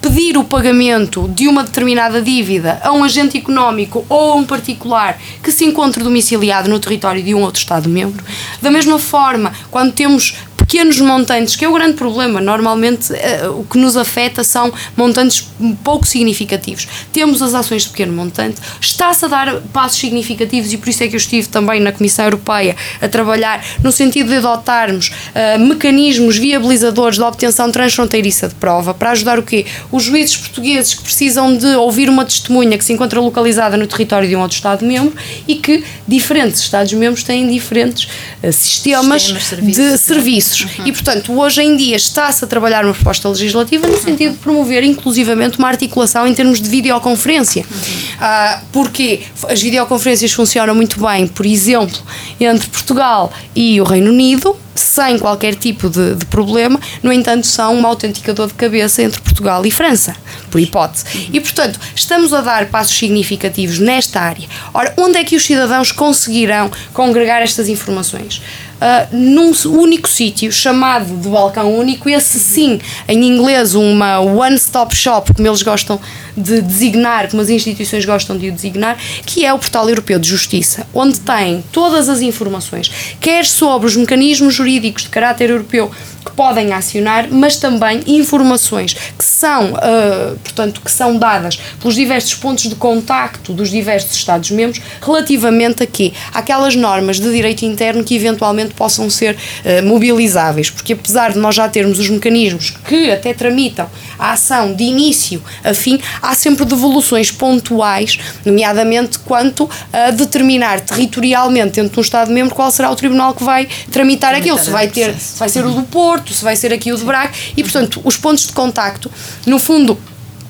pedir 0.00 0.36
o 0.36 0.44
pagamento 0.44 1.28
de 1.28 1.48
uma 1.48 1.64
determinada 1.64 2.22
dívida 2.22 2.80
a 2.82 2.92
um 2.92 3.04
agente 3.04 3.36
económico 3.36 4.04
ou 4.08 4.32
a 4.32 4.34
um 4.34 4.44
particular 4.44 5.18
que 5.42 5.52
se 5.52 5.64
encontre 5.64 6.02
domiciliado 6.02 6.68
no 6.68 6.78
território 6.78 7.22
de 7.22 7.34
um 7.34 7.42
outro 7.42 7.60
Estado-membro. 7.60 8.24
Da 8.62 8.70
mesma 8.70 8.98
forma, 8.98 9.52
quando 9.70 9.92
temos 9.92 10.36
pequenos 10.68 11.00
montantes, 11.00 11.56
que 11.56 11.64
é 11.64 11.68
o 11.68 11.72
grande 11.72 11.94
problema. 11.94 12.42
Normalmente 12.42 13.10
uh, 13.10 13.58
o 13.58 13.64
que 13.64 13.78
nos 13.78 13.96
afeta 13.96 14.44
são 14.44 14.70
montantes 14.94 15.50
pouco 15.82 16.06
significativos. 16.06 16.86
Temos 17.10 17.40
as 17.40 17.54
ações 17.54 17.84
de 17.84 17.88
pequeno 17.88 18.12
montante, 18.12 18.60
está-se 18.78 19.24
a 19.24 19.28
dar 19.28 19.60
passos 19.72 19.98
significativos 19.98 20.70
e 20.70 20.76
por 20.76 20.90
isso 20.90 21.02
é 21.02 21.08
que 21.08 21.14
eu 21.14 21.18
estive 21.18 21.48
também 21.48 21.80
na 21.80 21.90
Comissão 21.90 22.26
Europeia 22.26 22.76
a 23.00 23.08
trabalhar 23.08 23.64
no 23.82 23.90
sentido 23.90 24.28
de 24.28 24.36
adotarmos 24.36 25.08
uh, 25.08 25.58
mecanismos 25.58 26.36
viabilizadores 26.36 27.16
da 27.16 27.26
obtenção 27.26 27.72
transfronteiriça 27.72 28.48
de 28.48 28.54
prova 28.54 28.92
para 28.92 29.12
ajudar 29.12 29.38
o 29.38 29.42
quê? 29.42 29.64
Os 29.90 30.02
juízes 30.02 30.36
portugueses 30.36 30.92
que 30.92 31.02
precisam 31.02 31.56
de 31.56 31.76
ouvir 31.76 32.10
uma 32.10 32.26
testemunha 32.26 32.76
que 32.76 32.84
se 32.84 32.92
encontra 32.92 33.18
localizada 33.20 33.78
no 33.78 33.86
território 33.86 34.28
de 34.28 34.36
um 34.36 34.40
outro 34.40 34.56
Estado-membro 34.56 35.16
e 35.46 35.54
que 35.54 35.82
diferentes 36.06 36.60
Estados-membros 36.60 37.24
têm 37.24 37.48
diferentes 37.48 38.06
uh, 38.42 38.52
sistemas, 38.52 39.22
sistemas 39.22 39.74
de 39.74 39.96
serviços 39.96 40.57
Uhum. 40.62 40.86
E, 40.86 40.92
portanto, 40.92 41.38
hoje 41.38 41.62
em 41.62 41.76
dia 41.76 41.96
está-se 41.96 42.44
a 42.44 42.48
trabalhar 42.48 42.84
uma 42.84 42.94
proposta 42.94 43.28
legislativa 43.28 43.86
no 43.86 43.98
sentido 43.98 44.32
de 44.32 44.38
promover 44.38 44.82
inclusivamente 44.84 45.58
uma 45.58 45.68
articulação 45.68 46.26
em 46.26 46.34
termos 46.34 46.60
de 46.60 46.68
videoconferência. 46.68 47.64
Uhum. 47.70 47.78
Uh, 47.78 48.64
porque 48.72 49.22
as 49.48 49.60
videoconferências 49.60 50.32
funcionam 50.32 50.74
muito 50.74 51.00
bem, 51.00 51.26
por 51.26 51.46
exemplo, 51.46 51.98
entre 52.40 52.68
Portugal 52.68 53.32
e 53.54 53.80
o 53.80 53.84
Reino 53.84 54.10
Unido, 54.10 54.56
sem 54.78 55.18
qualquer 55.18 55.54
tipo 55.54 55.90
de, 55.90 56.14
de, 56.14 56.24
problema, 56.26 56.80
no 57.02 57.12
entanto, 57.12 57.46
são 57.46 57.74
um 57.74 57.86
autenticador 57.86 58.46
de 58.46 58.54
cabeça 58.54 59.02
entre 59.02 59.20
Portugal 59.20 59.64
e 59.66 59.70
França, 59.70 60.14
por 60.50 60.60
hipótese. 60.60 61.04
E, 61.32 61.40
portanto, 61.40 61.78
estamos 61.94 62.32
a 62.32 62.40
dar 62.40 62.66
passos 62.66 62.96
significativos 62.96 63.78
nesta 63.78 64.20
área. 64.20 64.48
Ora, 64.72 64.94
onde 64.96 65.18
é 65.18 65.24
que 65.24 65.36
os 65.36 65.44
cidadãos 65.44 65.92
conseguirão 65.92 66.70
congregar 66.92 67.42
estas 67.42 67.68
informações? 67.68 68.40
Uh, 68.78 69.16
num 69.16 69.52
único 69.66 70.08
sítio 70.08 70.50
chamado 70.50 71.16
de 71.16 71.28
balcão 71.28 71.76
único, 71.76 72.08
esse 72.08 72.38
sim, 72.38 72.80
em 73.06 73.24
inglês, 73.24 73.74
uma 73.74 74.20
one-stop 74.20 74.94
shop, 74.94 75.34
como 75.34 75.46
eles 75.46 75.62
gostam 75.62 76.00
de 76.36 76.62
designar, 76.62 77.28
como 77.28 77.42
as 77.42 77.50
instituições 77.50 78.04
gostam 78.04 78.36
de 78.36 78.48
o 78.48 78.52
designar, 78.52 78.96
que 79.26 79.44
é 79.44 79.52
o 79.52 79.58
Portal 79.58 79.88
Europeu 79.88 80.18
de 80.18 80.28
Justiça, 80.28 80.86
onde 80.94 81.18
tem 81.20 81.64
todas 81.72 82.08
as 82.08 82.20
informações, 82.20 82.90
quer 83.20 83.44
sobre 83.44 83.88
os 83.88 83.96
mecanismos 83.96 84.54
jurídicos 84.54 85.02
de 85.02 85.08
caráter 85.08 85.50
europeu 85.50 85.90
que 86.28 86.36
podem 86.36 86.72
acionar, 86.72 87.28
mas 87.30 87.56
também 87.56 88.02
informações 88.06 88.94
que 89.16 89.24
são, 89.24 89.72
uh, 89.72 90.38
portanto, 90.42 90.80
que 90.80 90.90
são 90.90 91.16
dadas 91.16 91.58
pelos 91.80 91.94
diversos 91.94 92.34
pontos 92.34 92.64
de 92.68 92.74
contacto 92.74 93.52
dos 93.52 93.70
diversos 93.70 94.16
Estados-membros 94.16 94.82
relativamente 95.00 95.82
a 95.82 95.86
quê? 95.86 96.12
Aquelas 96.32 96.74
normas 96.74 97.20
de 97.20 97.30
direito 97.30 97.64
interno 97.64 98.04
que 98.04 98.14
eventualmente 98.14 98.74
possam 98.74 99.08
ser 99.08 99.34
uh, 99.36 99.86
mobilizáveis, 99.86 100.70
porque 100.70 100.92
apesar 100.92 101.32
de 101.32 101.38
nós 101.38 101.54
já 101.54 101.68
termos 101.68 101.98
os 101.98 102.08
mecanismos 102.08 102.70
que 102.86 103.10
até 103.10 103.32
tramitam 103.32 103.88
a 104.18 104.32
ação 104.32 104.74
de 104.74 104.84
início 104.84 105.42
a 105.62 105.72
fim, 105.72 106.00
há 106.20 106.34
sempre 106.34 106.64
devoluções 106.64 107.30
pontuais, 107.30 108.18
nomeadamente 108.44 109.18
quanto 109.20 109.68
a 109.92 110.10
determinar 110.10 110.80
territorialmente 110.80 111.76
dentro 111.76 111.92
de 111.92 111.98
um 111.98 112.02
Estado-membro 112.02 112.54
qual 112.54 112.70
será 112.70 112.90
o 112.90 112.96
tribunal 112.96 113.34
que 113.34 113.44
vai 113.44 113.68
tramitar, 113.90 114.08
tramitar 114.08 114.34
aquilo, 114.34 114.58
se 114.58 114.70
vai 114.70 114.88
ter, 114.88 115.14
se 115.14 115.38
vai 115.38 115.48
ser 115.48 115.64
o 115.64 115.70
do 115.70 115.82
Porto, 115.82 116.17
se 116.34 116.42
vai 116.42 116.56
ser 116.56 116.72
aqui 116.72 116.92
o 116.92 116.96
de 116.96 117.04
Braga, 117.04 117.32
e 117.56 117.62
portanto 117.62 118.00
os 118.04 118.16
pontos 118.16 118.46
de 118.46 118.52
contacto, 118.52 119.10
no 119.46 119.58
fundo, 119.58 119.98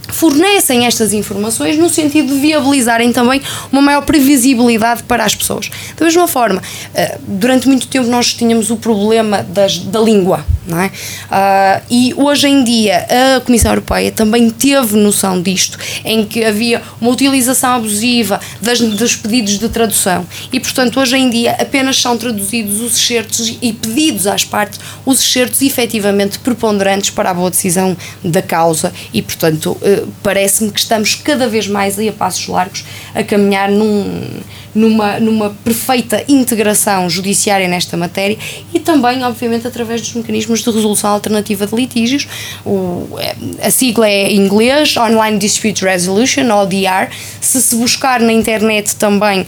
fornecem 0.08 0.86
estas 0.86 1.12
informações 1.12 1.78
no 1.78 1.88
sentido 1.88 2.34
de 2.34 2.40
viabilizarem 2.40 3.12
também 3.12 3.40
uma 3.70 3.82
maior 3.82 4.02
previsibilidade 4.02 5.02
para 5.04 5.24
as 5.24 5.34
pessoas. 5.34 5.70
Da 5.96 6.04
mesma 6.04 6.26
forma, 6.26 6.62
eh, 6.94 7.18
durante 7.26 7.68
muito 7.68 7.86
tempo 7.86 8.08
nós 8.08 8.34
tínhamos 8.34 8.70
o 8.70 8.76
problema 8.76 9.42
das, 9.42 9.78
da 9.78 10.00
língua, 10.00 10.44
não 10.68 10.80
é? 10.80 10.86
Uh, 10.86 11.82
e 11.90 12.14
hoje 12.16 12.46
em 12.46 12.62
dia 12.62 13.06
a 13.36 13.40
Comissão 13.40 13.70
Europeia 13.72 14.12
também 14.12 14.50
teve 14.50 14.96
noção 14.96 15.40
disto, 15.40 15.78
em 16.04 16.24
que 16.24 16.44
havia 16.44 16.82
uma 17.00 17.10
utilização 17.10 17.76
abusiva 17.76 18.38
das, 18.60 18.78
dos 18.80 19.16
pedidos 19.16 19.58
de 19.58 19.68
tradução 19.68 20.26
e, 20.52 20.60
portanto, 20.60 21.00
hoje 21.00 21.16
em 21.16 21.30
dia 21.30 21.52
apenas 21.58 22.00
são 22.00 22.16
traduzidos 22.16 22.80
os 22.80 22.96
excertos 22.96 23.56
e 23.60 23.72
pedidos 23.72 24.26
às 24.26 24.44
partes 24.44 24.78
os 25.06 25.20
excertos 25.20 25.62
efetivamente 25.62 26.38
preponderantes 26.38 27.10
para 27.10 27.30
a 27.30 27.34
boa 27.34 27.50
decisão 27.50 27.96
da 28.22 28.42
causa 28.42 28.92
e, 29.12 29.22
portanto, 29.22 29.72
uh, 29.80 29.97
parece-me 30.22 30.70
que 30.70 30.80
estamos 30.80 31.14
cada 31.14 31.48
vez 31.48 31.66
mais 31.66 31.98
aí 31.98 32.08
a 32.08 32.12
passos 32.12 32.46
largos 32.48 32.84
a 33.14 33.22
caminhar 33.22 33.70
num, 33.70 34.40
numa, 34.78 35.18
numa 35.18 35.50
perfeita 35.64 36.22
integração 36.28 37.10
judiciária 37.10 37.66
nesta 37.66 37.96
matéria 37.96 38.38
e 38.72 38.78
também, 38.78 39.22
obviamente, 39.24 39.66
através 39.66 40.00
dos 40.00 40.14
mecanismos 40.14 40.60
de 40.60 40.70
resolução 40.70 41.10
alternativa 41.10 41.66
de 41.66 41.74
litígios. 41.74 42.28
O, 42.64 43.18
é, 43.18 43.66
a 43.66 43.70
sigla 43.70 44.08
é 44.08 44.30
em 44.30 44.38
inglês, 44.38 44.96
Online 44.96 45.38
Dispute 45.38 45.84
Resolution, 45.84 46.48
ODR. 46.50 47.10
Se 47.40 47.60
se 47.60 47.74
buscar 47.76 48.20
na 48.20 48.32
internet 48.32 48.94
também 48.96 49.40
uh, 49.42 49.46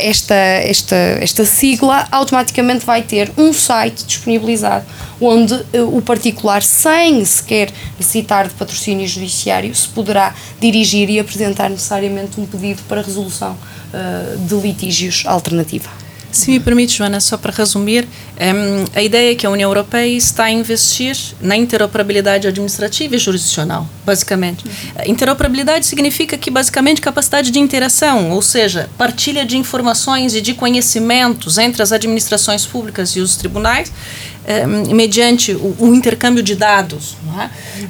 esta, 0.00 0.34
esta, 0.34 0.96
esta 1.20 1.44
sigla, 1.44 2.06
automaticamente 2.10 2.84
vai 2.84 3.02
ter 3.02 3.30
um 3.38 3.52
site 3.52 4.04
disponibilizado 4.04 4.84
onde 5.20 5.54
uh, 5.54 5.96
o 5.96 6.00
particular, 6.00 6.62
sem 6.62 7.24
sequer 7.24 7.70
necessitar 7.96 8.48
de 8.48 8.54
patrocínio 8.54 9.06
judiciário, 9.06 9.74
se 9.74 9.88
poderá 9.88 10.34
dirigir 10.60 11.10
e 11.10 11.18
apresentar 11.18 11.68
necessariamente 11.68 12.40
um 12.40 12.46
pedido 12.46 12.82
para 12.88 13.02
resolução 13.02 13.56
de 14.46 14.54
litígios 14.56 15.24
alternativa. 15.26 15.88
Se 16.30 16.50
me 16.50 16.60
permite, 16.60 16.96
Joana, 16.98 17.20
só 17.20 17.38
para 17.38 17.50
resumir, 17.52 18.04
um, 18.04 18.84
a 18.94 19.02
ideia 19.02 19.32
é 19.32 19.34
que 19.34 19.46
a 19.46 19.50
União 19.50 19.70
Europeia 19.70 20.14
está 20.14 20.44
a 20.44 20.50
investir 20.50 21.16
na 21.40 21.56
interoperabilidade 21.56 22.46
administrativa 22.46 23.16
e 23.16 23.18
jurisdicional, 23.18 23.88
basicamente. 24.04 24.64
Uhum. 24.64 24.72
Interoperabilidade 25.06 25.86
significa 25.86 26.36
que, 26.36 26.50
basicamente, 26.50 27.00
capacidade 27.00 27.50
de 27.50 27.58
interação, 27.58 28.30
ou 28.30 28.42
seja, 28.42 28.90
partilha 28.98 29.44
de 29.44 29.56
informações 29.56 30.34
e 30.34 30.42
de 30.42 30.52
conhecimentos 30.52 31.56
entre 31.56 31.82
as 31.82 31.92
administrações 31.92 32.66
públicas 32.66 33.16
e 33.16 33.20
os 33.20 33.34
tribunais, 33.36 33.90
um, 34.66 34.94
mediante 34.94 35.52
o, 35.52 35.76
o, 35.78 35.94
intercâmbio 35.94 36.42
de 36.42 36.54
dados. 36.54 37.16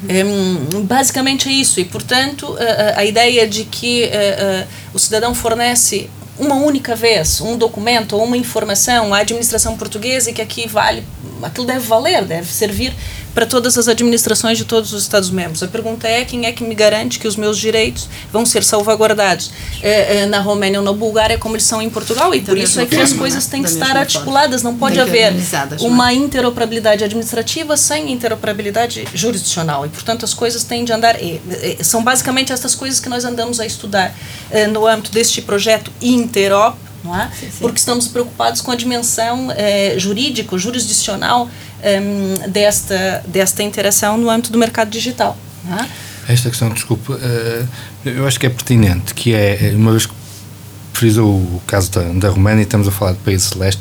É? 0.09 0.25
Um, 0.25 0.83
basicamente 0.83 1.49
é 1.49 1.53
isso. 1.53 1.79
E, 1.79 1.85
portanto, 1.85 2.57
a, 2.59 3.01
a 3.01 3.05
ideia 3.05 3.47
de 3.47 3.65
que 3.65 4.05
uh, 4.05 4.65
uh, 4.65 4.69
o 4.95 4.99
cidadão 4.99 5.35
fornece 5.35 6.11
uma 6.39 6.55
única 6.55 6.95
vez 6.95 7.41
um 7.41 7.57
documento 7.57 8.17
ou 8.17 8.25
uma 8.25 8.37
informação 8.37 9.13
à 9.13 9.19
administração 9.19 9.77
portuguesa 9.77 10.31
e 10.31 10.33
que 10.33 10.41
aqui 10.41 10.69
vale, 10.69 11.03
aquilo 11.43 11.67
deve 11.67 11.81
valer, 11.81 12.25
deve 12.25 12.47
servir 12.47 12.93
para 13.35 13.47
todas 13.47 13.79
as 13.79 13.89
administrações 13.89 14.59
de 14.59 14.65
todos 14.65 14.93
os 14.93 15.03
Estados-membros. 15.03 15.63
A 15.63 15.69
pergunta 15.69 16.09
é 16.09 16.25
quem 16.25 16.47
é 16.47 16.53
que 16.53 16.65
me 16.65 16.75
garante 16.75 17.19
que 17.19 17.29
os 17.29 17.37
meus 17.37 17.59
direitos 17.59 18.09
vão 18.33 18.45
ser 18.45 18.65
salvaguardados 18.65 19.51
é, 19.83 20.19
é, 20.19 20.27
na 20.27 20.41
Romênia 20.41 20.81
ou 20.81 20.85
na 20.85 20.93
Bulgária 20.93 21.39
como 21.39 21.55
eles 21.55 21.65
são 21.65 21.81
em 21.81 21.91
Portugal 21.91 22.35
e 22.35 22.41
por 22.41 22.57
isso 22.57 22.81
é 22.81 22.87
que 22.87 22.97
forma, 22.97 23.05
as 23.05 23.13
coisas 23.13 23.47
têm 23.47 23.63
que 23.63 23.71
estar 23.71 23.97
articuladas, 23.97 24.63
não 24.63 24.77
pode 24.77 24.99
haver 25.01 25.33
uma 25.81 26.13
interoperabilidade 26.13 27.05
administrativa 27.05 27.77
sem 27.77 28.13
interoperabilidade 28.13 29.07
jurisdicional 29.15 29.87
e 29.87 29.89
portanto 29.89 30.25
as 30.25 30.35
coisas 30.35 30.65
têm 30.65 30.85
de 30.85 30.93
andar 30.93 31.23
e, 31.23 31.41
e, 31.79 31.85
são 31.85 32.03
basicamente 32.03 32.53
essas 32.53 32.75
coisas 32.75 33.01
que 33.01 33.09
nós 33.09 33.25
andamos 33.25 33.61
a 33.61 33.67
estudar 33.67 34.15
é, 34.51 34.67
no 34.67 34.87
âmbito 34.87 35.13
deste 35.13 35.43
projeto 35.43 35.91
Interop 36.01 36.77
não 37.03 37.17
é? 37.17 37.31
Sim, 37.39 37.51
sim. 37.51 37.59
Porque 37.61 37.79
estamos 37.79 38.09
preocupados 38.09 38.61
com 38.61 38.71
a 38.71 38.75
dimensão 38.75 39.53
é, 39.53 39.95
jurídico, 39.99 40.59
jurisdicional 40.59 41.49
um, 41.85 42.51
desta, 42.51 43.23
desta 43.27 43.63
interação 43.63 44.17
no 44.17 44.31
âmbito 44.31 44.53
do 44.53 44.59
mercado 44.59 44.91
digital. 44.91 45.37
É? 45.71 46.33
Esta 46.33 46.51
questão, 46.51 46.69
desculpe, 46.71 47.13
uh, 47.13 47.69
eu 48.05 48.27
acho 48.27 48.39
que 48.39 48.47
é 48.47 48.51
pertinente, 48.51 49.15
que 49.15 49.35
é, 49.35 49.73
uma 49.75 49.93
vez 49.93 50.07
que 50.07 50.13
frisou 50.93 51.31
o 51.37 51.63
caso 51.67 51.91
da, 51.91 52.03
da 52.03 52.57
e 52.57 52.63
estamos 52.63 52.89
a 52.89 52.91
falar 52.91 53.13
de 53.13 53.19
país 53.19 53.45
celeste, 53.45 53.81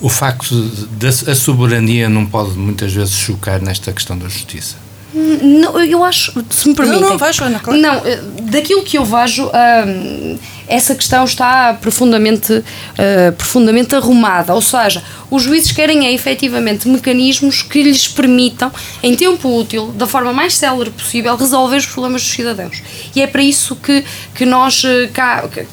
o 0.00 0.08
facto 0.08 0.54
da 0.92 1.10
soberania 1.34 2.08
não 2.08 2.26
pode 2.26 2.50
muitas 2.50 2.92
vezes 2.92 3.14
chocar 3.14 3.60
nesta 3.60 3.92
questão 3.92 4.16
da 4.16 4.28
justiça. 4.28 4.76
Não, 5.14 5.80
eu 5.80 6.04
acho, 6.04 6.32
se 6.50 6.68
me 6.68 6.74
permitem. 6.74 7.00
Não, 7.00 7.10
não, 7.10 7.18
vais, 7.18 7.38
Ana, 7.38 7.58
claro. 7.58 7.80
Não, 7.80 7.94
eh, 8.04 8.20
daquilo 8.42 8.82
que 8.82 8.98
eu 8.98 9.04
vejo, 9.04 9.46
hum, 9.46 10.38
essa 10.68 10.94
questão 10.94 11.24
está 11.24 11.72
profundamente, 11.80 12.52
uh, 12.52 13.32
profundamente 13.36 13.94
arrumada. 13.94 14.54
Ou 14.54 14.60
seja, 14.60 15.02
os 15.30 15.42
juízes 15.42 15.72
querem 15.72 16.06
é 16.06 16.12
efetivamente 16.12 16.86
mecanismos 16.86 17.62
que 17.62 17.82
lhes 17.82 18.06
permitam, 18.06 18.70
em 19.02 19.16
tempo 19.16 19.48
útil, 19.48 19.92
da 19.92 20.06
forma 20.06 20.32
mais 20.32 20.54
célere 20.54 20.90
possível, 20.90 21.34
resolver 21.36 21.78
os 21.78 21.86
problemas 21.86 22.22
dos 22.22 22.30
cidadãos. 22.30 22.82
E 23.16 23.22
é 23.22 23.26
para 23.26 23.42
isso 23.42 23.74
que, 23.76 24.04
que 24.34 24.44
nós 24.44 24.84
eh, 24.84 25.08
cá, 25.12 25.48
que, 25.48 25.66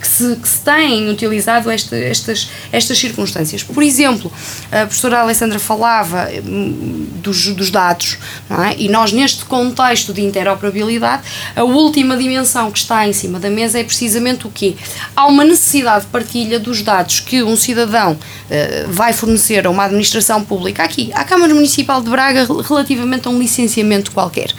que 0.00 0.06
se, 0.06 0.36
que 0.36 0.48
se 0.48 0.60
têm 0.60 1.08
utilizado 1.10 1.70
esta, 1.70 1.96
estas, 1.96 2.50
estas 2.72 2.98
circunstâncias. 2.98 3.62
Por 3.62 3.82
exemplo, 3.82 4.30
a 4.70 4.86
professora 4.86 5.20
Alessandra 5.20 5.58
falava 5.58 6.28
hum, 6.44 7.06
dos, 7.22 7.48
dos 7.48 7.70
dados, 7.70 8.18
é? 8.50 8.76
e 8.78 8.88
nós, 8.88 9.12
neste 9.12 9.44
contexto 9.44 10.12
de 10.12 10.22
interoperabilidade, 10.22 11.22
a 11.54 11.64
última 11.64 12.16
dimensão 12.16 12.70
que 12.70 12.78
está 12.78 13.06
em 13.06 13.12
cima 13.12 13.38
da 13.38 13.50
mesa 13.50 13.78
é 13.78 13.84
precisamente 13.84 14.46
o 14.46 14.50
quê? 14.50 14.76
Há 15.14 15.26
uma 15.26 15.44
necessidade 15.44 16.04
de 16.04 16.10
partilha 16.10 16.58
dos 16.58 16.82
dados 16.82 17.20
que 17.20 17.42
um 17.42 17.56
cidadão 17.56 18.12
uh, 18.12 18.90
vai 18.90 19.12
fornecer 19.12 19.66
a 19.66 19.70
uma 19.70 19.84
administração 19.84 20.42
pública 20.44 20.82
aqui, 20.82 21.10
à 21.14 21.24
Câmara 21.24 21.54
Municipal 21.54 22.02
de 22.02 22.10
Braga, 22.10 22.46
relativamente 22.62 23.26
a 23.28 23.30
um 23.30 23.38
licenciamento 23.38 24.10
qualquer. 24.10 24.52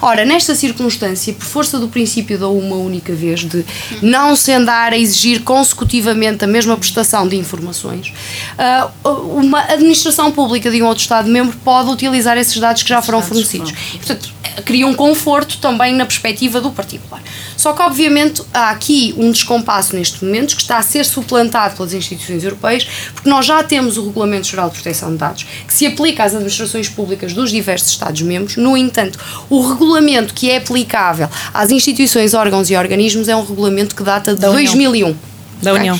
Ora, 0.00 0.24
nesta 0.24 0.54
circunstância, 0.54 1.32
por 1.34 1.44
força 1.44 1.78
do 1.78 1.88
princípio 1.88 2.38
da 2.38 2.48
uma 2.48 2.76
única 2.76 3.12
vez, 3.12 3.40
de 3.40 3.64
não 4.02 4.34
se 4.34 4.52
andar 4.70 4.92
a 4.92 4.96
exigir 4.96 5.42
consecutivamente 5.42 6.44
a 6.44 6.46
mesma 6.46 6.76
prestação 6.76 7.26
de 7.26 7.36
informações, 7.36 8.12
ah, 8.56 8.88
uma 9.04 9.60
administração 9.60 10.30
pública 10.30 10.70
de 10.70 10.80
um 10.80 10.86
outro 10.86 11.02
Estado-membro 11.02 11.56
pode 11.64 11.90
utilizar 11.90 12.38
esses 12.38 12.56
dados 12.56 12.82
que 12.82 12.88
já 12.88 13.02
foram 13.02 13.20
fornecidos. 13.20 13.72
E, 13.94 13.98
portanto, 13.98 14.30
cria 14.64 14.86
um 14.86 14.94
conforto 14.94 15.58
também 15.58 15.94
na 15.94 16.04
perspectiva 16.04 16.60
do 16.60 16.70
particular. 16.70 17.22
Só 17.56 17.72
que, 17.72 17.82
obviamente, 17.82 18.42
há 18.52 18.70
aqui 18.70 19.14
um 19.16 19.30
descompasso 19.30 19.94
neste 19.94 20.24
momento 20.24 20.56
que 20.56 20.62
está 20.62 20.78
a 20.78 20.82
ser 20.82 21.04
suplantado 21.04 21.76
pelas 21.76 21.92
instituições 21.92 22.42
europeias, 22.42 22.86
porque 23.14 23.28
nós 23.28 23.44
já 23.44 23.62
temos 23.62 23.96
o 23.96 24.06
Regulamento 24.06 24.46
Geral 24.46 24.68
de 24.68 24.74
Proteção 24.74 25.10
de 25.12 25.18
Dados, 25.18 25.46
que 25.66 25.72
se 25.72 25.86
aplica 25.86 26.24
às 26.24 26.32
administrações 26.32 26.88
públicas 26.88 27.32
dos 27.32 27.50
diversos 27.50 27.90
Estados-membros. 27.90 28.56
No 28.56 28.76
entanto, 28.76 29.18
o 29.48 29.60
regulamento 29.60 30.32
que 30.32 30.50
é 30.50 30.56
aplicável 30.56 31.28
às 31.52 31.70
instituições, 31.70 32.34
órgãos 32.34 32.70
e 32.70 32.76
organismos 32.76 33.28
é 33.28 33.36
um 33.36 33.44
regulamento 33.44 33.94
que 33.94 34.02
data 34.02 34.34
de 34.34 34.40
2001 34.64 35.30
da 35.62 35.74
União. 35.74 35.98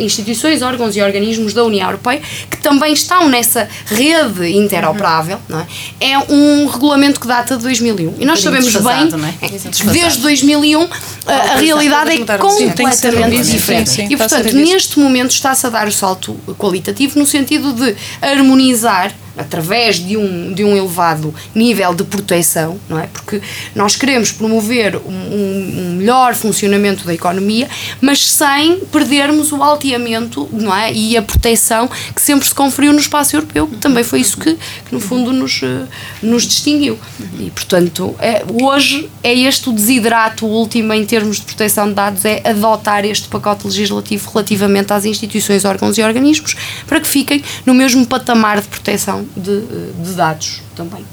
Instituições, 0.00 0.62
órgãos 0.62 0.96
e 0.96 1.00
organismos 1.00 1.52
da 1.52 1.64
União 1.64 1.86
Europeia 1.86 2.20
que 2.50 2.56
também 2.58 2.92
estão 2.92 3.28
nessa 3.28 3.68
rede 3.86 4.48
interoperável. 4.56 5.38
Não 5.48 5.60
é? 5.60 5.66
é 6.00 6.18
um 6.18 6.66
regulamento 6.66 7.20
que 7.20 7.26
data 7.26 7.56
de 7.56 7.62
2001. 7.62 8.14
E 8.18 8.24
nós 8.24 8.40
sabemos 8.40 8.72
bem, 8.74 9.08
é? 9.42 9.46
é 9.46 9.92
desde 9.92 10.20
2001, 10.22 10.88
a, 11.26 11.32
a 11.32 11.56
realidade 11.56 12.10
é 12.12 12.38
completamente 12.38 13.50
diferente. 13.50 13.90
Sim, 13.90 14.08
sim, 14.08 14.12
e, 14.12 14.16
portanto, 14.16 14.52
neste 14.54 14.98
momento 14.98 15.30
está-se 15.30 15.66
a 15.66 15.70
dar 15.70 15.86
o 15.86 15.92
salto 15.92 16.34
qualitativo 16.58 17.18
no 17.18 17.26
sentido 17.26 17.72
de 17.72 17.94
harmonizar 18.20 19.12
através 19.38 19.96
de 19.96 20.16
um, 20.16 20.52
de 20.52 20.64
um 20.64 20.76
elevado 20.76 21.34
nível 21.54 21.94
de 21.94 22.04
proteção, 22.04 22.78
não 22.88 22.98
é? 22.98 23.06
Porque 23.06 23.40
nós 23.74 23.94
queremos 23.94 24.32
promover 24.32 24.96
um, 24.96 25.12
um 25.12 25.94
melhor 25.96 26.34
funcionamento 26.34 27.04
da 27.04 27.14
economia, 27.14 27.68
mas 28.00 28.26
sem 28.26 28.80
perdermos 28.80 29.52
o 29.52 29.62
alteamento, 29.62 30.48
não 30.52 30.74
é? 30.74 30.92
E 30.92 31.16
a 31.16 31.22
proteção 31.22 31.88
que 32.14 32.20
sempre 32.20 32.46
se 32.46 32.54
conferiu 32.54 32.92
no 32.92 32.98
espaço 32.98 33.36
europeu, 33.36 33.68
que 33.68 33.76
também 33.76 34.02
foi 34.02 34.20
isso 34.20 34.36
que, 34.36 34.54
que 34.54 34.92
no 34.92 35.00
fundo 35.00 35.32
nos, 35.32 35.60
eh, 35.62 35.84
nos 36.22 36.42
distinguiu. 36.44 36.98
E, 37.38 37.50
portanto, 37.50 38.14
é, 38.18 38.44
hoje 38.60 39.08
é 39.22 39.32
este 39.32 39.68
o 39.68 39.72
desidrato 39.72 40.46
último 40.46 40.92
em 40.92 41.04
termos 41.04 41.36
de 41.36 41.42
proteção 41.42 41.88
de 41.88 41.94
dados, 41.94 42.24
é 42.24 42.42
adotar 42.44 43.04
este 43.04 43.28
pacote 43.28 43.66
legislativo 43.66 44.30
relativamente 44.30 44.92
às 44.92 45.04
instituições, 45.04 45.64
órgãos 45.64 45.96
e 45.98 46.02
organismos, 46.02 46.56
para 46.86 47.00
que 47.00 47.06
fiquem 47.06 47.42
no 47.64 47.74
mesmo 47.74 48.06
patamar 48.06 48.60
de 48.60 48.68
proteção 48.68 49.27
de, 49.36 49.92
de 50.02 50.12
dados 50.14 50.62
também. 50.74 51.04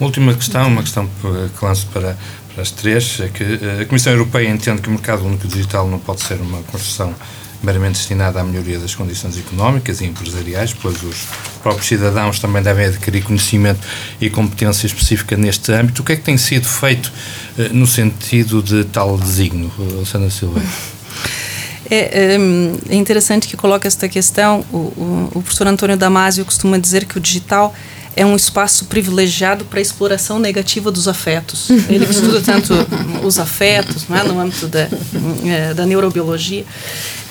Última 0.00 0.34
questão, 0.34 0.68
uma 0.68 0.82
questão 0.82 1.08
que 1.20 1.64
lanço 1.64 1.86
para, 1.92 2.16
para 2.52 2.62
as 2.62 2.70
três, 2.70 3.20
é 3.20 3.28
que 3.28 3.42
eh, 3.42 3.82
a 3.82 3.86
Comissão 3.86 4.12
Europeia 4.12 4.48
entende 4.48 4.82
que 4.82 4.88
o 4.88 4.92
mercado 4.92 5.24
único 5.24 5.46
digital 5.46 5.86
não 5.88 5.98
pode 5.98 6.22
ser 6.22 6.40
uma 6.40 6.62
construção 6.64 7.14
meramente 7.62 7.98
destinada 7.98 8.40
à 8.40 8.44
melhoria 8.44 8.78
das 8.78 8.94
condições 8.94 9.38
económicas 9.38 10.00
e 10.00 10.06
empresariais, 10.06 10.74
pois 10.74 11.02
os 11.02 11.16
próprios 11.62 11.86
cidadãos 11.86 12.40
também 12.40 12.60
devem 12.60 12.86
adquirir 12.86 13.22
conhecimento 13.22 13.86
e 14.20 14.28
competência 14.28 14.86
específica 14.86 15.36
neste 15.36 15.72
âmbito. 15.72 16.02
O 16.02 16.04
que 16.04 16.12
é 16.12 16.16
que 16.16 16.22
tem 16.22 16.36
sido 16.36 16.66
feito 16.66 17.12
eh, 17.58 17.68
no 17.72 17.86
sentido 17.86 18.62
de 18.62 18.84
tal 18.84 19.16
desígnio, 19.16 19.70
Alessandra 19.96 20.30
Silva? 20.30 20.60
É, 21.90 22.38
hum, 22.38 22.76
é, 22.88 22.94
interessante 22.94 23.48
que 23.48 23.56
coloque 23.56 23.86
esta 23.86 24.08
questão. 24.08 24.64
O, 24.72 24.76
o, 24.76 25.28
o 25.34 25.42
professor 25.42 25.66
Antônio 25.66 25.96
Damasio 25.96 26.44
costuma 26.44 26.78
dizer 26.78 27.04
que 27.04 27.18
o 27.18 27.20
digital 27.20 27.74
é 28.14 28.24
um 28.24 28.36
espaço 28.36 28.84
privilegiado 28.86 29.64
para 29.64 29.78
a 29.78 29.82
exploração 29.82 30.38
negativa 30.38 30.90
dos 30.90 31.08
afetos. 31.08 31.70
Ele 31.88 32.04
estuda 32.04 32.40
tanto 32.40 32.74
os 33.24 33.38
afetos, 33.38 34.06
não 34.08 34.16
é, 34.16 34.24
no 34.24 34.40
âmbito 34.40 34.68
da, 34.68 34.88
é, 35.44 35.74
da 35.74 35.86
neurobiologia. 35.86 36.64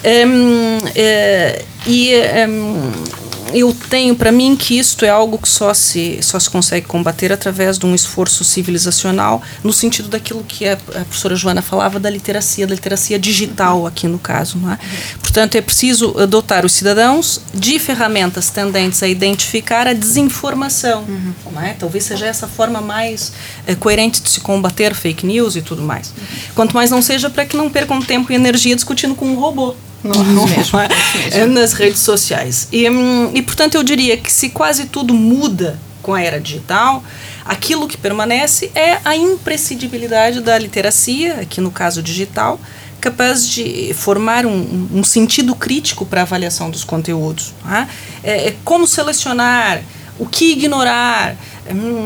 Um, 0.03 0.77
é, 0.95 1.63
e 1.85 2.13
um, 2.49 3.20
eu 3.53 3.75
tenho 3.89 4.15
para 4.15 4.31
mim 4.31 4.55
que 4.55 4.77
isto 4.77 5.03
é 5.05 5.09
algo 5.09 5.37
que 5.37 5.47
só 5.47 5.73
se, 5.73 6.19
só 6.21 6.39
se 6.39 6.49
consegue 6.49 6.85
combater 6.85 7.31
através 7.31 7.77
de 7.77 7.85
um 7.85 7.93
esforço 7.93 8.43
civilizacional, 8.43 9.41
no 9.63 9.73
sentido 9.73 10.09
daquilo 10.09 10.43
que 10.43 10.67
a, 10.67 10.73
a 10.73 11.05
professora 11.05 11.35
Joana 11.35 11.61
falava 11.61 11.99
da 11.99 12.09
literacia, 12.09 12.65
da 12.65 12.73
literacia 12.73 13.19
digital 13.19 13.85
aqui 13.85 14.07
no 14.07 14.19
caso. 14.19 14.57
Não 14.57 14.71
é? 14.71 14.79
Portanto, 15.21 15.55
é 15.55 15.61
preciso 15.61 16.11
dotar 16.27 16.65
os 16.65 16.73
cidadãos 16.73 17.41
de 17.53 17.79
ferramentas 17.79 18.49
tendentes 18.49 19.01
a 19.03 19.07
identificar 19.07 19.87
a 19.87 19.93
desinformação. 19.93 21.03
Uhum. 21.03 21.33
Não 21.51 21.61
é? 21.61 21.73
Talvez 21.73 22.03
seja 22.05 22.25
essa 22.25 22.47
forma 22.47 22.81
mais 22.81 23.33
é, 23.65 23.75
coerente 23.75 24.21
de 24.21 24.29
se 24.29 24.39
combater 24.39 24.93
fake 24.93 25.25
news 25.25 25.55
e 25.55 25.61
tudo 25.61 25.81
mais. 25.81 26.13
Quanto 26.55 26.73
mais 26.73 26.89
não 26.89 27.01
seja 27.01 27.29
para 27.29 27.45
que 27.45 27.57
não 27.57 27.69
percam 27.69 28.01
tempo 28.01 28.31
e 28.31 28.35
energia 28.35 28.75
discutindo 28.75 29.15
com 29.15 29.25
um 29.25 29.35
robô. 29.35 29.75
Não, 30.03 30.23
não 30.23 30.45
é? 30.47 31.39
é? 31.39 31.45
nas 31.45 31.73
redes 31.73 31.99
sociais. 31.99 32.67
E, 32.71 32.89
hum, 32.89 33.31
e, 33.33 33.41
portanto, 33.41 33.75
eu 33.75 33.83
diria 33.83 34.17
que 34.17 34.31
se 34.31 34.49
quase 34.49 34.85
tudo 34.85 35.13
muda 35.13 35.79
com 36.01 36.13
a 36.13 36.21
era 36.21 36.39
digital, 36.39 37.03
aquilo 37.45 37.87
que 37.87 37.97
permanece 37.97 38.71
é 38.73 38.97
a 39.05 39.15
imprescindibilidade 39.15 40.41
da 40.41 40.57
literacia, 40.57 41.41
aqui 41.41 41.61
no 41.61 41.71
caso 41.71 42.01
digital, 42.01 42.59
capaz 42.99 43.47
de 43.47 43.93
formar 43.93 44.45
um, 44.45 44.87
um 44.93 45.03
sentido 45.03 45.55
crítico 45.55 46.05
para 46.05 46.21
a 46.21 46.23
avaliação 46.23 46.69
dos 46.69 46.83
conteúdos. 46.83 47.53
É? 48.23 48.47
é 48.47 48.55
como 48.63 48.87
selecionar, 48.87 49.81
o 50.19 50.25
que 50.27 50.51
ignorar, 50.51 51.35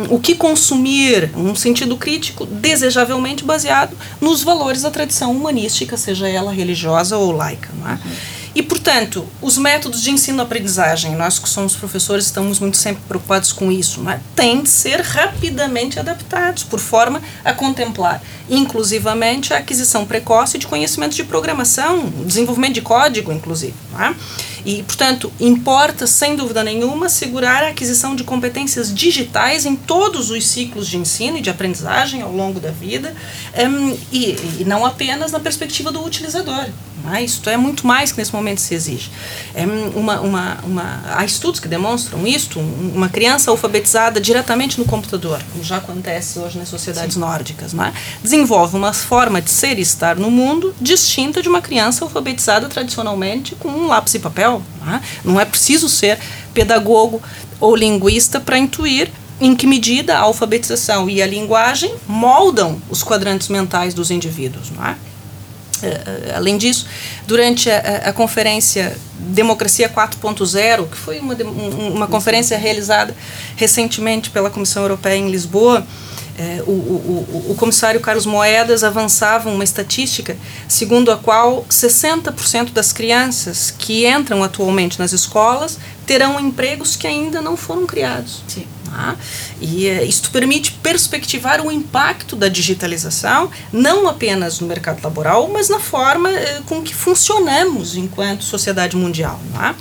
O 0.09 0.19
que 0.19 0.35
consumir, 0.35 1.31
um 1.35 1.55
sentido 1.55 1.97
crítico 1.97 2.45
desejavelmente 2.45 3.43
baseado 3.43 3.95
nos 4.21 4.43
valores 4.43 4.81
da 4.81 4.91
tradição 4.91 5.31
humanística, 5.31 5.97
seja 5.97 6.27
ela 6.27 6.51
religiosa 6.51 7.17
ou 7.17 7.31
laica. 7.31 7.69
Não 7.79 7.89
é? 7.89 7.99
E, 8.55 8.63
portanto, 8.63 9.27
os 9.41 9.57
métodos 9.57 10.01
de 10.01 10.11
ensino-aprendizagem, 10.11 11.13
nós 11.13 11.37
que 11.37 11.49
somos 11.49 11.75
professores 11.75 12.25
estamos 12.25 12.57
muito 12.57 12.77
sempre 12.77 13.03
preocupados 13.05 13.51
com 13.51 13.69
isso, 13.69 14.01
não 14.01 14.09
é? 14.09 14.21
têm 14.33 14.63
de 14.63 14.69
ser 14.69 15.01
rapidamente 15.01 15.99
adaptados, 15.99 16.63
por 16.63 16.79
forma 16.79 17.21
a 17.43 17.51
contemplar, 17.51 18.21
inclusivamente, 18.49 19.53
a 19.53 19.57
aquisição 19.57 20.05
precoce 20.05 20.57
de 20.57 20.67
conhecimentos 20.67 21.17
de 21.17 21.25
programação, 21.25 22.07
desenvolvimento 22.25 22.75
de 22.75 22.81
código, 22.81 23.29
inclusive. 23.29 23.75
Não 23.91 24.01
é? 24.01 24.15
E, 24.65 24.81
portanto, 24.81 25.31
importa, 25.39 26.07
sem 26.07 26.35
dúvida 26.35 26.63
nenhuma, 26.63 27.05
assegurar 27.05 27.63
a 27.63 27.69
aquisição 27.69 28.15
de 28.15 28.23
competências 28.23 28.93
digitais 28.93 29.65
em 29.65 29.75
todos 29.75 30.31
os 30.31 30.47
ciclos 30.47 30.87
de 30.87 30.97
ensino 30.97 31.37
e 31.37 31.41
de 31.41 31.49
aprendizagem 31.49 32.21
ao 32.21 32.31
longo 32.31 32.59
da 32.59 32.71
vida, 32.71 33.15
um, 33.55 33.97
e, 34.11 34.35
e 34.59 34.63
não 34.65 34.85
apenas 34.85 35.31
na 35.31 35.39
perspectiva 35.39 35.91
do 35.91 36.03
utilizador. 36.03 36.65
É? 37.13 37.21
Isto 37.23 37.49
é 37.49 37.57
muito 37.57 37.85
mais 37.85 38.11
que 38.11 38.17
nesse 38.17 38.33
momento 38.33 38.59
se 38.59 38.73
exige. 38.73 39.11
É 39.53 39.63
uma, 39.95 40.19
uma, 40.21 40.57
uma, 40.63 41.03
há 41.15 41.23
estudos 41.23 41.59
que 41.59 41.67
demonstram 41.67 42.25
isto. 42.25 42.59
Uma 42.59 43.09
criança 43.09 43.51
alfabetizada 43.51 44.19
diretamente 44.19 44.79
no 44.79 44.85
computador, 44.85 45.41
como 45.51 45.63
já 45.63 45.77
acontece 45.77 46.39
hoje 46.39 46.57
nas 46.57 46.67
sociedades 46.67 47.13
Sim. 47.13 47.19
nórdicas, 47.19 47.73
é? 47.73 47.93
desenvolve 48.23 48.75
uma 48.75 48.93
forma 48.93 49.41
de 49.41 49.51
ser 49.51 49.77
e 49.77 49.81
estar 49.81 50.15
no 50.15 50.31
mundo 50.31 50.73
distinta 50.81 51.41
de 51.41 51.49
uma 51.49 51.61
criança 51.61 52.03
alfabetizada 52.03 52.67
tradicionalmente 52.67 53.55
com 53.55 53.69
um 53.69 53.87
lápis 53.87 54.15
e 54.15 54.19
papel. 54.19 54.54
Não 54.83 54.93
é, 54.93 55.01
não 55.23 55.39
é 55.39 55.45
preciso 55.45 55.89
ser 55.89 56.19
pedagogo 56.53 57.21
ou 57.59 57.75
linguista 57.75 58.39
para 58.39 58.57
intuir 58.57 59.09
em 59.39 59.55
que 59.55 59.67
medida 59.67 60.17
a 60.17 60.21
alfabetização 60.21 61.09
e 61.09 61.21
a 61.21 61.27
linguagem 61.27 61.93
moldam 62.07 62.81
os 62.89 63.03
quadrantes 63.03 63.49
mentais 63.49 63.93
dos 63.93 64.11
indivíduos. 64.11 64.71
Não 64.71 64.85
é? 64.85 64.95
Eh, 65.83 65.87
eh, 66.05 66.33
além 66.35 66.57
disso, 66.57 66.87
durante 67.27 67.69
a, 67.69 68.03
a 68.05 68.13
conferência 68.13 68.97
Democracia 69.19 69.89
4.0, 69.89 70.89
que 70.89 70.97
foi 70.97 71.19
uma, 71.19 71.33
uma 71.33 72.07
conferência 72.07 72.57
realizada 72.57 73.15
recentemente 73.55 74.29
pela 74.29 74.49
Comissão 74.49 74.83
Europeia 74.83 75.17
em 75.17 75.29
Lisboa, 75.29 75.85
é, 76.37 76.61
o, 76.67 76.71
o, 76.71 77.45
o, 77.51 77.55
comissário 77.55 78.01
Carlos 78.01 78.25
Moedas 78.25 78.83
avançava 78.83 79.49
uma 79.49 79.63
estatística 79.63 80.35
segundo 80.67 81.09
a 81.09 81.17
qual 81.17 81.65
60% 81.69 82.71
das 82.73 82.91
crianças 82.91 83.71
que 83.71 84.05
entram 84.05 84.43
atualmente 84.43 84.99
nas 84.99 85.13
escolas 85.13 85.79
terão 86.05 86.37
empregos 86.37 86.97
que 86.97 87.07
ainda 87.07 87.41
não 87.41 87.55
foram 87.55 87.85
criados. 87.85 88.43
Sim. 88.49 88.67
Tá? 88.89 89.15
E 89.61 89.89
uh, 89.89 90.05
isto 90.05 90.29
permite 90.29 90.73
perspectivar 90.83 91.65
o 91.65 91.71
impacto 91.71 92.35
da 92.35 92.49
digitalização, 92.49 93.49
não 93.71 94.07
apenas 94.07 94.59
no 94.59 94.67
mercado 94.67 95.01
laboral, 95.03 95.49
mas 95.51 95.69
na 95.69 95.79
forma 95.79 96.29
uh, 96.29 96.63
com 96.65 96.81
que 96.81 96.93
funcionamos 96.93 97.95
enquanto 97.95 98.43
sociedade 98.43 98.95
mundial. 98.97 99.39
Não 99.53 99.65
é? 99.65 99.75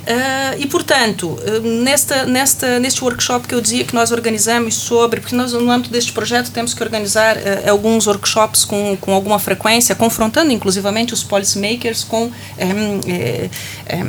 Uh, 0.00 0.56
e, 0.58 0.66
portanto, 0.66 1.28
uh, 1.28 1.60
nesta, 1.60 2.24
nesta, 2.24 2.78
neste 2.80 3.04
workshop 3.04 3.46
que 3.46 3.54
eu 3.54 3.60
dizia 3.60 3.84
que 3.84 3.94
nós 3.94 4.10
organizamos 4.10 4.74
sobre, 4.74 5.20
porque 5.20 5.36
nós, 5.36 5.52
no 5.52 5.70
âmbito 5.70 5.92
deste 5.92 6.10
projeto, 6.12 6.50
temos 6.50 6.72
que 6.72 6.82
organizar 6.82 7.36
uh, 7.36 7.70
alguns 7.70 8.06
workshops 8.06 8.64
com, 8.64 8.96
com 8.98 9.12
alguma 9.12 9.38
frequência, 9.38 9.94
confrontando 9.94 10.52
inclusivamente 10.52 11.12
os 11.12 11.22
policymakers 11.22 12.02
com 12.04 12.30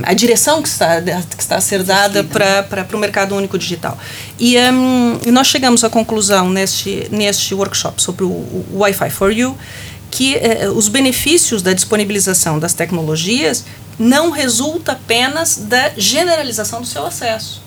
a 0.04 0.14
direção 0.14 0.62
que 0.62 0.70
está, 0.70 1.02
que 1.02 1.42
está 1.42 1.56
a 1.58 1.62
ser 1.62 1.84
dada 1.84 2.24
para 2.24 2.88
o 2.94 2.98
mercado 2.98 3.36
único 3.36 3.58
digital. 3.58 3.98
E 4.40 4.58
um, 4.58 5.20
nós 5.32 5.48
chegamos 5.48 5.84
à 5.84 5.90
conclusão 5.90 6.50
neste, 6.50 7.08
neste 7.12 7.54
workshop 7.54 8.02
sobre 8.02 8.24
o, 8.24 8.30
o 8.30 8.66
Wi-Fi 8.76 9.10
for 9.10 9.32
You 9.32 9.58
que 10.10 10.38
os 10.76 10.90
benefícios 10.90 11.62
da 11.62 11.72
disponibilização 11.72 12.60
das 12.60 12.74
tecnologias 12.74 13.64
não 14.00 14.32
resulta 14.32 14.94
apenas 14.94 15.58
da 15.58 15.92
generalização 15.98 16.82
do 16.82 16.88
seu 16.88 17.06
acesso. 17.06 17.62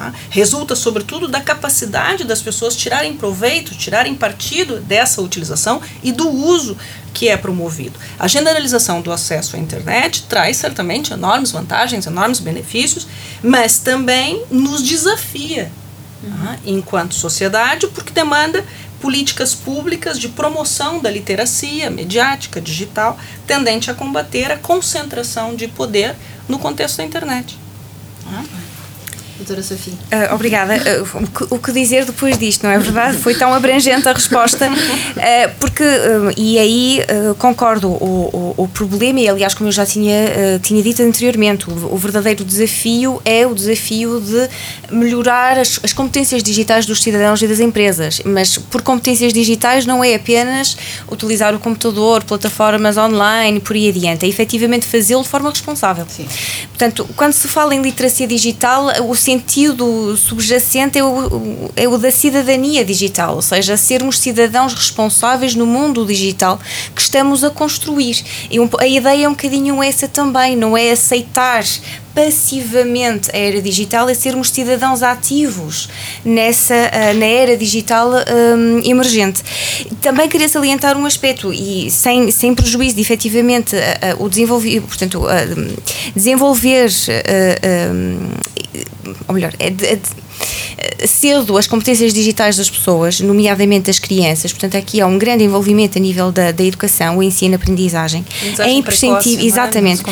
Tá? 0.00 0.14
Resulta, 0.30 0.74
sobretudo, 0.74 1.28
da 1.28 1.40
capacidade 1.40 2.24
das 2.24 2.40
pessoas 2.40 2.74
tirarem 2.74 3.14
proveito, 3.16 3.74
tirarem 3.74 4.14
partido 4.14 4.80
dessa 4.80 5.20
utilização 5.20 5.82
e 6.02 6.10
do 6.10 6.28
uso 6.28 6.76
que 7.12 7.28
é 7.28 7.36
promovido. 7.36 7.98
A 8.18 8.26
generalização 8.26 9.02
do 9.02 9.12
acesso 9.12 9.56
à 9.56 9.58
internet 9.58 10.22
traz 10.22 10.56
certamente 10.56 11.12
enormes 11.12 11.50
vantagens, 11.50 12.06
enormes 12.06 12.40
benefícios, 12.40 13.06
mas 13.42 13.78
também 13.78 14.42
nos 14.50 14.82
desafia 14.82 15.70
uhum. 16.22 16.56
enquanto 16.64 17.14
sociedade, 17.14 17.86
porque 17.88 18.12
demanda 18.12 18.64
políticas 19.00 19.54
públicas 19.54 20.18
de 20.18 20.28
promoção 20.28 21.00
da 21.00 21.10
literacia 21.10 21.90
mediática 21.90 22.60
digital 22.60 23.18
tendente 23.46 23.90
a 23.90 23.94
combater 23.94 24.52
a 24.52 24.58
concentração 24.58 25.54
de 25.54 25.66
poder 25.68 26.14
no 26.48 26.58
contexto 26.58 26.98
da 26.98 27.04
internet. 27.04 27.58
Doutora 29.40 29.62
Sofia. 29.62 29.94
Uh, 29.94 30.34
obrigada. 30.34 30.74
Uh, 30.74 31.24
o, 31.50 31.58
que, 31.58 31.70
o, 31.70 31.72
dizer 31.72 32.04
depois 32.04 32.36
disto, 32.36 32.62
não 32.62 32.70
é 32.70 32.78
verdade? 32.78 33.16
Foi 33.16 33.34
tão 33.34 33.54
abrangente 33.54 34.06
a 34.06 34.12
resposta, 34.12 34.68
uh, 34.68 35.50
porque, 35.58 35.82
e 36.36 36.58
aí 36.58 37.00
concordo, 37.38 37.88
o, 37.88 38.54
o, 38.58 38.64
o, 38.64 38.68
problema, 38.68 39.18
e 39.20 39.28
aliás, 39.28 39.54
como 39.54 39.68
eu 39.68 39.72
já 39.72 39.86
tinha, 39.86 40.58
tinha 40.62 40.82
dito 40.82 41.02
anteriormente, 41.02 41.70
o, 41.70 41.96
verdadeiro 41.96 42.44
desafio 42.44 43.20
é 43.24 43.46
o 43.46 43.54
desafio 43.54 44.20
de 44.20 44.48
melhorar 44.94 45.58
as, 45.58 45.80
as, 45.82 45.92
competências 45.92 46.42
digitais 46.42 46.84
dos 46.84 47.02
cidadãos 47.02 47.40
e 47.40 47.46
das 47.46 47.60
empresas. 47.60 48.20
Mas 48.24 48.58
por 48.58 48.82
competências 48.82 49.32
digitais 49.32 49.86
não 49.86 50.04
é 50.04 50.14
apenas 50.14 50.76
utilizar 51.10 51.54
o 51.54 51.58
computador, 51.58 52.24
plataformas 52.24 52.98
online, 52.98 53.60
por 53.60 53.74
aí 53.74 53.88
adiante, 53.88 54.26
é 54.26 54.28
efetivamente 54.28 54.86
fazê-lo 54.86 55.22
de 55.22 55.28
forma 55.28 55.48
responsável. 55.48 56.04
Sim. 56.08 56.26
Portanto, 56.68 57.08
quando 57.16 57.32
se 57.32 57.48
fala 57.48 57.74
em 57.74 57.80
literacia 57.80 58.26
digital, 58.26 58.86
o 59.08 59.14
sentido 59.30 60.16
subjacente 60.16 60.98
é 60.98 61.04
o, 61.04 61.70
é 61.76 61.86
o 61.86 61.96
da 61.96 62.10
cidadania 62.10 62.84
digital, 62.84 63.36
ou 63.36 63.42
seja, 63.42 63.76
sermos 63.76 64.18
cidadãos 64.18 64.74
responsáveis 64.74 65.54
no 65.54 65.66
mundo 65.66 66.04
digital 66.04 66.58
que 66.94 67.00
estamos 67.00 67.44
a 67.44 67.50
construir. 67.50 68.24
E 68.50 68.58
a 68.80 68.86
ideia 68.88 69.26
é 69.26 69.28
um 69.28 69.32
bocadinho 69.32 69.80
essa 69.80 70.08
também, 70.08 70.56
não 70.56 70.76
é 70.76 70.90
aceitar 70.90 71.64
passivamente 72.12 73.30
a 73.32 73.38
era 73.38 73.62
digital 73.62 74.08
é 74.08 74.14
sermos 74.14 74.50
cidadãos 74.50 75.00
ativos 75.00 75.88
nessa 76.24 76.74
uh, 76.74 77.16
na 77.16 77.24
era 77.24 77.56
digital 77.56 78.10
um, 78.10 78.80
emergente. 78.84 79.44
Também 80.00 80.28
queria 80.28 80.48
salientar 80.48 80.96
um 80.96 81.06
aspecto 81.06 81.52
e 81.52 81.88
sem, 81.88 82.32
sem 82.32 82.52
prejuízo 82.52 82.96
de 82.96 83.00
efetivamente 83.00 83.76
uh, 83.76 84.18
uh, 84.18 84.24
o 84.24 84.28
desenvolver, 84.28 84.80
portanto, 84.80 85.22
desenvolver 86.16 86.90
melhor, 89.32 89.52
é, 89.58 89.68
é, 89.68 89.98
cedo 91.06 91.56
as 91.56 91.66
competências 91.66 92.12
digitais 92.12 92.56
das 92.56 92.70
pessoas, 92.70 93.20
nomeadamente 93.20 93.86
das 93.86 93.98
crianças. 93.98 94.52
Portanto, 94.52 94.76
aqui 94.76 95.00
há 95.00 95.06
um 95.06 95.18
grande 95.18 95.44
envolvimento 95.44 95.98
a 95.98 96.00
nível 96.00 96.32
da, 96.32 96.52
da 96.52 96.64
educação, 96.64 97.18
o 97.18 97.22
ensino, 97.22 97.54
a 97.54 97.56
aprendizagem. 97.56 98.24
É 98.58 98.70
imprescindível, 98.70 99.44
é? 99.44 99.46
exatamente. 99.46 100.02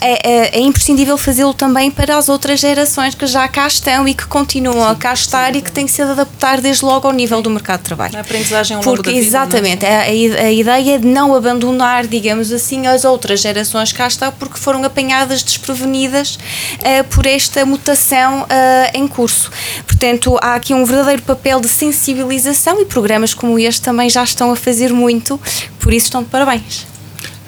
É, 0.00 0.28
é, 0.28 0.58
é, 0.58 0.60
imprescindível 0.60 1.16
fazê-lo 1.16 1.54
também 1.54 1.90
para 1.90 2.16
as 2.16 2.28
outras 2.28 2.60
gerações 2.60 3.14
que 3.14 3.26
já 3.26 3.46
cá 3.48 3.66
estão 3.66 4.06
e 4.06 4.14
que 4.14 4.26
continuam 4.26 4.86
sim, 4.86 4.92
a 4.92 4.94
cá 4.94 5.12
estar 5.14 5.52
sim, 5.52 5.58
e 5.58 5.62
que 5.62 5.70
têm 5.70 5.86
que 5.86 5.92
se 5.92 6.02
adaptar 6.02 6.60
desde 6.60 6.84
logo 6.84 7.06
ao 7.06 7.12
nível 7.12 7.40
do 7.42 7.50
mercado 7.50 7.80
de 7.80 7.84
trabalho. 7.84 8.16
A 8.16 8.20
aprendizagem 8.20 8.76
ao 8.76 8.82
longo 8.82 8.96
Porque, 8.96 9.10
da 9.10 9.14
vida, 9.14 9.26
Exatamente. 9.26 9.86
A, 9.86 10.00
a, 10.00 10.52
ideia 10.52 10.96
é 10.96 10.98
de 10.98 11.06
não 11.06 11.34
abandonar, 11.34 12.06
digamos 12.06 12.52
assim, 12.52 12.86
as 12.86 13.04
outras 13.04 13.40
gerações 13.40 13.92
cá 13.92 14.06
estão 14.06 14.32
porque 14.32 14.58
foram 14.58 14.82
apanhadas 14.84 15.42
desprevenidas 15.42 16.36
uh, 16.36 17.04
por 17.10 17.26
esta 17.26 17.64
mutação 17.64 18.42
uh, 18.42 18.46
em 18.94 19.06
curso. 19.06 19.50
Portanto, 19.84 20.38
há 20.40 20.54
aqui 20.54 20.72
um 20.72 20.84
verdadeiro 20.84 21.22
papel 21.22 21.60
de 21.60 21.68
sensibilização 21.68 22.80
e 22.80 22.84
programas 22.84 23.34
como 23.34 23.58
este 23.58 23.82
também 23.82 24.08
já 24.08 24.22
estão 24.22 24.50
a 24.50 24.56
fazer 24.56 24.92
muito, 24.92 25.40
por 25.78 25.92
isso 25.92 26.06
estão 26.06 26.22
de 26.22 26.28
parabéns. 26.28 26.86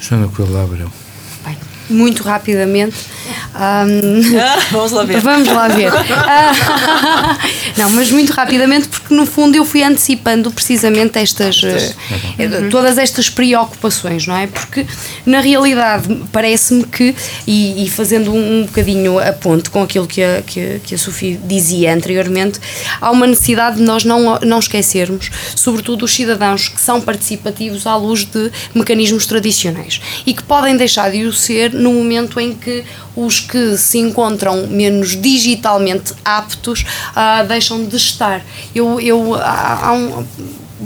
Joana 0.00 0.28
Coelho 0.28 0.56
Abreu. 0.58 1.07
Muito 1.88 2.22
rapidamente 2.22 2.96
um, 3.54 4.38
ah, 4.38 4.58
vamos 4.70 4.92
lá 4.92 5.04
ver. 5.04 5.20
Vamos 5.20 5.48
lá 5.48 5.68
ver. 5.68 5.90
não, 7.76 7.90
mas 7.90 8.10
muito 8.10 8.32
rapidamente, 8.32 8.88
porque 8.88 9.12
no 9.12 9.26
fundo 9.26 9.56
eu 9.56 9.64
fui 9.64 9.82
antecipando 9.82 10.50
precisamente 10.50 11.18
estas. 11.18 11.62
Uhum. 11.62 12.70
todas 12.70 12.98
estas 12.98 13.28
preocupações, 13.28 14.26
não 14.26 14.36
é? 14.36 14.46
Porque 14.46 14.86
na 15.26 15.40
realidade 15.40 16.22
parece-me 16.32 16.84
que, 16.84 17.14
e, 17.46 17.84
e, 17.84 17.90
fazendo 17.90 18.32
um, 18.32 18.60
um 18.60 18.66
bocadinho 18.66 19.18
a 19.18 19.32
ponte 19.32 19.70
com 19.70 19.82
aquilo 19.82 20.06
que 20.06 20.22
a, 20.22 20.42
que, 20.42 20.80
que 20.84 20.94
a 20.94 20.98
Sofia 20.98 21.38
dizia 21.44 21.92
anteriormente, 21.92 22.60
há 23.00 23.10
uma 23.10 23.26
necessidade 23.26 23.76
de 23.76 23.82
nós 23.82 24.04
não, 24.04 24.38
não 24.40 24.58
esquecermos, 24.58 25.30
sobretudo 25.54 26.04
os 26.04 26.14
cidadãos 26.14 26.68
que 26.68 26.80
são 26.80 27.00
participativos 27.00 27.86
à 27.86 27.96
luz 27.96 28.24
de 28.24 28.50
mecanismos 28.74 29.26
tradicionais 29.26 30.00
e 30.26 30.32
que 30.32 30.42
podem 30.42 30.76
deixar 30.76 31.10
de 31.10 31.24
o 31.24 31.32
ser 31.32 31.72
no 31.78 31.92
momento 31.92 32.38
em 32.38 32.54
que 32.54 32.84
os 33.16 33.40
que 33.40 33.76
se 33.76 33.98
encontram 33.98 34.66
menos 34.66 35.20
digitalmente 35.20 36.12
aptos 36.24 36.84
uh, 37.10 37.46
deixam 37.46 37.84
de 37.84 37.96
estar. 37.96 38.44
Eu, 38.74 39.00
eu, 39.00 39.34
há, 39.34 39.86
há 39.86 39.92
um, 39.92 40.26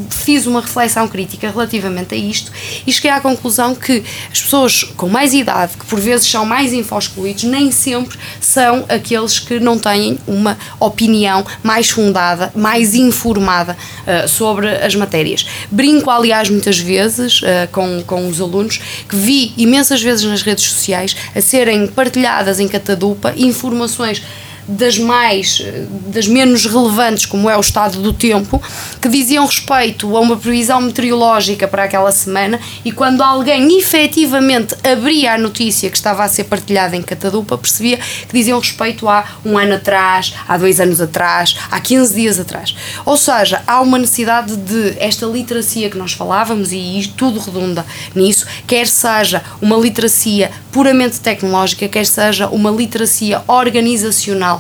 fiz 0.09 0.47
uma 0.47 0.61
reflexão 0.61 1.07
crítica 1.09 1.51
relativamente 1.51 2.14
a 2.14 2.18
isto 2.18 2.51
e 2.86 2.93
cheguei 2.93 3.11
à 3.11 3.20
conclusão 3.20 3.74
que 3.74 4.03
as 4.30 4.40
pessoas 4.40 4.84
com 4.97 5.09
mais 5.09 5.34
idade, 5.34 5.76
que 5.78 5.86
por 5.86 6.01
vezes 6.01 6.26
são 6.26 6.45
mais 6.45 6.72
infoscluídos, 6.72 7.45
nem 7.45 7.70
sempre 7.70 8.18
são 8.40 8.84
aqueles 8.88 9.38
que 9.38 9.61
não 9.61 9.78
têm 9.78 10.18
uma 10.26 10.57
opinião 10.80 11.45
mais 11.62 11.90
fundada, 11.90 12.53
mais 12.55 12.95
informada 12.95 13.76
uh, 13.76 14.28
sobre 14.28 14.68
as 14.68 14.95
matérias. 14.95 15.47
Brinco, 15.70 16.11
aliás, 16.11 16.49
muitas 16.49 16.78
vezes 16.78 17.40
uh, 17.43 17.68
com, 17.70 18.03
com 18.07 18.28
os 18.28 18.40
alunos 18.40 18.80
que 19.09 19.16
vi 19.16 19.53
imensas 19.57 20.03
vezes 20.03 20.24
nas 20.24 20.43
redes 20.43 20.64
sociais 20.64 21.16
a 21.34 21.40
serem 21.40 21.86
partilhadas 21.86 22.61
em 22.61 22.68
catadupa 22.68 23.34
informações 23.36 24.22
das 24.66 24.98
mais, 24.98 25.62
das 26.06 26.26
menos 26.26 26.66
relevantes, 26.66 27.26
como 27.26 27.48
é 27.48 27.56
o 27.56 27.60
estado 27.60 28.00
do 28.00 28.12
tempo, 28.12 28.62
que 29.00 29.08
diziam 29.08 29.44
respeito 29.44 30.16
a 30.16 30.20
uma 30.20 30.36
previsão 30.36 30.80
meteorológica 30.80 31.66
para 31.66 31.84
aquela 31.84 32.12
semana 32.12 32.60
e 32.84 32.92
quando 32.92 33.22
alguém 33.22 33.78
efetivamente 33.78 34.74
abria 34.84 35.34
a 35.34 35.38
notícia 35.38 35.90
que 35.90 35.96
estava 35.96 36.24
a 36.24 36.28
ser 36.28 36.44
partilhada 36.44 36.96
em 36.96 37.02
Catadupa, 37.02 37.58
percebia 37.58 37.96
que 37.96 38.32
diziam 38.32 38.58
respeito 38.58 39.08
a 39.08 39.24
um 39.44 39.58
ano 39.58 39.74
atrás, 39.74 40.34
há 40.46 40.56
dois 40.56 40.80
anos 40.80 41.00
atrás, 41.00 41.56
há 41.70 41.80
15 41.80 42.14
dias 42.14 42.38
atrás. 42.38 42.74
Ou 43.04 43.16
seja, 43.16 43.62
há 43.66 43.80
uma 43.80 43.98
necessidade 43.98 44.56
de 44.56 44.96
esta 44.98 45.26
literacia 45.26 45.90
que 45.90 45.98
nós 45.98 46.12
falávamos 46.12 46.72
e 46.72 47.12
tudo 47.16 47.40
redunda 47.40 47.84
nisso, 48.14 48.46
quer 48.66 48.86
seja 48.86 49.42
uma 49.60 49.76
literacia 49.76 50.50
puramente 50.70 51.20
tecnológica, 51.20 51.88
quer 51.88 52.06
seja 52.06 52.48
uma 52.48 52.70
literacia 52.70 53.42
organizacional 53.46 54.51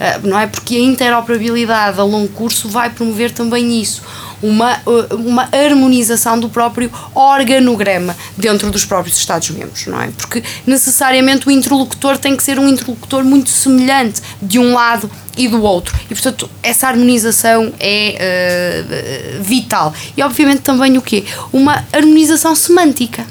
eh, 0.00 0.20
não 0.22 0.38
é? 0.38 0.46
Porque 0.46 0.76
a 0.76 0.80
interoperabilidade 0.80 2.00
a 2.00 2.02
longo 2.02 2.28
curso 2.28 2.68
vai 2.68 2.90
promover 2.90 3.30
também 3.30 3.80
isso 3.80 4.02
uma, 4.42 4.72
eh, 4.72 5.14
uma 5.14 5.48
harmonização 5.52 6.38
do 6.38 6.48
próprio 6.48 6.90
organograma 7.14 8.16
dentro 8.36 8.70
dos 8.70 8.84
próprios 8.84 9.18
Estados-membros, 9.18 9.86
não 9.86 10.00
é? 10.00 10.10
Porque 10.16 10.42
necessariamente 10.66 11.46
o 11.48 11.50
interlocutor 11.50 12.18
tem 12.18 12.36
que 12.36 12.42
ser 12.42 12.58
um 12.58 12.68
interlocutor 12.68 13.24
muito 13.24 13.50
semelhante 13.50 14.22
de 14.40 14.58
um 14.58 14.74
lado 14.74 15.10
e 15.36 15.46
do 15.46 15.62
outro. 15.62 15.96
E, 16.04 16.08
portanto, 16.08 16.50
essa 16.62 16.88
harmonização 16.88 17.72
é 17.78 19.38
uh, 19.38 19.42
vital. 19.42 19.94
E, 20.16 20.22
obviamente, 20.22 20.62
também 20.62 20.98
o 20.98 21.02
quê? 21.02 21.24
Uma 21.52 21.84
harmonização 21.92 22.56
semântica. 22.56 23.24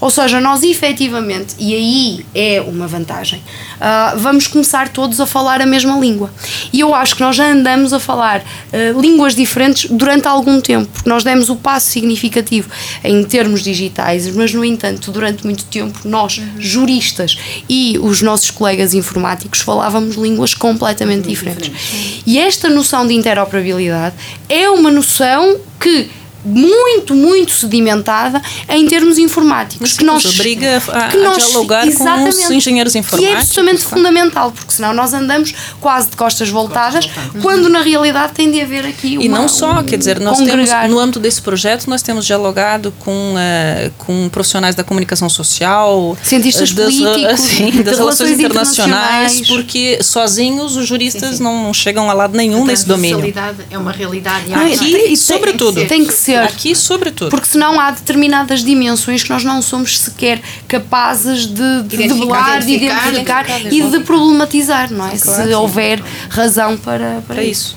Ou 0.00 0.10
seja, 0.10 0.40
nós 0.40 0.62
efetivamente, 0.62 1.54
e 1.58 1.74
aí 1.74 2.26
é 2.34 2.60
uma 2.60 2.86
vantagem, 2.86 3.42
uh, 3.76 4.18
vamos 4.18 4.46
começar 4.46 4.88
todos 4.88 5.20
a 5.20 5.26
falar 5.26 5.60
a 5.60 5.66
mesma 5.66 5.98
língua. 5.98 6.30
E 6.72 6.80
eu 6.80 6.94
acho 6.94 7.16
que 7.16 7.22
nós 7.22 7.36
já 7.36 7.50
andamos 7.50 7.92
a 7.92 8.00
falar 8.00 8.40
uh, 8.40 9.00
línguas 9.00 9.34
diferentes 9.34 9.90
durante 9.90 10.26
algum 10.26 10.60
tempo, 10.60 10.88
porque 10.92 11.08
nós 11.08 11.24
demos 11.24 11.48
o 11.48 11.56
passo 11.56 11.90
significativo 11.90 12.68
em 13.02 13.24
termos 13.24 13.62
digitais, 13.62 14.34
mas, 14.34 14.52
no 14.52 14.64
entanto, 14.64 15.10
durante 15.10 15.44
muito 15.44 15.64
tempo, 15.66 15.98
nós, 16.04 16.40
juristas 16.58 17.38
e 17.68 17.98
os 18.02 18.22
nossos 18.22 18.50
colegas 18.50 18.94
informáticos, 18.94 19.60
falávamos 19.60 20.16
línguas 20.16 20.54
completamente 20.54 21.28
diferentes. 21.28 21.70
diferentes. 21.70 22.22
E 22.26 22.38
esta 22.38 22.68
noção 22.68 23.06
de 23.06 23.14
interoperabilidade 23.14 24.14
é 24.48 24.68
uma 24.70 24.90
noção 24.90 25.58
que 25.80 26.10
muito, 26.44 27.14
muito 27.14 27.52
sedimentada 27.52 28.40
em 28.68 28.86
termos 28.86 29.18
informáticos. 29.18 29.90
Sim, 29.90 29.98
que 29.98 30.04
nós 30.04 30.24
obriga 30.24 30.82
a, 30.88 31.08
que 31.08 31.16
nós, 31.16 31.42
a 31.42 31.46
dialogar 31.46 31.90
com 31.92 32.28
os 32.28 32.50
engenheiros 32.50 32.94
informáticos. 32.94 33.34
E 33.34 33.36
é 33.36 33.40
absolutamente 33.40 33.84
fundamental, 33.84 34.52
porque 34.52 34.72
senão 34.72 34.92
nós 34.92 35.14
andamos 35.14 35.54
quase 35.80 36.10
de 36.10 36.16
costas 36.16 36.50
voltadas, 36.50 37.06
costas 37.06 37.42
quando 37.42 37.68
na 37.68 37.80
realidade 37.80 38.32
tem 38.34 38.50
de 38.50 38.60
haver 38.60 38.86
aqui 38.86 39.16
uma, 39.16 39.24
E 39.24 39.28
não 39.28 39.48
só, 39.48 39.80
um, 39.80 39.84
quer 39.84 39.96
dizer, 39.96 40.20
nós 40.20 40.38
congregar. 40.38 40.82
temos, 40.82 40.94
no 40.94 41.00
âmbito 41.00 41.20
desse 41.20 41.40
projeto, 41.40 41.88
nós 41.88 42.02
temos 42.02 42.26
dialogado 42.26 42.92
com, 42.98 43.34
uh, 43.34 43.90
com 43.98 44.28
profissionais 44.28 44.74
da 44.74 44.84
comunicação 44.84 45.28
social, 45.28 46.16
cientistas 46.22 46.72
das, 46.72 46.94
políticos, 46.94 47.40
sim, 47.40 47.82
das 47.82 47.98
relações, 47.98 48.32
internacionais, 48.32 49.38
internacionais, 49.38 49.48
porque 49.48 50.02
sozinhos 50.02 50.76
os 50.76 50.86
juristas 50.86 51.30
sim, 51.30 51.36
sim. 51.36 51.42
não 51.42 51.72
chegam 51.72 52.10
a 52.10 52.12
lado 52.12 52.36
nenhum 52.36 52.62
a 52.62 52.66
nesse 52.66 52.86
domínio. 52.86 53.32
é 53.70 53.78
uma 53.78 53.92
realidade. 53.92 54.52
Ah, 54.52 54.66
aqui, 54.66 54.96
e 54.96 55.16
sobretudo. 55.16 55.86
Tem 55.86 56.04
que 56.04 56.12
ser 56.12 56.33
ser. 56.38 56.44
Aqui, 56.44 56.74
sobretudo. 56.74 57.30
Porque 57.30 57.46
senão 57.46 57.78
há 57.80 57.90
determinadas 57.90 58.64
dimensões 58.64 59.22
que 59.22 59.30
nós 59.30 59.44
não 59.44 59.60
somos 59.62 59.98
sequer 59.98 60.40
capazes 60.68 61.46
de, 61.46 61.82
de 61.82 61.96
debelar, 61.96 62.60
de 62.60 62.72
identificar, 62.72 63.46
e 63.72 63.82
de 63.82 64.00
problematizar, 64.00 64.92
não 64.92 65.06
é? 65.06 65.16
Claro, 65.16 65.48
Se 65.48 65.54
houver 65.54 66.02
razão 66.28 66.76
para, 66.76 67.22
para 67.26 67.42
isso. 67.42 67.76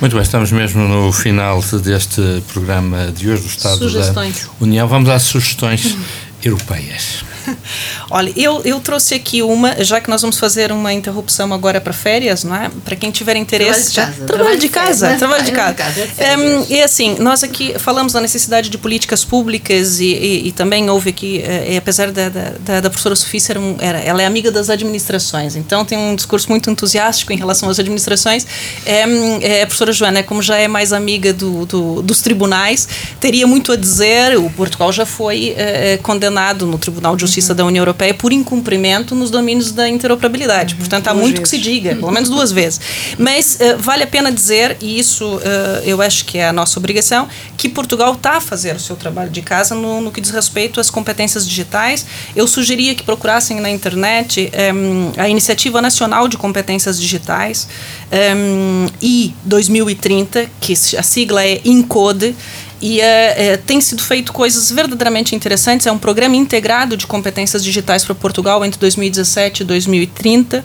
Muito 0.00 0.14
bem, 0.14 0.22
estamos 0.22 0.52
mesmo 0.52 0.86
no 0.86 1.12
final 1.12 1.62
deste 1.82 2.42
programa 2.52 3.10
de 3.10 3.30
hoje 3.30 3.42
do 3.42 3.48
Estado 3.48 3.78
sugestões. 3.78 4.42
da 4.44 4.50
União. 4.60 4.86
Vamos 4.86 5.08
às 5.08 5.22
sugestões 5.22 5.96
europeias. 6.44 7.24
Olha, 8.10 8.32
eu, 8.36 8.62
eu 8.64 8.80
trouxe 8.80 9.14
aqui 9.14 9.42
uma, 9.42 9.82
já 9.82 10.00
que 10.00 10.08
nós 10.08 10.20
vamos 10.22 10.38
fazer 10.38 10.72
uma 10.72 10.92
interrupção 10.92 11.52
agora 11.52 11.80
para 11.80 11.92
férias, 11.92 12.44
não 12.44 12.54
é? 12.54 12.70
Para 12.84 12.96
quem 12.96 13.10
tiver 13.10 13.36
interesse. 13.36 13.92
Trabalho 14.26 14.58
de 14.58 14.68
casa. 14.68 15.16
Trabalho 15.16 15.44
de 15.44 15.52
casa. 15.52 15.74
Trabalho 15.74 16.02
de 16.02 16.02
casa. 16.02 16.08
É, 16.18 16.74
e 16.74 16.82
assim, 16.82 17.16
nós 17.18 17.42
aqui 17.42 17.78
falamos 17.78 18.12
da 18.12 18.20
necessidade 18.20 18.68
de 18.68 18.78
políticas 18.78 19.24
públicas 19.24 20.00
e, 20.00 20.04
e, 20.04 20.48
e 20.48 20.52
também 20.52 20.88
houve 20.90 21.10
aqui, 21.10 21.42
é, 21.42 21.76
apesar 21.76 22.10
da, 22.10 22.28
da, 22.28 22.80
da 22.80 22.90
professora 22.90 23.16
Sofia 23.16 23.40
ser 23.40 23.58
um, 23.58 23.76
era, 23.78 23.98
ela 24.00 24.22
é 24.22 24.26
amiga 24.26 24.50
das 24.50 24.70
administrações, 24.70 25.56
então 25.56 25.84
tem 25.84 25.98
um 25.98 26.14
discurso 26.14 26.48
muito 26.48 26.70
entusiástico 26.70 27.32
em 27.32 27.36
relação 27.36 27.68
às 27.68 27.78
administrações. 27.78 28.46
É, 28.84 29.02
é, 29.42 29.62
a 29.62 29.66
professora 29.66 29.92
Joana, 29.92 30.22
como 30.22 30.42
já 30.42 30.56
é 30.56 30.68
mais 30.68 30.92
amiga 30.92 31.32
do, 31.32 31.66
do, 31.66 32.02
dos 32.02 32.20
tribunais, 32.20 32.88
teria 33.20 33.46
muito 33.46 33.72
a 33.72 33.76
dizer. 33.76 34.38
O 34.38 34.50
Portugal 34.50 34.92
já 34.92 35.04
foi 35.04 35.54
é, 35.56 35.98
condenado 36.02 36.66
no 36.66 36.78
Tribunal 36.78 37.16
de 37.16 37.24
Justiça 37.32 37.54
da 37.54 37.64
União 37.64 37.80
Europeia 37.80 38.12
por 38.12 38.30
incumprimento 38.30 39.14
nos 39.14 39.30
domínios 39.30 39.72
da 39.72 39.88
interoperabilidade. 39.88 40.74
Portanto, 40.74 41.08
há 41.08 41.14
muito 41.14 41.40
que 41.40 41.48
se 41.48 41.56
diga, 41.56 41.96
pelo 41.96 42.10
menos 42.10 42.28
duas 42.28 42.52
vezes. 42.52 42.78
Mas 43.16 43.58
eh, 43.58 43.74
vale 43.76 44.02
a 44.02 44.06
pena 44.06 44.30
dizer, 44.30 44.76
e 44.82 44.98
isso 44.98 45.40
eh, 45.42 45.82
eu 45.86 46.02
acho 46.02 46.26
que 46.26 46.36
é 46.36 46.48
a 46.48 46.52
nossa 46.52 46.78
obrigação, 46.78 47.26
que 47.56 47.70
Portugal 47.70 48.12
está 48.12 48.32
a 48.32 48.40
fazer 48.40 48.76
o 48.76 48.78
seu 48.78 48.96
trabalho 48.96 49.30
de 49.30 49.40
casa 49.40 49.74
no, 49.74 50.02
no 50.02 50.12
que 50.12 50.20
diz 50.20 50.30
respeito 50.30 50.78
às 50.78 50.90
competências 50.90 51.48
digitais. 51.48 52.04
Eu 52.36 52.46
sugeria 52.46 52.94
que 52.94 53.02
procurassem 53.02 53.60
na 53.60 53.70
internet 53.70 54.52
em, 54.52 55.18
a 55.18 55.26
Iniciativa 55.26 55.80
Nacional 55.80 56.28
de 56.28 56.36
Competências 56.36 57.00
Digitais 57.00 57.66
em, 58.12 58.90
I 59.00 59.34
2030, 59.42 60.50
que 60.60 60.74
a 60.98 61.02
sigla 61.02 61.42
é 61.42 61.62
INCODE, 61.64 62.36
e 62.82 63.00
é, 63.00 63.52
é, 63.52 63.56
tem 63.56 63.80
sido 63.80 64.02
feito 64.02 64.32
coisas 64.32 64.72
verdadeiramente 64.72 65.36
interessantes. 65.36 65.86
É 65.86 65.92
um 65.92 65.98
programa 65.98 66.34
integrado 66.34 66.96
de 66.96 67.06
competências 67.06 67.62
digitais 67.62 68.04
para 68.04 68.12
Portugal 68.12 68.64
entre 68.64 68.80
2017 68.80 69.62
e 69.62 69.64
2030. 69.64 70.64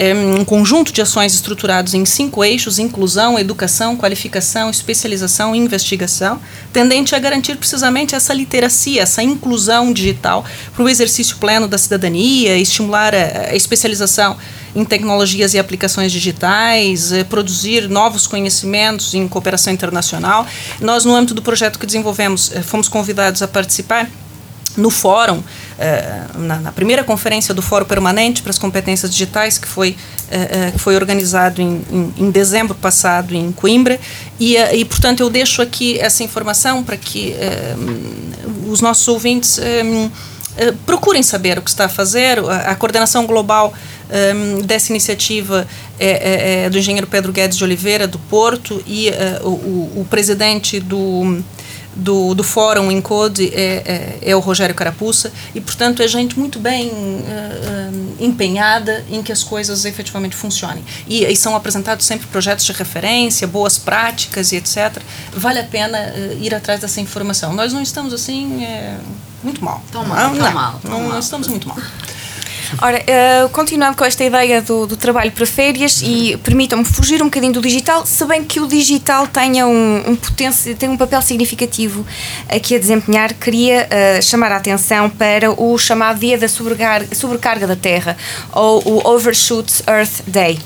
É 0.00 0.14
um 0.14 0.44
conjunto 0.44 0.92
de 0.92 1.02
ações 1.02 1.34
estruturados 1.34 1.92
em 1.92 2.04
cinco 2.04 2.44
eixos: 2.44 2.78
inclusão, 2.78 3.36
educação, 3.36 3.96
qualificação, 3.96 4.70
especialização 4.70 5.56
e 5.56 5.58
investigação, 5.58 6.40
tendente 6.72 7.16
a 7.16 7.18
garantir 7.18 7.56
precisamente 7.56 8.14
essa 8.14 8.32
literacia, 8.32 9.02
essa 9.02 9.24
inclusão 9.24 9.92
digital 9.92 10.44
para 10.72 10.84
o 10.84 10.88
exercício 10.88 11.36
pleno 11.38 11.66
da 11.66 11.76
cidadania, 11.76 12.56
estimular 12.56 13.12
a, 13.12 13.50
a 13.50 13.56
especialização 13.56 14.36
em 14.76 14.84
tecnologias 14.84 15.54
e 15.54 15.58
aplicações 15.58 16.12
digitais, 16.12 17.10
eh, 17.10 17.24
produzir 17.24 17.88
novos 17.88 18.26
conhecimentos 18.28 19.14
em 19.14 19.26
cooperação 19.26 19.72
internacional. 19.72 20.46
Nós, 20.80 21.04
no 21.04 21.14
âmbito 21.16 21.34
do 21.34 21.42
projeto 21.42 21.78
que 21.78 21.86
desenvolvemos, 21.86 22.52
eh, 22.54 22.62
fomos 22.62 22.86
convidados 22.86 23.42
a 23.42 23.48
participar 23.48 24.08
no 24.78 24.90
fórum, 24.90 25.42
eh, 25.78 26.22
na, 26.36 26.70
primeira 26.72 27.02
conferência 27.02 27.52
do 27.52 27.60
Fórum 27.60 27.84
Permanente 27.84 28.40
para 28.42 28.50
as 28.50 28.58
Competências 28.58 29.10
Digitais, 29.10 29.58
que 29.58 29.66
foi, 29.66 29.96
eh, 30.30 30.48
eh, 30.68 30.70
que 30.70 30.78
foi 30.78 30.94
organizado 30.94 31.60
em, 31.60 31.82
em, 31.90 32.14
em 32.16 32.30
dezembro 32.30 32.74
passado 32.76 33.34
em 33.34 33.50
Coimbra, 33.52 33.98
e, 34.38 34.56
e 34.56 34.84
portanto 34.84 35.20
eu 35.20 35.28
deixo 35.28 35.60
aqui 35.60 35.98
essa 35.98 36.22
informação 36.22 36.82
para 36.84 36.96
que 36.96 37.34
os 38.68 38.80
nossos 38.80 39.06
ouvintes 39.08 39.58
procurem 40.86 41.22
saber 41.22 41.58
o 41.58 41.62
que 41.62 41.70
está 41.70 41.86
a 41.86 41.88
fazer. 41.88 42.38
A, 42.38 42.74
coordenação 42.74 43.26
global 43.26 43.72
dessa 44.64 44.92
iniciativa 44.92 45.66
é, 45.98 46.08
é- 46.08 46.64
é 46.64 46.70
do 46.70 46.78
engenheiro 46.78 47.06
Pedro 47.06 47.32
Guedes 47.32 47.58
de 47.58 47.64
Oliveira, 47.64 48.06
do 48.06 48.18
Porto, 48.18 48.82
e 48.86 49.10
o- 49.42 50.00
o 50.00 50.06
presidente 50.08 50.80
do, 50.80 51.42
do, 51.98 52.34
do 52.34 52.44
Fórum 52.44 52.90
Encode 52.90 53.52
é, 53.52 54.18
é, 54.22 54.30
é 54.30 54.36
o 54.36 54.38
Rogério 54.38 54.74
Carapuça, 54.74 55.32
e, 55.54 55.60
portanto, 55.60 56.02
é 56.02 56.08
gente 56.08 56.38
muito 56.38 56.58
bem 56.58 56.90
eh, 57.26 57.90
empenhada 58.20 59.04
em 59.10 59.22
que 59.22 59.32
as 59.32 59.42
coisas 59.42 59.84
efetivamente 59.84 60.36
funcionem. 60.36 60.84
E, 61.08 61.24
e 61.24 61.36
são 61.36 61.56
apresentados 61.56 62.06
sempre 62.06 62.26
projetos 62.28 62.64
de 62.64 62.72
referência, 62.72 63.46
boas 63.46 63.76
práticas 63.76 64.52
e 64.52 64.56
etc. 64.56 65.02
Vale 65.32 65.58
a 65.58 65.64
pena 65.64 65.98
eh, 65.98 66.38
ir 66.40 66.54
atrás 66.54 66.80
dessa 66.80 67.00
informação. 67.00 67.52
Nós 67.52 67.72
não 67.72 67.82
estamos 67.82 68.14
assim. 68.14 68.64
muito 69.42 69.64
mal. 69.64 69.82
Tão 69.90 70.04
mal, 70.04 70.16
não, 70.16 70.36
tão 70.36 70.44
não, 70.44 70.52
mal, 70.52 70.80
tão 70.80 70.90
não, 70.90 71.00
mal. 71.00 71.08
não 71.10 71.18
estamos 71.18 71.48
muito 71.48 71.68
mal. 71.68 71.78
Ora, 72.80 73.02
eh, 73.06 73.48
continuando 73.52 73.96
com 73.96 74.04
esta 74.04 74.22
ideia 74.24 74.60
do, 74.60 74.86
do 74.86 74.96
trabalho 74.96 75.32
para 75.32 75.46
férias 75.46 76.02
e 76.04 76.36
permitam-me 76.42 76.84
fugir 76.84 77.22
um 77.22 77.26
bocadinho 77.26 77.52
do 77.52 77.60
digital, 77.60 78.04
se 78.04 78.24
bem 78.26 78.44
que 78.44 78.60
o 78.60 78.66
digital 78.66 79.26
tenha 79.26 79.66
um, 79.66 80.10
um 80.10 80.16
tem 80.78 80.88
um 80.88 80.96
papel 80.96 81.22
significativo 81.22 82.06
aqui 82.48 82.76
a 82.76 82.78
desempenhar, 82.78 83.32
queria 83.34 83.86
eh, 83.90 84.20
chamar 84.20 84.52
a 84.52 84.56
atenção 84.56 85.08
para 85.08 85.50
o 85.50 85.78
chamado 85.78 86.18
Dia 86.20 86.36
da 86.36 86.48
Sobrecar- 86.48 87.06
Sobrecarga 87.12 87.66
da 87.66 87.76
Terra, 87.76 88.16
ou 88.52 88.82
o 88.84 89.08
Overshoot 89.08 89.82
Earth 89.86 90.22
Day. 90.26 90.58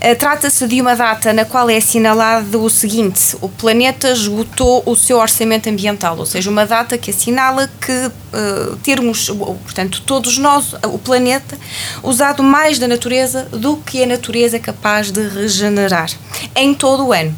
Eh, 0.00 0.14
Trata-se 0.14 0.66
de 0.66 0.80
uma 0.80 0.94
data 0.94 1.32
na 1.32 1.44
qual 1.44 1.70
é 1.70 1.76
assinalado 1.76 2.62
o 2.62 2.70
seguinte: 2.70 3.36
o 3.40 3.48
planeta 3.48 4.10
esgotou 4.10 4.82
o 4.84 4.96
seu 4.96 5.18
orçamento 5.18 5.68
ambiental, 5.68 6.18
ou 6.18 6.26
seja, 6.26 6.50
uma 6.50 6.66
data 6.66 6.98
que 6.98 7.10
assinala 7.10 7.70
que 7.80 8.10
eh, 8.36 8.76
termos, 8.82 9.28
portanto, 9.28 10.02
todos 10.04 10.36
nós, 10.36 10.74
o 10.84 10.98
planeta, 10.98 11.58
usado 12.02 12.42
mais 12.42 12.78
da 12.78 12.86
natureza 12.86 13.44
do 13.50 13.78
que 13.78 14.02
a 14.02 14.06
natureza 14.06 14.56
é 14.56 14.60
capaz 14.60 15.10
de 15.10 15.26
regenerar 15.26 16.10
em 16.54 16.74
todo 16.74 17.06
o 17.06 17.12
ano. 17.14 17.34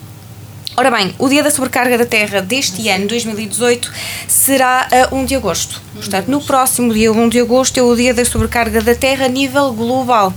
Ora 0.77 0.91
bem, 0.91 1.15
o 1.19 1.29
dia 1.29 1.43
da 1.43 1.51
sobrecarga 1.51 1.97
da 1.99 2.07
Terra 2.07 2.41
deste 2.41 2.89
ano, 2.89 3.07
2018, 3.07 3.93
será 4.27 4.89
a 4.91 5.15
1 5.15 5.25
de 5.25 5.37
agosto. 5.37 5.81
Portanto, 5.95 6.29
no 6.29 6.41
próximo 6.41 6.93
dia 6.93 7.13
1 7.13 7.29
de 7.29 7.41
agosto 7.41 7.79
é 7.79 7.83
o 7.83 7.95
dia 7.95 8.13
da 8.13 8.25
sobrecarga 8.25 8.81
da 8.81 8.95
Terra 8.95 9.27
a 9.27 9.29
nível 9.29 9.73
global. 9.73 10.33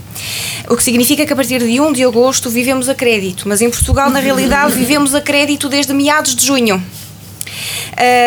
O 0.70 0.76
que 0.76 0.84
significa 0.84 1.26
que 1.26 1.34
a 1.34 1.36
partir 1.36 1.60
de 1.60 1.80
1 1.80 1.94
de 1.94 2.04
agosto 2.04 2.50
vivemos 2.50 2.88
a 2.88 2.96
crédito, 2.96 3.48
mas 3.48 3.62
em 3.62 3.70
Portugal, 3.70 4.10
na 4.10 4.20
realidade, 4.20 4.74
vivemos 4.74 5.14
a 5.14 5.22
crédito 5.22 5.70
desde 5.70 5.94
meados 5.94 6.36
de 6.36 6.46
junho. 6.46 6.84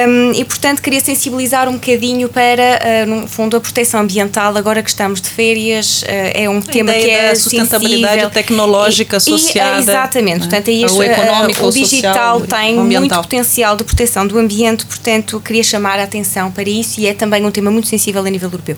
Um, 0.09 0.33
e 0.33 0.45
portanto 0.45 0.81
queria 0.83 1.01
sensibilizar 1.01 1.69
um 1.69 1.75
bocadinho 1.75 2.29
para, 2.29 2.81
uh, 3.07 3.07
no 3.07 3.27
fundo, 3.29 3.57
a 3.57 3.61
proteção 3.61 4.01
ambiental. 4.01 4.57
Agora 4.57 4.83
que 4.83 4.89
estamos 4.91 5.21
de 5.21 5.29
férias, 5.29 6.03
uh, 6.03 6.07
é 6.35 6.49
um 6.49 6.61
tema 6.61 6.93
que 6.93 7.11
é 7.11 7.31
da 7.31 7.37
sustentabilidade 7.37 8.15
sensível. 8.15 8.31
tecnológica 8.31 9.17
E- 9.17 9.17
e, 9.17 9.19
associada, 9.19 9.79
exatamente, 9.81 10.41
né? 10.41 10.47
portanto, 10.47 10.69
é 10.69 10.73
uh, 10.73 11.61
o 11.61 11.65
ou 11.65 11.71
digital 11.71 12.41
social, 12.41 12.41
tem 12.43 12.79
ou 12.79 12.85
muito 12.85 12.97
ambiental. 12.97 13.23
potencial 13.23 13.77
de 13.77 13.85
proteção 13.85 14.27
do 14.27 14.39
ambiente, 14.39 14.87
portanto, 14.87 15.41
queria 15.41 15.63
chamar 15.63 15.99
a 15.99 16.05
atenção 16.05 16.51
para 16.51 16.69
isso 16.69 17.01
e 17.01 17.07
é 17.07 17.15
também 17.15 17.45
um 17.45 17.51
tema 17.51 17.71
muito 17.71 17.89
sensível 17.89 18.25
a 18.25 18.31
nível 18.31 18.49
europeu. 18.49 18.77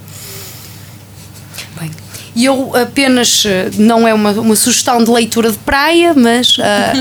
E 2.36 2.44
eu 2.44 2.76
apenas, 2.76 3.44
eh, 3.46 3.70
não 3.78 4.06
é 4.06 4.12
uma, 4.12 4.30
uma 4.32 4.54
sugestão 4.54 5.02
de 5.02 5.10
leitura 5.10 5.50
de 5.50 5.56
praia, 5.56 6.12
mas, 6.14 6.58
ah, 6.60 6.92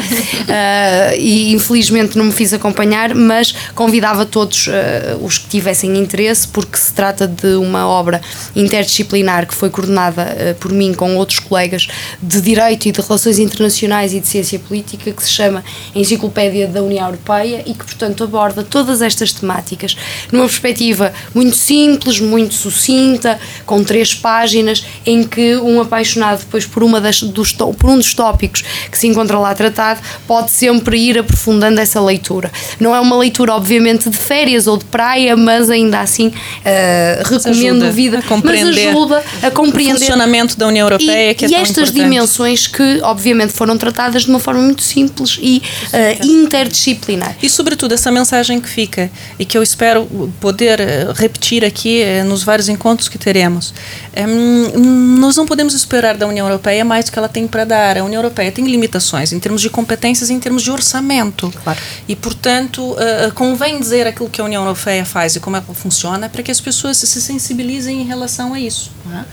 ah, 0.47 1.15
e 1.19 1.51
infelizmente 1.51 2.17
não 2.17 2.23
me 2.23 2.31
fiz 2.31 2.53
acompanhar, 2.53 3.13
mas 3.13 3.53
convidava 3.75 4.25
todos 4.25 4.69
ah, 4.69 5.17
os 5.21 5.37
que 5.37 5.47
tivessem 5.49 5.97
interesse, 5.97 6.47
porque 6.47 6.77
se 6.77 6.93
trata 6.93 7.27
de 7.27 7.55
uma 7.55 7.85
obra 7.85 8.21
interdisciplinar 8.55 9.45
que 9.45 9.53
foi 9.53 9.69
coordenada 9.69 10.55
por 10.57 10.71
mim 10.71 10.93
com 10.93 11.17
outros 11.17 11.39
colegas 11.39 11.89
de 12.23 12.39
Direito 12.39 12.87
e 12.87 12.93
de 12.93 13.01
Relações 13.01 13.37
Internacionais 13.37 14.13
e 14.13 14.21
de 14.21 14.27
Ciência 14.27 14.57
Política, 14.57 15.11
que 15.11 15.21
se 15.21 15.31
chama 15.31 15.65
Enciclopédia 15.93 16.65
da 16.65 16.81
União 16.81 17.07
Europeia 17.07 17.61
e 17.65 17.73
que, 17.73 17.83
portanto, 17.83 18.23
aborda 18.23 18.63
todas 18.63 19.01
estas 19.01 19.33
temáticas 19.33 19.97
numa 20.31 20.45
perspectiva 20.45 21.11
muito 21.33 21.57
simples, 21.57 22.21
muito 22.21 22.53
sucinta, 22.53 23.37
com 23.65 23.83
três 23.83 24.15
páginas, 24.15 24.85
em 25.05 25.24
que 25.25 25.55
um 25.57 25.81
apaixonado 25.81 26.39
depois 26.39 26.65
por, 26.65 26.83
uma 26.83 26.99
das, 27.01 27.21
dos, 27.21 27.51
por 27.53 27.89
um 27.89 27.97
dos 27.97 28.13
tópicos 28.13 28.63
que 28.91 28.97
se 28.97 29.07
encontra 29.07 29.37
lá 29.39 29.53
tratado 29.53 30.01
pode 30.27 30.51
sempre 30.51 30.97
ir 30.97 31.17
aprofundando 31.17 31.79
essa 31.79 32.01
leitura. 32.01 32.51
Não 32.79 32.95
é 32.95 32.99
uma 32.99 33.17
leitura, 33.17 33.53
obviamente, 33.53 34.09
de 34.09 34.17
férias 34.17 34.67
ou 34.67 34.77
de 34.77 34.85
praia, 34.85 35.35
mas 35.35 35.69
ainda 35.69 35.99
assim 35.99 36.31
eh, 36.63 37.21
recomendo 37.23 37.85
ajuda 37.85 37.91
vida, 37.91 38.23
mas 38.43 38.77
ajuda 38.77 39.23
a 39.41 39.47
O 39.47 39.51
compreender 39.51 39.99
funcionamento 39.99 40.57
da 40.57 40.67
União 40.67 40.85
Europeia 40.85 41.31
e, 41.31 41.35
que 41.35 41.45
é 41.45 41.49
e 41.49 41.55
estas 41.55 41.89
importante. 41.89 41.93
dimensões 41.93 42.67
que, 42.67 42.99
obviamente, 43.01 43.53
foram 43.53 43.77
tratadas 43.77 44.23
de 44.23 44.29
uma 44.29 44.39
forma 44.39 44.61
muito 44.61 44.81
simples 44.81 45.37
e 45.41 45.61
eh, 45.93 46.17
interdisciplinar. 46.23 47.35
E, 47.41 47.49
sobretudo, 47.49 47.93
essa 47.93 48.11
mensagem 48.11 48.59
que 48.59 48.69
fica 48.69 49.09
e 49.39 49.45
que 49.45 49.57
eu 49.57 49.63
espero 49.63 50.05
poder 50.39 50.79
eh, 50.79 51.07
repetir 51.15 51.63
aqui 51.63 52.03
nos 52.25 52.43
vários 52.43 52.69
encontros 52.69 53.09
que 53.09 53.17
teremos. 53.17 53.73
Hum, 54.17 55.14
nós 55.15 55.35
não 55.35 55.45
podemos 55.45 55.73
esperar 55.73 56.17
da 56.17 56.27
União 56.27 56.45
Europeia 56.47 56.83
mais 56.85 57.05
do 57.05 57.11
que 57.11 57.19
ela 57.19 57.29
tem 57.29 57.47
para 57.47 57.63
dar. 57.63 57.97
A 57.97 58.03
União 58.03 58.19
Europeia 58.21 58.51
tem 58.51 58.65
limitações 58.65 59.31
em 59.31 59.39
termos 59.39 59.61
de 59.61 59.69
competências 59.69 60.29
e 60.29 60.33
em 60.33 60.39
termos 60.39 60.63
de 60.63 60.71
orçamento. 60.71 61.51
Claro. 61.63 61.79
E, 62.07 62.15
portanto, 62.15 62.95
eh, 62.99 63.31
convém 63.33 63.79
dizer 63.79 64.07
aquilo 64.07 64.29
que 64.29 64.41
a 64.41 64.43
União 64.43 64.63
Europeia 64.63 65.05
faz 65.05 65.35
e 65.35 65.39
como 65.39 65.55
ela 65.55 65.65
funciona 65.73 66.29
para 66.29 66.43
que 66.43 66.51
as 66.51 66.61
pessoas 66.61 66.97
se 66.97 67.21
sensibilizem 67.21 68.01
em 68.01 68.05
relação 68.05 68.53
a 68.53 68.59
isso. 68.59 68.91
não 69.05 69.19
é? 69.19 69.25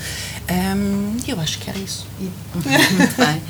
Hum, 0.74 1.16
eu 1.26 1.41
acho 1.41 1.59
que 1.59 1.70
era 1.70 1.78
isso. 1.78 2.07
Muito 2.55 3.14
bem. 3.16 3.42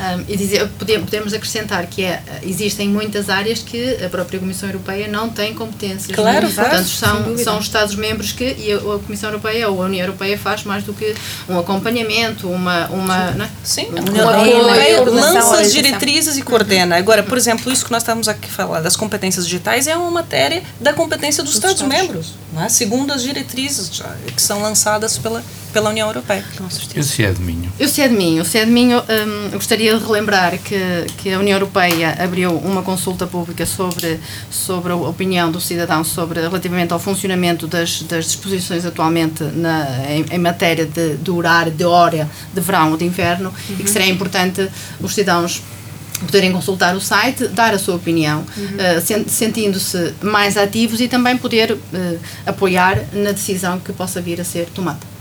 Um, 0.00 0.24
e 0.28 0.36
dizer, 0.36 0.68
pode- 0.78 0.98
podemos 0.98 1.32
acrescentar 1.32 1.86
que 1.86 2.04
é, 2.04 2.22
existem 2.42 2.88
muitas 2.88 3.28
áreas 3.28 3.60
que 3.60 3.96
a 4.04 4.08
própria 4.08 4.38
Comissão 4.38 4.68
Europeia 4.68 5.08
não 5.08 5.28
tem 5.30 5.54
competências. 5.54 6.14
Claro, 6.14 6.48
E, 6.48 6.52
faz, 6.52 6.68
portanto, 6.68 6.88
são, 6.88 7.38
são 7.38 7.58
os 7.58 7.64
Estados-membros 7.66 8.32
que 8.32 8.44
e 8.58 8.72
a, 8.72 8.76
a 8.76 8.98
Comissão 8.98 9.30
Europeia 9.30 9.68
ou 9.68 9.82
a 9.82 9.86
União 9.86 10.04
Europeia 10.06 10.38
faz 10.38 10.64
mais 10.64 10.84
do 10.84 10.92
que 10.94 11.14
um 11.48 11.58
acompanhamento, 11.58 12.48
uma. 12.48 12.86
uma 12.88 13.30
não 13.32 13.44
é? 13.44 13.50
Sim, 13.64 13.86
Um 13.92 13.98
a 13.98 14.00
União 14.10 14.28
apoio, 14.30 14.52
Europeia 14.52 14.96
coordenação, 14.98 15.34
lança 15.34 15.60
as 15.60 15.72
diretrizes 15.72 16.36
e 16.36 16.42
coordena. 16.42 16.96
Agora, 16.96 17.22
por 17.22 17.36
exemplo, 17.36 17.72
isso 17.72 17.84
que 17.84 17.90
nós 17.92 18.02
estamos 18.02 18.28
aqui 18.28 18.48
falando 18.50 18.84
das 18.84 18.96
competências 18.96 19.44
digitais 19.44 19.86
é 19.86 19.96
uma 19.96 20.10
matéria 20.10 20.62
da 20.80 20.92
competência 20.92 21.42
dos 21.42 21.54
Estados-membros. 21.54 22.34
é? 22.56 22.68
segundo 22.68 23.12
as 23.12 23.22
diretrizes 23.22 23.90
já, 23.94 24.14
que 24.34 24.40
são 24.40 24.60
lançadas 24.62 25.18
pela, 25.18 25.42
pela 25.72 25.90
União 25.90 26.08
Europeia. 26.08 26.44
E 27.78 27.84
o 27.84 27.88
CIE 27.88 28.08
Minho? 28.08 28.42
O 28.42 28.44
CIE 28.48 28.64
Minho, 28.66 28.98
o 28.98 29.02
CIE 29.02 29.14
Minho 29.26 29.46
hum, 29.46 29.50
gostaria 29.52 29.96
de 29.96 30.04
relembrar 30.04 30.58
que, 30.58 30.78
que 31.18 31.32
a 31.32 31.38
União 31.38 31.56
Europeia 31.56 32.16
abriu 32.18 32.56
uma 32.56 32.82
consulta 32.82 33.26
pública 33.26 33.66
sobre, 33.66 34.18
sobre 34.50 34.92
a 34.92 34.96
opinião 34.96 35.50
do 35.50 35.60
cidadão 35.60 36.02
sobre, 36.02 36.40
relativamente 36.40 36.92
ao 36.92 36.98
funcionamento 36.98 37.66
das, 37.66 38.02
das 38.02 38.24
disposições 38.24 38.84
atualmente 38.84 39.44
na, 39.44 39.86
em, 40.08 40.24
em 40.30 40.38
matéria 40.38 40.86
de, 40.86 41.16
de 41.16 41.30
horário, 41.30 41.70
de 41.70 41.84
hora 41.84 42.28
de 42.52 42.60
verão 42.60 42.92
ou 42.92 42.96
de 42.96 43.04
inverno 43.04 43.50
uhum. 43.50 43.76
e 43.78 43.82
que 43.82 43.90
seria 43.90 44.08
importante 44.08 44.68
os 45.00 45.14
cidadãos 45.14 45.62
poderem 46.20 46.50
consultar 46.52 46.96
o 46.96 47.00
site, 47.00 47.46
dar 47.48 47.72
a 47.74 47.78
sua 47.78 47.94
opinião, 47.94 48.44
uhum. 48.56 48.64
uh, 48.64 49.28
sentindo-se 49.28 50.14
mais 50.20 50.56
ativos 50.56 51.00
e 51.00 51.06
também 51.06 51.36
poder 51.36 51.72
uh, 51.72 51.78
apoiar 52.44 53.04
na 53.12 53.30
decisão 53.30 53.78
que 53.78 53.92
possa 53.92 54.20
vir 54.20 54.40
a 54.40 54.44
ser 54.44 54.66
tomada. 54.66 55.17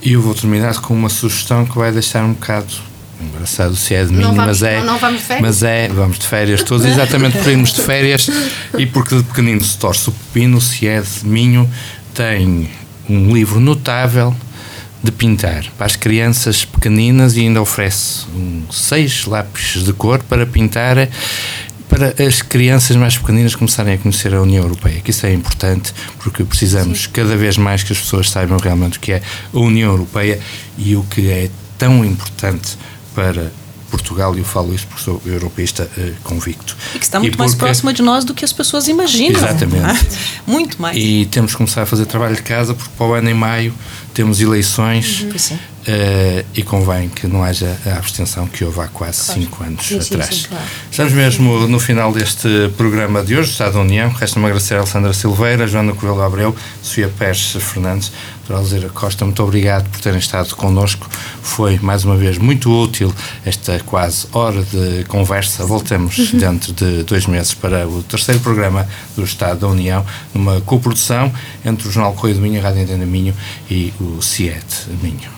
E 0.00 0.12
eu 0.12 0.22
vou 0.22 0.34
terminar 0.34 0.80
com 0.80 0.94
uma 0.94 1.08
sugestão 1.08 1.66
que 1.66 1.76
vai 1.76 1.90
deixar 1.92 2.24
um 2.24 2.32
bocado 2.32 2.72
engraçado 3.20 3.74
se 3.74 3.94
é 3.94 4.04
de 4.04 4.12
mim, 4.12 4.32
mas 4.34 4.62
é. 4.62 4.78
Não, 4.78 4.86
não 4.86 4.98
vamos 4.98 5.20
de 5.20 5.26
férias? 5.26 5.46
Mas 5.46 5.62
é, 5.62 5.88
vamos 5.88 6.18
de 6.18 6.26
férias 6.26 6.62
todos, 6.62 6.86
exatamente 6.86 7.38
por 7.38 7.50
irmos 7.50 7.72
de 7.72 7.82
férias 7.82 8.30
e 8.76 8.86
porque 8.86 9.16
de 9.16 9.24
pequenino 9.24 9.62
se 9.62 9.76
torce 9.76 10.08
o 10.08 10.12
pepino, 10.12 10.60
se 10.60 10.86
é 10.86 11.00
de 11.00 11.26
Minho, 11.26 11.68
tem 12.14 12.70
um 13.08 13.32
livro 13.32 13.58
notável 13.58 14.34
de 15.02 15.12
pintar 15.12 15.64
para 15.76 15.86
as 15.86 15.96
crianças 15.96 16.64
pequeninas 16.64 17.36
e 17.36 17.40
ainda 17.40 17.62
oferece 17.62 18.26
um, 18.34 18.62
seis 18.70 19.26
lápis 19.26 19.84
de 19.84 19.92
cor 19.92 20.20
para 20.24 20.44
pintar 20.46 21.08
para 21.88 22.14
as 22.22 22.42
crianças 22.42 22.96
mais 22.96 23.16
pequeninas 23.16 23.54
começarem 23.54 23.94
a 23.94 23.98
conhecer 23.98 24.34
a 24.34 24.42
União 24.42 24.62
Europeia, 24.62 25.00
que 25.00 25.10
isso 25.10 25.26
é 25.26 25.32
importante 25.32 25.94
porque 26.18 26.44
precisamos 26.44 27.04
Sim. 27.04 27.10
cada 27.12 27.36
vez 27.36 27.56
mais 27.56 27.82
que 27.82 27.92
as 27.92 27.98
pessoas 27.98 28.30
saibam 28.30 28.58
realmente 28.58 28.98
o 28.98 29.00
que 29.00 29.12
é 29.12 29.22
a 29.52 29.58
União 29.58 29.90
Europeia 29.90 30.38
e 30.76 30.94
o 30.94 31.02
que 31.04 31.30
é 31.30 31.50
tão 31.78 32.04
importante 32.04 32.76
para 33.14 33.50
Portugal, 33.90 34.34
e 34.36 34.38
eu 34.38 34.44
falo 34.44 34.74
isso 34.74 34.86
porque 34.86 35.02
sou 35.02 35.22
europeísta 35.24 35.88
uh, 35.96 36.14
convicto. 36.22 36.76
E 36.94 36.98
que 36.98 37.04
está 37.04 37.18
muito 37.18 37.32
porque... 37.32 37.42
mais 37.42 37.54
próxima 37.54 37.92
de 37.92 38.02
nós 38.02 38.24
do 38.24 38.34
que 38.34 38.44
as 38.44 38.52
pessoas 38.52 38.86
imaginam. 38.86 39.40
Exatamente. 39.40 40.18
muito 40.46 40.80
mais. 40.80 40.96
E 40.96 41.26
temos 41.26 41.52
que 41.52 41.56
começar 41.56 41.82
a 41.82 41.86
fazer 41.86 42.06
trabalho 42.06 42.36
de 42.36 42.42
casa, 42.42 42.74
porque 42.74 42.90
para 42.96 43.06
o 43.06 43.14
ano 43.14 43.30
em 43.30 43.34
maio 43.34 43.74
temos 44.12 44.40
eleições 44.40 45.22
uhum. 45.22 45.58
Uh, 45.88 46.44
e 46.54 46.62
convém 46.62 47.08
que 47.08 47.26
não 47.26 47.42
haja 47.42 47.76
a 47.86 47.96
abstenção 47.96 48.46
que 48.46 48.64
houve 48.64 48.80
há 48.80 48.88
quase 48.88 49.24
claro. 49.24 49.40
cinco 49.40 49.64
anos 49.64 49.86
sim, 49.86 49.98
atrás. 49.98 50.26
Sim, 50.28 50.42
sim, 50.42 50.48
claro. 50.48 50.64
Estamos 50.90 51.12
mesmo 51.14 51.66
no 51.66 51.80
final 51.80 52.12
deste 52.12 52.48
programa 52.76 53.24
de 53.24 53.36
hoje, 53.36 53.50
Estado 53.50 53.74
da 53.74 53.80
União. 53.80 54.10
Resta-me 54.10 54.46
agradecer 54.46 54.74
a 54.74 54.78
Alessandra 54.78 55.12
Silveira, 55.12 55.66
Joana 55.66 55.92
Coelho 55.92 56.20
Abreu, 56.22 56.54
Sofia 56.82 57.08
Pérez 57.08 57.56
Fernandes, 57.60 58.12
Alzira 58.54 58.88
Costa, 58.88 59.24
muito 59.24 59.42
obrigado 59.42 59.88
por 59.90 60.00
terem 60.00 60.18
estado 60.18 60.54
connosco. 60.56 61.06
Foi, 61.42 61.78
mais 61.80 62.04
uma 62.04 62.16
vez, 62.16 62.38
muito 62.38 62.70
útil 62.70 63.12
esta 63.44 63.78
quase 63.80 64.26
hora 64.32 64.62
de 64.62 65.04
conversa. 65.04 65.66
Voltamos 65.66 66.18
uhum. 66.18 66.38
dentro 66.38 66.72
de 66.72 67.02
dois 67.02 67.26
meses 67.26 67.52
para 67.52 67.86
o 67.86 68.02
terceiro 68.02 68.40
programa 68.40 68.88
do 69.14 69.24
Estado 69.24 69.60
da 69.60 69.68
União, 69.68 70.04
numa 70.32 70.60
coprodução 70.62 71.32
entre 71.64 71.88
o 71.88 71.90
Jornal 71.90 72.14
Correio 72.14 72.36
do 72.36 72.42
Minho, 72.42 72.60
a 72.60 72.62
Rádio 72.62 72.82
Antena 72.82 73.06
Minho 73.06 73.34
e 73.70 73.92
o 74.00 74.22
CIET 74.22 74.64
Minho. 75.02 75.37